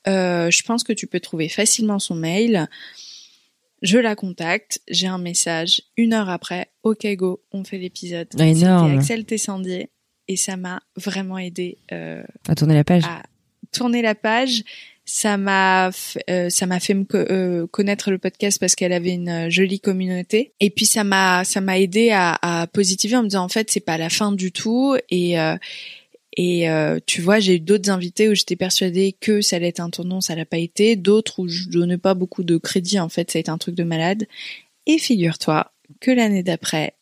Euh, 0.07 0.51
je 0.51 0.63
pense 0.63 0.83
que 0.83 0.93
tu 0.93 1.07
peux 1.07 1.19
trouver 1.19 1.47
facilement 1.47 1.99
son 1.99 2.15
mail. 2.15 2.67
Je 3.81 3.99
la 3.99 4.15
contacte, 4.15 4.81
j'ai 4.89 5.07
un 5.07 5.19
message. 5.19 5.83
Une 5.95 6.13
heure 6.13 6.29
après, 6.29 6.69
ok 6.83 7.05
go, 7.15 7.41
on 7.51 7.63
fait 7.63 7.77
l'épisode. 7.77 8.27
Ah, 8.39 8.47
énorme. 8.47 8.87
C'était 8.89 8.99
Axel 8.99 9.25
Tessandier 9.25 9.89
et 10.27 10.37
ça 10.37 10.57
m'a 10.57 10.81
vraiment 10.95 11.37
aidé 11.37 11.77
euh, 11.91 12.23
À 12.47 12.55
tourner 12.55 12.73
la 12.73 12.83
page. 12.83 13.03
à 13.03 13.21
tourner 13.71 14.01
la 14.01 14.15
page. 14.15 14.63
Ça 15.07 15.37
m'a 15.37 15.91
euh, 16.29 16.49
ça 16.49 16.65
m'a 16.65 16.79
fait 16.79 16.95
me 16.95 17.05
euh, 17.13 17.67
connaître 17.67 18.09
le 18.09 18.17
podcast 18.17 18.59
parce 18.59 18.73
qu'elle 18.73 18.91
avait 18.91 19.13
une 19.13 19.29
euh, 19.29 19.49
jolie 19.51 19.79
communauté. 19.79 20.53
Et 20.59 20.71
puis 20.71 20.87
ça 20.87 21.03
m'a 21.03 21.43
ça 21.43 21.61
m'a 21.61 21.79
aidé 21.79 22.09
à, 22.09 22.37
à 22.41 22.65
positiver 22.65 23.15
en 23.15 23.21
me 23.21 23.27
disant 23.27 23.43
en 23.43 23.49
fait 23.49 23.69
c'est 23.69 23.79
pas 23.81 23.99
la 23.99 24.09
fin 24.09 24.31
du 24.31 24.51
tout. 24.51 24.95
Et 25.11 25.39
euh, 25.39 25.57
et 26.37 26.69
euh, 26.69 26.99
tu 27.05 27.21
vois 27.21 27.39
j'ai 27.39 27.55
eu 27.57 27.59
d'autres 27.59 27.91
invités 27.91 28.27
où 28.27 28.33
j'étais 28.33 28.55
persuadée 28.55 29.15
que 29.19 29.41
ça 29.41 29.57
allait 29.57 29.67
être 29.67 29.79
un 29.79 29.91
tournant 29.91 30.21
ça 30.21 30.33
l'a 30.33 30.45
pas 30.45 30.57
été. 30.57 30.95
D'autres 30.95 31.39
où 31.39 31.47
je 31.47 31.69
donnais 31.69 31.99
pas 31.99 32.15
beaucoup 32.15 32.43
de 32.43 32.57
crédit 32.57 32.99
en 32.99 33.09
fait 33.09 33.29
ça 33.29 33.37
a 33.37 33.41
été 33.41 33.51
un 33.51 33.59
truc 33.59 33.75
de 33.75 33.83
malade. 33.83 34.25
Et 34.87 34.97
figure-toi 34.97 35.71
que 35.99 36.09
l'année 36.09 36.41
d'après 36.43 36.95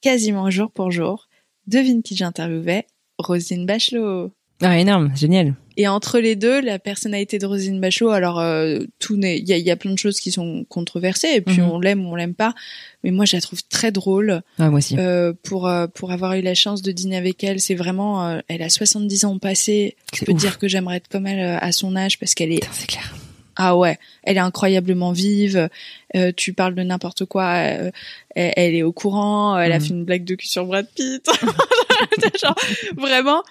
quasiment 0.00 0.50
jour 0.50 0.72
pour 0.72 0.90
jour 0.90 1.28
devine 1.68 2.02
qui 2.02 2.16
j'interviewais? 2.16 2.86
Rosine 3.18 3.66
Bachelot 3.66 4.32
Ah, 4.60 4.76
énorme, 4.78 5.12
génial. 5.16 5.54
et 5.76 5.86
entre 5.86 6.18
les 6.18 6.34
deux, 6.34 6.60
la 6.60 6.80
personnalité 6.80 7.38
de 7.38 7.46
Rosine 7.46 7.80
Bachelot, 7.80 8.10
alors 8.10 8.40
euh, 8.40 8.80
tout 8.98 9.16
n'est, 9.16 9.38
il 9.38 9.48
y 9.48 9.52
a, 9.52 9.56
y 9.58 9.70
a 9.70 9.76
plein 9.76 9.92
de 9.92 9.98
choses 9.98 10.18
qui 10.18 10.32
sont 10.32 10.64
controversées 10.68 11.30
et 11.34 11.40
puis 11.40 11.58
Mhm. 11.60 11.70
on 11.70 11.78
l'aime 11.78 12.04
ou 12.04 12.10
on 12.10 12.16
l'aime 12.16 12.34
pas. 12.34 12.54
Mais 13.04 13.12
moi, 13.12 13.24
je 13.24 13.36
la 13.36 13.40
trouve 13.40 13.62
très 13.68 13.92
drôle. 13.92 14.42
Ah, 14.58 14.68
moi 14.70 14.78
aussi. 14.78 14.96
Euh, 14.98 15.32
pour 15.44 15.68
euh, 15.68 15.86
pour 15.86 16.10
avoir 16.10 16.34
eu 16.34 16.40
la 16.42 16.54
chance 16.56 16.82
de 16.82 16.90
dîner 16.90 17.16
avec 17.16 17.44
elle, 17.44 17.60
c'est 17.60 17.76
vraiment, 17.76 18.26
euh, 18.26 18.40
elle 18.48 18.62
a 18.62 18.68
70 18.68 19.24
ans 19.26 19.38
passé. 19.38 19.96
Je 20.12 20.24
peux 20.24 20.32
ouf. 20.32 20.38
dire 20.40 20.58
que 20.58 20.66
j'aimerais 20.66 20.96
être 20.96 21.08
comme 21.08 21.28
elle 21.28 21.38
euh, 21.38 21.58
à 21.60 21.70
son 21.70 21.94
âge 21.94 22.18
parce 22.18 22.34
qu'elle 22.34 22.50
est, 22.50 22.56
Putain, 22.56 22.72
c'est 22.72 22.88
clair. 22.88 23.14
ah 23.54 23.76
ouais, 23.76 23.96
elle 24.24 24.38
est 24.38 24.40
incroyablement 24.40 25.12
vive. 25.12 25.68
Euh, 26.16 26.32
tu 26.36 26.52
parles 26.52 26.74
de 26.74 26.82
n'importe 26.82 27.24
quoi, 27.26 27.44
euh, 27.54 27.90
elle, 28.34 28.52
elle 28.56 28.74
est 28.74 28.82
au 28.82 28.90
courant. 28.92 29.56
Elle 29.56 29.70
a 29.70 29.78
Mhm. 29.78 29.84
fait 29.84 29.90
une 29.90 30.04
blague 30.04 30.24
de 30.24 30.34
cul 30.34 30.48
sur 30.48 30.66
Brad 30.66 30.88
Pitt. 30.96 31.24
Genre 32.42 32.54
vraiment, 32.96 33.44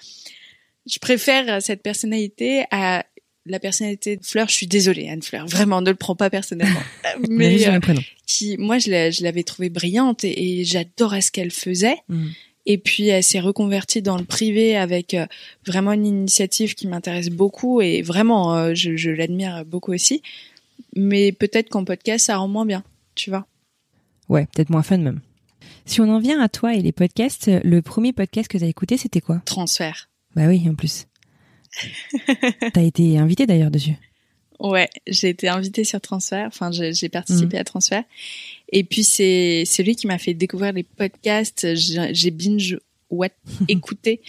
je 0.88 0.98
préfère 0.98 1.62
cette 1.62 1.82
personnalité 1.82 2.64
à 2.70 3.04
la 3.48 3.58
personnalité 3.58 4.16
de 4.16 4.24
Fleur. 4.24 4.48
Je 4.48 4.54
suis 4.54 4.66
désolée, 4.66 5.08
Anne 5.08 5.22
Fleur. 5.22 5.46
Vraiment, 5.46 5.80
ne 5.80 5.90
le 5.90 5.96
prends 5.96 6.16
pas 6.16 6.30
personnellement. 6.30 6.80
Mais 7.28 7.66
euh, 7.68 7.80
qui, 8.26 8.56
moi, 8.58 8.78
je 8.78 9.22
l'avais 9.22 9.42
trouvée 9.42 9.70
brillante 9.70 10.24
et, 10.24 10.60
et 10.60 10.64
j'adorais 10.64 11.20
ce 11.20 11.30
qu'elle 11.30 11.50
faisait. 11.50 11.96
Mm. 12.08 12.26
Et 12.66 12.76
puis 12.76 13.08
elle 13.08 13.24
s'est 13.24 13.40
reconvertie 13.40 14.02
dans 14.02 14.18
le 14.18 14.24
privé 14.24 14.76
avec 14.76 15.14
euh, 15.14 15.26
vraiment 15.66 15.92
une 15.92 16.04
initiative 16.04 16.74
qui 16.74 16.86
m'intéresse 16.86 17.30
beaucoup 17.30 17.80
et 17.80 18.02
vraiment 18.02 18.54
euh, 18.54 18.74
je, 18.74 18.94
je 18.94 19.10
l'admire 19.10 19.64
beaucoup 19.64 19.94
aussi. 19.94 20.22
Mais 20.94 21.32
peut-être 21.32 21.70
qu'en 21.70 21.84
podcast 21.84 22.26
ça 22.26 22.36
rend 22.36 22.46
moins 22.46 22.66
bien, 22.66 22.84
tu 23.14 23.30
vois. 23.30 23.46
Ouais, 24.28 24.46
peut-être 24.52 24.68
moins 24.68 24.82
fun 24.82 24.98
même. 24.98 25.20
Si 25.86 26.02
on 26.02 26.10
en 26.10 26.18
vient 26.18 26.42
à 26.42 26.50
toi 26.50 26.74
et 26.74 26.82
les 26.82 26.92
podcasts, 26.92 27.50
le 27.64 27.80
premier 27.80 28.12
podcast 28.12 28.48
que 28.50 28.58
t'as 28.58 28.66
écouté, 28.66 28.98
c'était 28.98 29.22
quoi? 29.22 29.40
Transfert. 29.46 30.10
Bah 30.38 30.46
oui, 30.48 30.62
en 30.68 30.74
plus. 30.74 31.06
T'as 32.72 32.82
été 32.82 33.18
invité 33.18 33.46
d'ailleurs 33.46 33.70
dessus. 33.70 33.94
Ouais, 34.60 34.88
j'ai 35.06 35.28
été 35.28 35.48
invitée 35.48 35.84
sur 35.84 36.00
Transfert. 36.00 36.46
Enfin, 36.48 36.70
j'ai 36.72 37.08
participé 37.08 37.56
Mhm. 37.56 37.60
à 37.60 37.64
Transfert. 37.64 38.04
Et 38.72 38.82
puis 38.84 39.04
c'est 39.04 39.62
c'est 39.66 39.82
lui 39.82 39.94
qui 39.94 40.06
m'a 40.06 40.18
fait 40.18 40.34
découvrir 40.34 40.72
les 40.72 40.82
podcasts. 40.82 41.74
J'ai 41.74 42.30
binge 42.30 42.78
what 43.10 43.28
écouté 43.68 44.20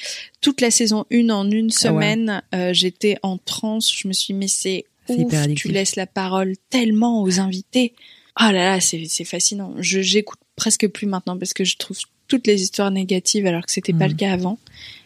toute 0.42 0.62
la 0.62 0.70
saison 0.72 1.06
1 1.12 1.30
en 1.30 1.50
une 1.50 1.72
semaine. 1.72 2.44
Euh, 2.54 2.74
J'étais 2.74 3.18
en 3.24 3.38
transe. 3.38 3.92
Je 3.92 4.08
me 4.08 4.14
suis 4.14 4.34
dit, 4.34 4.40
mais 4.40 4.48
c'est 4.48 4.86
ouf. 5.08 5.34
Tu 5.56 5.70
laisses 5.70 5.96
la 5.96 6.06
parole 6.08 6.54
tellement 6.70 7.22
aux 7.24 7.40
invités. 7.40 7.94
Ah 8.36 8.52
là 8.52 8.76
là, 8.76 8.80
c'est 8.82 9.06
c'est 9.08 9.26
fascinant. 9.26 9.74
Je 9.80 10.02
j'écoute 10.02 10.40
presque 10.60 10.88
plus 10.90 11.08
maintenant 11.08 11.38
parce 11.38 11.54
que 11.54 11.64
je 11.64 11.78
trouve 11.78 11.98
toutes 12.28 12.46
les 12.46 12.62
histoires 12.62 12.92
négatives 12.92 13.48
alors 13.48 13.66
que 13.66 13.72
c'était 13.72 13.94
pas 13.94 14.06
Mhm. 14.06 14.12
le 14.12 14.18
cas 14.18 14.32
avant 14.34 14.60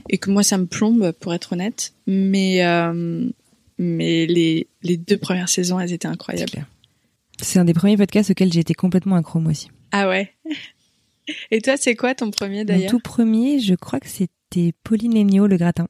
et 0.10 0.18
que 0.18 0.30
moi 0.30 0.44
ça 0.44 0.58
me 0.58 0.66
plombe 0.66 1.12
pour 1.14 1.34
être 1.34 1.54
honnête. 1.54 1.94
Mais 2.08 2.66
euh, 2.66 3.30
mais 3.78 4.26
les 4.26 4.68
les 4.82 4.98
deux 4.98 5.18
premières 5.18 5.50
saisons 5.50 5.80
elles 5.80 5.94
étaient 5.94 6.08
incroyables. 6.08 6.66
C'est 7.42 7.60
un 7.60 7.66
des 7.66 7.74
premiers 7.74 7.98
podcasts 7.98 8.30
auxquels 8.32 8.52
j'ai 8.52 8.60
été 8.60 8.74
complètement 8.74 9.16
accro 9.16 9.40
moi 9.40 9.52
aussi. 9.52 9.70
Ah 9.92 10.10
ouais. 10.10 10.34
Et 11.52 11.62
toi, 11.62 11.78
c'est 11.78 11.96
quoi 11.96 12.14
ton 12.16 12.32
premier 12.32 12.60
Mon 12.60 12.66
d'ailleurs? 12.66 12.92
tout 12.92 13.00
premier, 13.00 13.60
je 13.60 13.76
crois 13.76 14.00
que 14.02 14.10
c'était 14.10 14.74
Pauline 14.84 15.14
Léniaud, 15.14 15.48
le 15.48 15.56
gratin. 15.58 15.88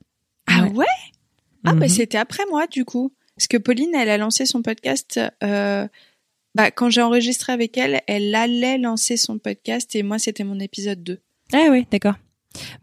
Ah 0.47 0.63
Ouais. 0.65 0.71
ouais? 0.71 0.85
Ah 1.65 1.73
bah 1.73 1.85
Mhm. 1.85 1.89
c'était 1.89 2.17
après 2.19 2.43
moi 2.51 2.67
du 2.67 2.85
coup. 2.85 3.11
Parce 3.35 3.47
que 3.47 3.57
Pauline, 3.57 3.95
elle 3.95 4.09
a 4.09 4.17
lancé 4.19 4.45
son 4.45 4.61
podcast. 4.61 5.19
Euh, 5.43 5.87
bah, 6.55 6.71
quand 6.71 6.89
j'ai 6.89 7.01
enregistré 7.01 7.53
avec 7.53 7.77
elle, 7.77 8.01
elle 8.07 8.33
allait 8.35 8.77
lancer 8.77 9.17
son 9.17 9.39
podcast 9.39 9.95
et 9.95 10.03
moi 10.03 10.19
c'était 10.19 10.43
mon 10.43 10.59
épisode 10.59 11.03
2. 11.03 11.19
Ah 11.53 11.67
ouais, 11.69 11.87
d'accord. 11.91 12.15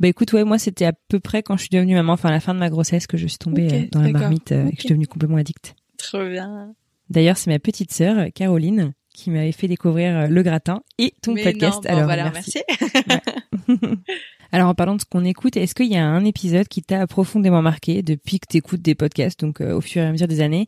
Bah 0.01 0.09
écoute, 0.09 0.33
ouais, 0.33 0.45
moi 0.45 0.59
c'était 0.59 0.85
à 0.85 0.93
peu 0.93 1.21
près 1.21 1.43
quand 1.43 1.57
je 1.57 1.63
suis 1.63 1.71
devenue 1.71 1.95
maman, 1.95 2.15
enfin 2.15 2.29
à 2.29 2.33
la 2.33 2.41
fin 2.41 2.55
de 2.55 2.59
ma 2.59 2.71
grossesse, 2.71 3.07
que 3.07 3.17
je 3.17 3.27
suis 3.29 3.39
tombée 3.39 3.69
euh, 3.73 3.87
dans 3.93 4.03
la 4.03 4.11
marmite 4.11 4.53
euh, 4.53 4.67
et 4.67 4.71
que 4.71 4.77
je 4.77 4.81
suis 4.81 4.89
devenue 4.89 5.07
complètement 5.07 5.37
addict. 5.37 5.75
Trop 5.97 6.27
bien. 6.29 6.75
D'ailleurs, 7.09 7.37
c'est 7.37 7.51
ma 7.51 7.59
petite 7.59 7.93
sœur, 7.93 8.27
Caroline, 8.35 8.93
qui 9.15 9.31
m'avait 9.31 9.53
fait 9.53 9.69
découvrir 9.69 10.17
euh, 10.17 10.27
le 10.27 10.43
gratin 10.43 10.83
et 10.99 11.15
ton 11.23 11.35
Mais 11.35 11.45
podcast. 11.45 11.77
non, 11.77 11.81
bon, 11.83 11.89
Alors, 11.89 12.05
voilà, 12.05 12.31
merci. 12.31 12.59
merci. 12.69 13.21
Alors, 14.53 14.69
en 14.69 14.75
parlant 14.75 14.97
de 14.97 15.01
ce 15.01 15.07
qu'on 15.07 15.25
écoute, 15.25 15.57
est-ce 15.57 15.75
qu'il 15.75 15.87
y 15.87 15.97
a 15.97 16.05
un 16.05 16.25
épisode 16.25 16.69
qui 16.69 16.83
t'a 16.83 17.07
profondément 17.07 17.63
marqué 17.63 18.03
depuis 18.03 18.41
que 18.41 18.47
tu 18.49 18.57
écoutes 18.57 18.83
des 18.83 18.95
podcasts, 18.95 19.41
donc 19.41 19.61
euh, 19.61 19.75
au 19.75 19.81
fur 19.81 20.03
et 20.03 20.07
à 20.07 20.13
mesure 20.13 20.29
des 20.29 20.41
années? 20.41 20.67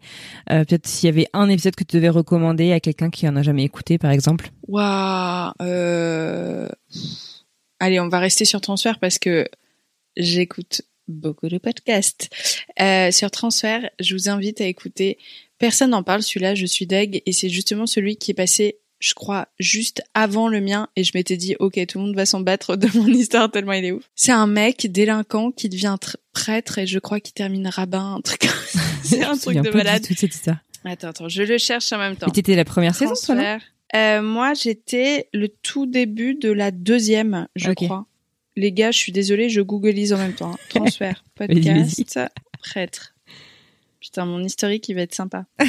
Euh, 0.51 0.65
Peut-être 0.65 0.87
s'il 0.87 1.09
y 1.09 1.13
avait 1.13 1.29
un 1.33 1.49
épisode 1.49 1.75
que 1.75 1.85
tu 1.85 1.97
devais 1.97 2.09
recommander 2.09 2.73
à 2.73 2.81
quelqu'un 2.81 3.11
qui 3.11 3.29
en 3.29 3.37
a 3.37 3.43
jamais 3.43 3.65
écouté, 3.65 3.99
par 3.99 4.11
exemple? 4.11 4.51
Waouh. 4.69 5.53
Euh... 5.61 6.69
Allez, 7.81 7.99
on 7.99 8.09
va 8.09 8.21
rester 8.21 8.45
sur 8.45 8.61
transfert 8.61 8.99
parce 8.99 9.19
que 9.19 9.49
j'écoute 10.17 10.83
beaucoup 11.09 11.49
de 11.49 11.59
podcasts. 11.59 12.31
Sur 13.11 13.31
transfert, 13.31 13.91
je 13.99 14.15
vous 14.15 14.29
invite 14.29 14.61
à 14.61 14.67
écouter. 14.67 15.19
Personne 15.59 15.91
n'en 15.91 16.03
parle, 16.03 16.23
celui-là, 16.23 16.55
je 16.55 16.67
suis 16.67 16.87
deg, 16.87 17.23
et 17.25 17.33
c'est 17.33 17.49
justement 17.49 17.87
celui 17.87 18.17
qui 18.17 18.33
est 18.33 18.35
passé, 18.35 18.79
je 19.03 19.15
crois, 19.15 19.49
juste 19.59 20.03
avant 20.15 20.47
le 20.47 20.61
mien, 20.61 20.89
et 20.95 21.03
je 21.03 21.11
m'étais 21.15 21.37
dit, 21.37 21.57
ok, 21.59 21.79
tout 21.89 21.99
le 21.99 22.05
monde 22.05 22.15
va 22.15 22.25
s'en 22.25 22.41
battre 22.41 22.77
de 22.77 22.87
mon 22.97 23.09
histoire 23.09 23.51
tellement 23.51 23.73
il 23.73 23.85
est 23.85 23.91
ouf. 23.93 24.05
C'est 24.15 24.31
un 24.33 24.47
mec 24.47 24.87
délinquant 24.91 25.51
qui 25.51 25.69
devient 25.69 25.97
tr- 26.01 26.15
prêtre, 26.33 26.79
et 26.79 26.87
je 26.87 26.99
crois 27.01 27.19
qu'il 27.19 27.35
termine 27.35 27.67
rabbin, 27.67 28.15
un 28.15 28.21
truc. 28.21 28.49
c'est 29.03 29.25
un 29.25 29.37
truc 29.37 29.59
de 29.59 29.71
malade. 29.71 30.07
tout 30.07 30.15
de 30.15 30.19
cette 30.19 30.35
histoire. 30.35 30.59
Attends, 30.85 31.09
attends, 31.09 31.29
je 31.29 31.43
le 31.43 31.59
cherche 31.59 31.93
en 31.93 31.99
même 31.99 32.17
temps. 32.17 32.29
Et 32.29 32.31
t'étais 32.33 32.55
la 32.55 32.65
première 32.65 32.95
saison, 32.95 33.13
toi, 33.15 33.35
Transfert. 33.35 33.61
Euh, 33.95 34.23
moi, 34.23 34.55
j'étais 34.55 35.29
le 35.33 35.49
tout 35.49 35.87
début 35.87 36.35
de 36.35 36.51
la 36.51 36.71
deuxième, 36.71 37.47
je 37.57 37.73
crois. 37.73 38.07
Les 38.57 38.71
gars, 38.73 38.91
je 38.93 38.99
suis 38.99 39.13
désolée, 39.13 39.49
je 39.49 39.61
googlise 39.63 40.13
en 40.13 40.19
même 40.19 40.35
temps. 40.35 40.53
hein. 40.53 40.59
Transfert, 40.69 41.25
podcast, 41.35 42.13
prêtre. 42.63 43.15
Putain, 44.01 44.27
mon 44.27 44.43
historique, 44.45 44.89
il 44.89 44.95
va 44.95 45.03
être 45.03 45.15
sympa. 45.15 45.45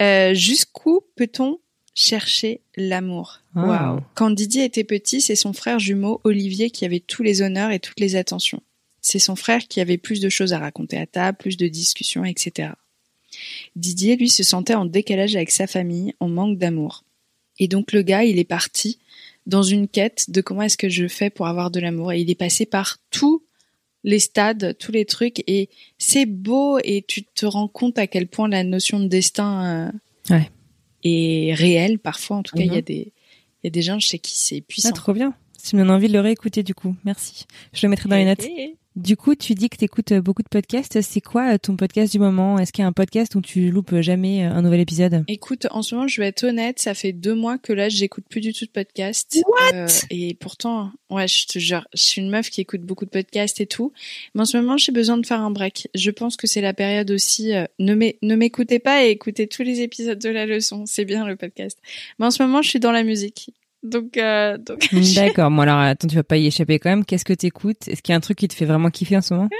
Euh, 0.00 0.32
Jusqu'où 0.32 1.00
peut-on 1.16 1.58
chercher 1.94 2.60
l'amour 2.76 3.40
Ah. 3.54 3.66
Waouh. 3.66 4.00
Quand 4.14 4.30
Didier 4.30 4.64
était 4.64 4.84
petit, 4.84 5.20
c'est 5.20 5.36
son 5.36 5.52
frère 5.52 5.78
jumeau, 5.78 6.20
Olivier, 6.24 6.70
qui 6.70 6.84
avait 6.84 7.00
tous 7.00 7.22
les 7.22 7.42
honneurs 7.42 7.70
et 7.70 7.80
toutes 7.80 8.00
les 8.00 8.16
attentions. 8.16 8.62
C'est 9.00 9.18
son 9.18 9.36
frère 9.36 9.66
qui 9.68 9.80
avait 9.80 9.98
plus 9.98 10.20
de 10.20 10.28
choses 10.28 10.52
à 10.52 10.58
raconter 10.58 10.96
à 10.96 11.06
table, 11.06 11.36
plus 11.38 11.56
de 11.56 11.68
discussions, 11.68 12.24
etc. 12.24 12.70
Didier, 13.76 14.16
lui, 14.16 14.28
se 14.28 14.42
sentait 14.42 14.74
en 14.74 14.84
décalage 14.84 15.36
avec 15.36 15.50
sa 15.50 15.66
famille, 15.66 16.14
en 16.20 16.28
manque 16.28 16.58
d'amour. 16.58 17.04
Et 17.58 17.68
donc 17.68 17.92
le 17.92 18.02
gars, 18.02 18.24
il 18.24 18.38
est 18.38 18.44
parti 18.44 18.98
dans 19.46 19.62
une 19.62 19.88
quête 19.88 20.30
de 20.30 20.40
comment 20.40 20.62
est-ce 20.62 20.76
que 20.78 20.88
je 20.88 21.08
fais 21.08 21.30
pour 21.30 21.46
avoir 21.46 21.70
de 21.70 21.80
l'amour. 21.80 22.12
Et 22.12 22.20
il 22.20 22.30
est 22.30 22.36
passé 22.36 22.64
par 22.64 22.98
tous 23.10 23.42
les 24.04 24.18
stades, 24.18 24.76
tous 24.78 24.92
les 24.92 25.04
trucs. 25.04 25.42
Et 25.46 25.68
c'est 25.98 26.26
beau 26.26 26.78
et 26.84 27.04
tu 27.06 27.24
te 27.24 27.44
rends 27.46 27.68
compte 27.68 27.98
à 27.98 28.06
quel 28.06 28.28
point 28.28 28.48
la 28.48 28.64
notion 28.64 29.00
de 29.00 29.08
destin 29.08 29.64
euh, 29.64 29.92
Ouais. 30.30 30.50
Est 31.04 31.54
réelle. 31.54 31.98
Parfois, 31.98 32.36
en 32.38 32.42
tout 32.42 32.56
cas, 32.56 32.62
il 32.62 32.68
y 32.72 32.74
a 32.74 32.76
Mhm. 32.76 32.80
des 32.82 33.12
il 33.64 33.66
y 33.66 33.68
a 33.68 33.70
des 33.70 33.82
gens 33.82 33.98
chez 34.00 34.18
qui 34.18 34.36
c'est 34.36 34.60
puissant. 34.60 34.88
Ah, 34.90 34.96
trop 34.96 35.12
bien. 35.12 35.34
Ça 35.56 35.76
me 35.76 35.82
donne 35.82 35.90
envie 35.92 36.08
de 36.08 36.12
le 36.12 36.20
réécouter, 36.20 36.62
du 36.64 36.74
coup. 36.74 36.96
Merci. 37.04 37.44
Je 37.72 37.86
le 37.86 37.90
mettrai 37.90 38.08
dans 38.08 38.16
les 38.16 38.24
notes. 38.24 38.44
Du 38.94 39.16
coup, 39.16 39.34
tu 39.34 39.54
dis 39.54 39.70
que 39.70 39.76
tu 39.78 39.84
écoutes 39.84 40.12
beaucoup 40.12 40.42
de 40.42 40.48
podcasts. 40.48 41.00
C'est 41.00 41.22
quoi 41.22 41.54
euh, 41.54 41.58
ton 41.58 41.76
podcast 41.76 42.12
du 42.12 42.18
moment? 42.18 42.58
Est-ce 42.58 42.72
qu'il 42.72 42.82
y 42.82 42.84
a 42.84 42.88
un 42.88 42.92
podcast 42.92 43.34
où 43.34 43.40
tu 43.40 43.70
loupes 43.70 44.00
jamais 44.00 44.44
euh, 44.44 44.50
un 44.50 44.60
nouvel 44.60 44.80
épisode? 44.80 45.24
Écoute, 45.28 45.66
en 45.70 45.80
ce 45.80 45.94
moment, 45.94 46.06
je 46.06 46.20
vais 46.20 46.28
être 46.28 46.44
honnête, 46.44 46.78
ça 46.78 46.92
fait 46.92 47.12
deux 47.12 47.34
mois 47.34 47.56
que 47.56 47.72
là, 47.72 47.88
j'écoute 47.88 48.24
plus 48.28 48.42
du 48.42 48.52
tout 48.52 48.66
de 48.66 48.70
podcast. 48.70 49.42
Euh, 49.72 49.86
et 50.10 50.34
pourtant, 50.34 50.90
ouais, 51.08 51.26
je 51.26 51.46
te 51.46 51.58
jure, 51.58 51.86
je 51.94 52.02
suis 52.02 52.20
une 52.20 52.28
meuf 52.28 52.50
qui 52.50 52.60
écoute 52.60 52.82
beaucoup 52.82 53.06
de 53.06 53.10
podcasts 53.10 53.62
et 53.62 53.66
tout. 53.66 53.94
Mais 54.34 54.42
en 54.42 54.44
ce 54.44 54.58
moment, 54.58 54.76
j'ai 54.76 54.92
besoin 54.92 55.16
de 55.16 55.24
faire 55.24 55.40
un 55.40 55.50
break. 55.50 55.88
Je 55.94 56.10
pense 56.10 56.36
que 56.36 56.46
c'est 56.46 56.60
la 56.60 56.74
période 56.74 57.10
aussi. 57.10 57.54
euh, 57.54 57.64
ne 57.78 58.34
m'écoutez 58.36 58.78
pas 58.78 59.06
et 59.06 59.10
écoutez 59.10 59.46
tous 59.46 59.62
les 59.62 59.80
épisodes 59.80 60.18
de 60.18 60.28
la 60.28 60.44
leçon. 60.44 60.84
C'est 60.84 61.06
bien 61.06 61.26
le 61.26 61.36
podcast. 61.36 61.78
Mais 62.18 62.26
en 62.26 62.30
ce 62.30 62.42
moment, 62.42 62.60
je 62.60 62.68
suis 62.68 62.80
dans 62.80 62.92
la 62.92 63.04
musique. 63.04 63.52
Donc, 63.82 64.16
euh, 64.16 64.58
donc. 64.58 64.88
D'accord. 65.14 65.50
Bon 65.50 65.60
alors 65.62 65.78
attends, 65.78 66.06
tu 66.08 66.14
vas 66.16 66.22
pas 66.22 66.36
y 66.36 66.46
échapper 66.46 66.78
quand 66.78 66.90
même. 66.90 67.04
Qu'est-ce 67.04 67.24
que 67.24 67.32
t'écoutes? 67.32 67.88
Est-ce 67.88 68.00
qu'il 68.02 68.12
y 68.12 68.14
a 68.14 68.16
un 68.16 68.20
truc 68.20 68.38
qui 68.38 68.48
te 68.48 68.54
fait 68.54 68.64
vraiment 68.64 68.90
kiffer 68.90 69.16
en 69.16 69.22
ce 69.22 69.34
moment? 69.34 69.48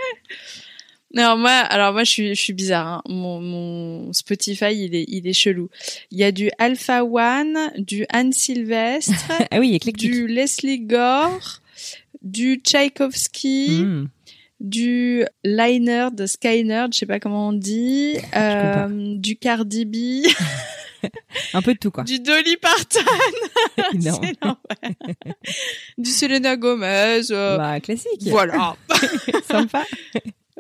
Non, 1.14 1.36
moi, 1.36 1.50
alors 1.50 1.92
moi, 1.92 2.04
je 2.04 2.10
suis, 2.10 2.28
je 2.34 2.40
suis 2.40 2.54
bizarre. 2.54 2.86
Hein. 2.86 3.02
Mon, 3.06 3.38
mon 3.38 4.12
Spotify, 4.14 4.72
il 4.74 4.94
est, 4.94 5.04
il 5.08 5.26
est 5.28 5.34
chelou. 5.34 5.68
Il 6.10 6.18
y 6.18 6.24
a 6.24 6.32
du 6.32 6.50
Alpha 6.58 7.04
One, 7.04 7.70
du 7.76 8.06
Anne 8.08 8.32
Sylvestre, 8.32 9.12
ah 9.50 9.58
oui, 9.60 9.74
éclectique. 9.74 10.10
du 10.10 10.26
Leslie 10.26 10.80
Gore, 10.80 11.60
du 12.22 12.62
Tchaïkovski, 12.64 13.82
Mm. 13.84 14.08
Du 14.62 15.24
Liner 15.44 16.08
de 16.12 16.24
Skynerd, 16.26 16.92
je 16.94 17.00
sais 17.00 17.06
pas 17.06 17.20
comment 17.20 17.48
on 17.48 17.52
dit, 17.52 18.16
euh, 18.36 18.86
du 19.16 19.36
Cardi 19.36 19.84
B, 19.84 20.26
Un 21.54 21.62
peu 21.62 21.74
de 21.74 21.78
tout, 21.80 21.90
quoi. 21.90 22.04
du 22.04 22.20
Dolly 22.20 22.56
Parton, 22.58 23.00
Non. 23.94 24.20
ouais. 24.20 25.14
du 25.98 26.08
Selena 26.10 26.56
Gomez. 26.56 27.22
euh, 27.32 27.56
Bah, 27.58 27.80
classique. 27.80 28.22
Voilà. 28.26 28.76
Sympa. 29.50 29.82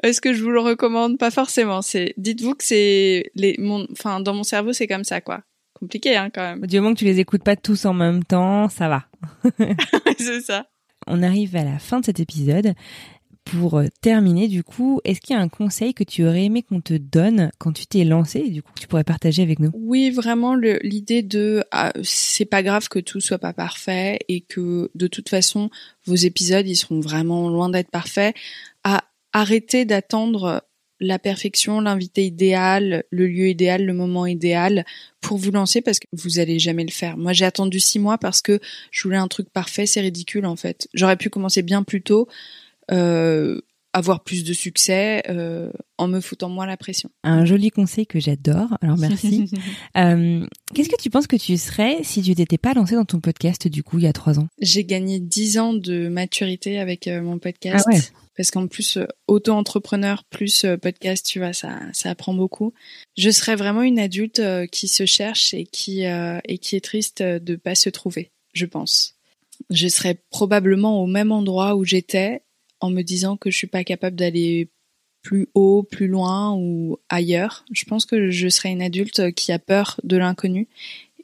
Est-ce 0.02 0.20
que 0.20 0.32
je 0.32 0.42
vous 0.42 0.50
le 0.50 0.58
recommande 0.60 1.16
Pas 1.16 1.30
forcément. 1.30 1.80
C'est, 1.80 2.12
dites-vous 2.16 2.56
que 2.56 2.64
c'est 2.64 3.30
les, 3.36 3.54
mon, 3.58 3.86
enfin, 3.92 4.18
dans 4.20 4.34
mon 4.34 4.42
cerveau, 4.42 4.72
c'est 4.72 4.88
comme 4.88 5.04
ça, 5.04 5.20
quoi. 5.20 5.42
Compliqué, 5.74 6.16
hein, 6.16 6.28
quand 6.34 6.42
même. 6.42 6.66
Du 6.66 6.80
moment 6.80 6.94
que 6.94 6.98
tu 6.98 7.04
les 7.04 7.20
écoutes 7.20 7.44
pas 7.44 7.54
tous 7.56 7.84
en 7.84 7.94
même 7.94 8.24
temps, 8.24 8.68
ça 8.68 8.88
va. 8.88 9.04
c'est 10.18 10.40
ça. 10.40 10.66
On 11.06 11.22
arrive 11.22 11.54
à 11.56 11.62
la 11.64 11.78
fin 11.78 12.00
de 12.00 12.04
cet 12.04 12.18
épisode. 12.18 12.74
Pour 13.44 13.78
euh, 13.78 13.86
terminer, 14.00 14.48
du 14.48 14.62
coup, 14.62 15.00
est-ce 15.04 15.20
qu'il 15.20 15.34
y 15.34 15.38
a 15.38 15.42
un 15.42 15.48
conseil 15.48 15.94
que 15.94 16.04
tu 16.04 16.24
aurais 16.24 16.44
aimé 16.44 16.62
qu'on 16.62 16.80
te 16.80 16.94
donne 16.94 17.50
quand 17.58 17.72
tu 17.72 17.86
t'es 17.86 18.04
lancé 18.04 18.38
et 18.40 18.50
du 18.50 18.62
coup 18.62 18.72
que 18.74 18.80
tu 18.80 18.86
pourrais 18.86 19.04
partager 19.04 19.42
avec 19.42 19.58
nous? 19.58 19.70
Oui, 19.74 20.10
vraiment 20.10 20.54
l'idée 20.54 21.22
de 21.22 21.64
ah, 21.70 21.92
c'est 22.02 22.44
pas 22.44 22.62
grave 22.62 22.88
que 22.88 22.98
tout 22.98 23.20
soit 23.20 23.38
pas 23.38 23.52
parfait 23.52 24.20
et 24.28 24.40
que 24.40 24.90
de 24.94 25.06
toute 25.06 25.28
façon 25.28 25.70
vos 26.06 26.14
épisodes 26.14 26.66
ils 26.66 26.76
seront 26.76 27.00
vraiment 27.00 27.48
loin 27.48 27.68
d'être 27.68 27.90
parfaits. 27.90 28.34
À 28.84 29.04
arrêter 29.32 29.84
d'attendre 29.84 30.62
la 31.02 31.18
perfection, 31.18 31.80
l'invité 31.80 32.24
idéal, 32.24 33.02
le 33.10 33.26
lieu 33.26 33.48
idéal, 33.48 33.84
le 33.84 33.92
moment 33.92 34.24
idéal 34.24 34.84
pour 35.20 35.36
vous 35.36 35.50
lancer 35.50 35.82
parce 35.82 35.98
que 35.98 36.06
vous 36.12 36.38
allez 36.38 36.58
jamais 36.58 36.84
le 36.84 36.92
faire. 36.92 37.16
Moi 37.16 37.32
j'ai 37.32 37.44
attendu 37.44 37.80
six 37.80 37.98
mois 37.98 38.18
parce 38.18 38.40
que 38.40 38.60
je 38.92 39.02
voulais 39.02 39.16
un 39.16 39.28
truc 39.28 39.50
parfait, 39.50 39.84
c'est 39.84 40.00
ridicule 40.00 40.46
en 40.46 40.56
fait. 40.56 40.88
J'aurais 40.94 41.16
pu 41.16 41.28
commencer 41.28 41.62
bien 41.62 41.82
plus 41.82 42.02
tôt, 42.02 42.28
avoir 43.92 44.22
plus 44.24 44.44
de 44.44 44.52
succès 44.52 45.22
euh, 45.28 45.70
en 45.98 46.08
me 46.08 46.20
foutant 46.20 46.48
moins 46.48 46.66
la 46.66 46.76
pression. 46.76 47.10
Un 47.24 47.44
joli 47.44 47.70
conseil 47.70 48.06
que 48.06 48.20
j'adore, 48.20 48.76
alors 48.80 48.96
merci. 48.98 49.50
Euh, 49.96 50.46
Qu'est-ce 50.74 50.88
que 50.88 51.00
tu 51.00 51.10
penses 51.10 51.26
que 51.26 51.36
tu 51.36 51.56
serais 51.58 51.98
si 52.02 52.22
tu 52.22 52.34
t'étais 52.34 52.56
pas 52.56 52.72
lancé 52.72 52.94
dans 52.94 53.04
ton 53.04 53.20
podcast 53.20 53.68
du 53.68 53.82
coup 53.82 53.98
il 53.98 54.04
y 54.04 54.06
a 54.06 54.12
trois 54.12 54.38
ans? 54.38 54.48
J'ai 54.58 54.84
gagné 54.84 55.20
10 55.20 55.58
ans 55.58 55.74
de 55.74 56.08
maturité 56.08 56.78
avec 56.78 57.08
euh, 57.08 57.20
mon 57.20 57.38
podcast. 57.38 57.84
Ah 57.88 57.92
ouais. 57.92 58.00
Parce 58.36 58.50
qu'en 58.50 58.66
plus, 58.66 58.96
euh, 58.96 59.06
auto-entrepreneur 59.26 60.24
plus 60.24 60.64
euh, 60.64 60.78
podcast, 60.78 61.26
tu 61.26 61.38
vois, 61.38 61.52
ça, 61.52 61.78
ça 61.92 62.10
apprend 62.10 62.32
beaucoup. 62.32 62.72
Je 63.18 63.30
serais 63.30 63.56
vraiment 63.56 63.82
une 63.82 63.98
adulte 63.98 64.38
euh, 64.38 64.66
qui 64.66 64.88
se 64.88 65.04
cherche 65.04 65.52
et 65.52 65.66
qui, 65.66 66.06
euh, 66.06 66.38
et 66.46 66.56
qui 66.56 66.76
est 66.76 66.84
triste 66.84 67.20
euh, 67.20 67.38
de 67.38 67.56
pas 67.56 67.74
se 67.74 67.90
trouver, 67.90 68.30
je 68.54 68.64
pense. 68.64 69.16
Je 69.68 69.88
serais 69.88 70.18
probablement 70.30 71.02
au 71.02 71.06
même 71.06 71.32
endroit 71.32 71.76
où 71.76 71.84
j'étais 71.84 72.42
en 72.82 72.90
me 72.90 73.02
disant 73.02 73.36
que 73.36 73.50
je 73.50 73.56
suis 73.56 73.66
pas 73.66 73.84
capable 73.84 74.16
d'aller 74.16 74.68
plus 75.22 75.48
haut, 75.54 75.84
plus 75.84 76.08
loin 76.08 76.54
ou 76.54 76.98
ailleurs. 77.08 77.64
Je 77.72 77.84
pense 77.84 78.04
que 78.04 78.30
je 78.30 78.48
serais 78.48 78.70
une 78.70 78.82
adulte 78.82 79.32
qui 79.32 79.52
a 79.52 79.58
peur 79.58 80.00
de 80.02 80.16
l'inconnu. 80.16 80.68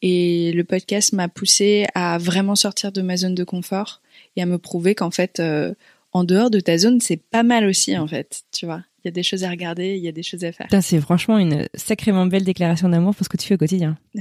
Et 0.00 0.52
le 0.52 0.62
podcast 0.62 1.12
m'a 1.12 1.28
poussé 1.28 1.86
à 1.94 2.18
vraiment 2.18 2.54
sortir 2.54 2.92
de 2.92 3.02
ma 3.02 3.16
zone 3.16 3.34
de 3.34 3.42
confort 3.42 4.00
et 4.36 4.42
à 4.42 4.46
me 4.46 4.58
prouver 4.58 4.94
qu'en 4.94 5.10
fait, 5.10 5.40
euh, 5.40 5.74
en 6.12 6.22
dehors 6.22 6.50
de 6.50 6.60
ta 6.60 6.78
zone, 6.78 7.00
c'est 7.00 7.16
pas 7.16 7.42
mal 7.42 7.66
aussi, 7.66 7.98
en 7.98 8.06
fait. 8.06 8.42
Tu 8.52 8.64
vois, 8.64 8.84
il 9.02 9.06
y 9.06 9.08
a 9.08 9.10
des 9.10 9.24
choses 9.24 9.42
à 9.42 9.50
regarder, 9.50 9.96
il 9.96 10.02
y 10.02 10.08
a 10.08 10.12
des 10.12 10.22
choses 10.22 10.44
à 10.44 10.52
faire. 10.52 10.68
C'est 10.80 11.00
franchement 11.00 11.38
une 11.38 11.66
sacrément 11.74 12.26
belle 12.26 12.44
déclaration 12.44 12.88
d'amour 12.88 13.16
pour 13.16 13.24
ce 13.24 13.28
que 13.28 13.36
tu 13.36 13.48
fais 13.48 13.54
au 13.54 13.58
quotidien. 13.58 13.98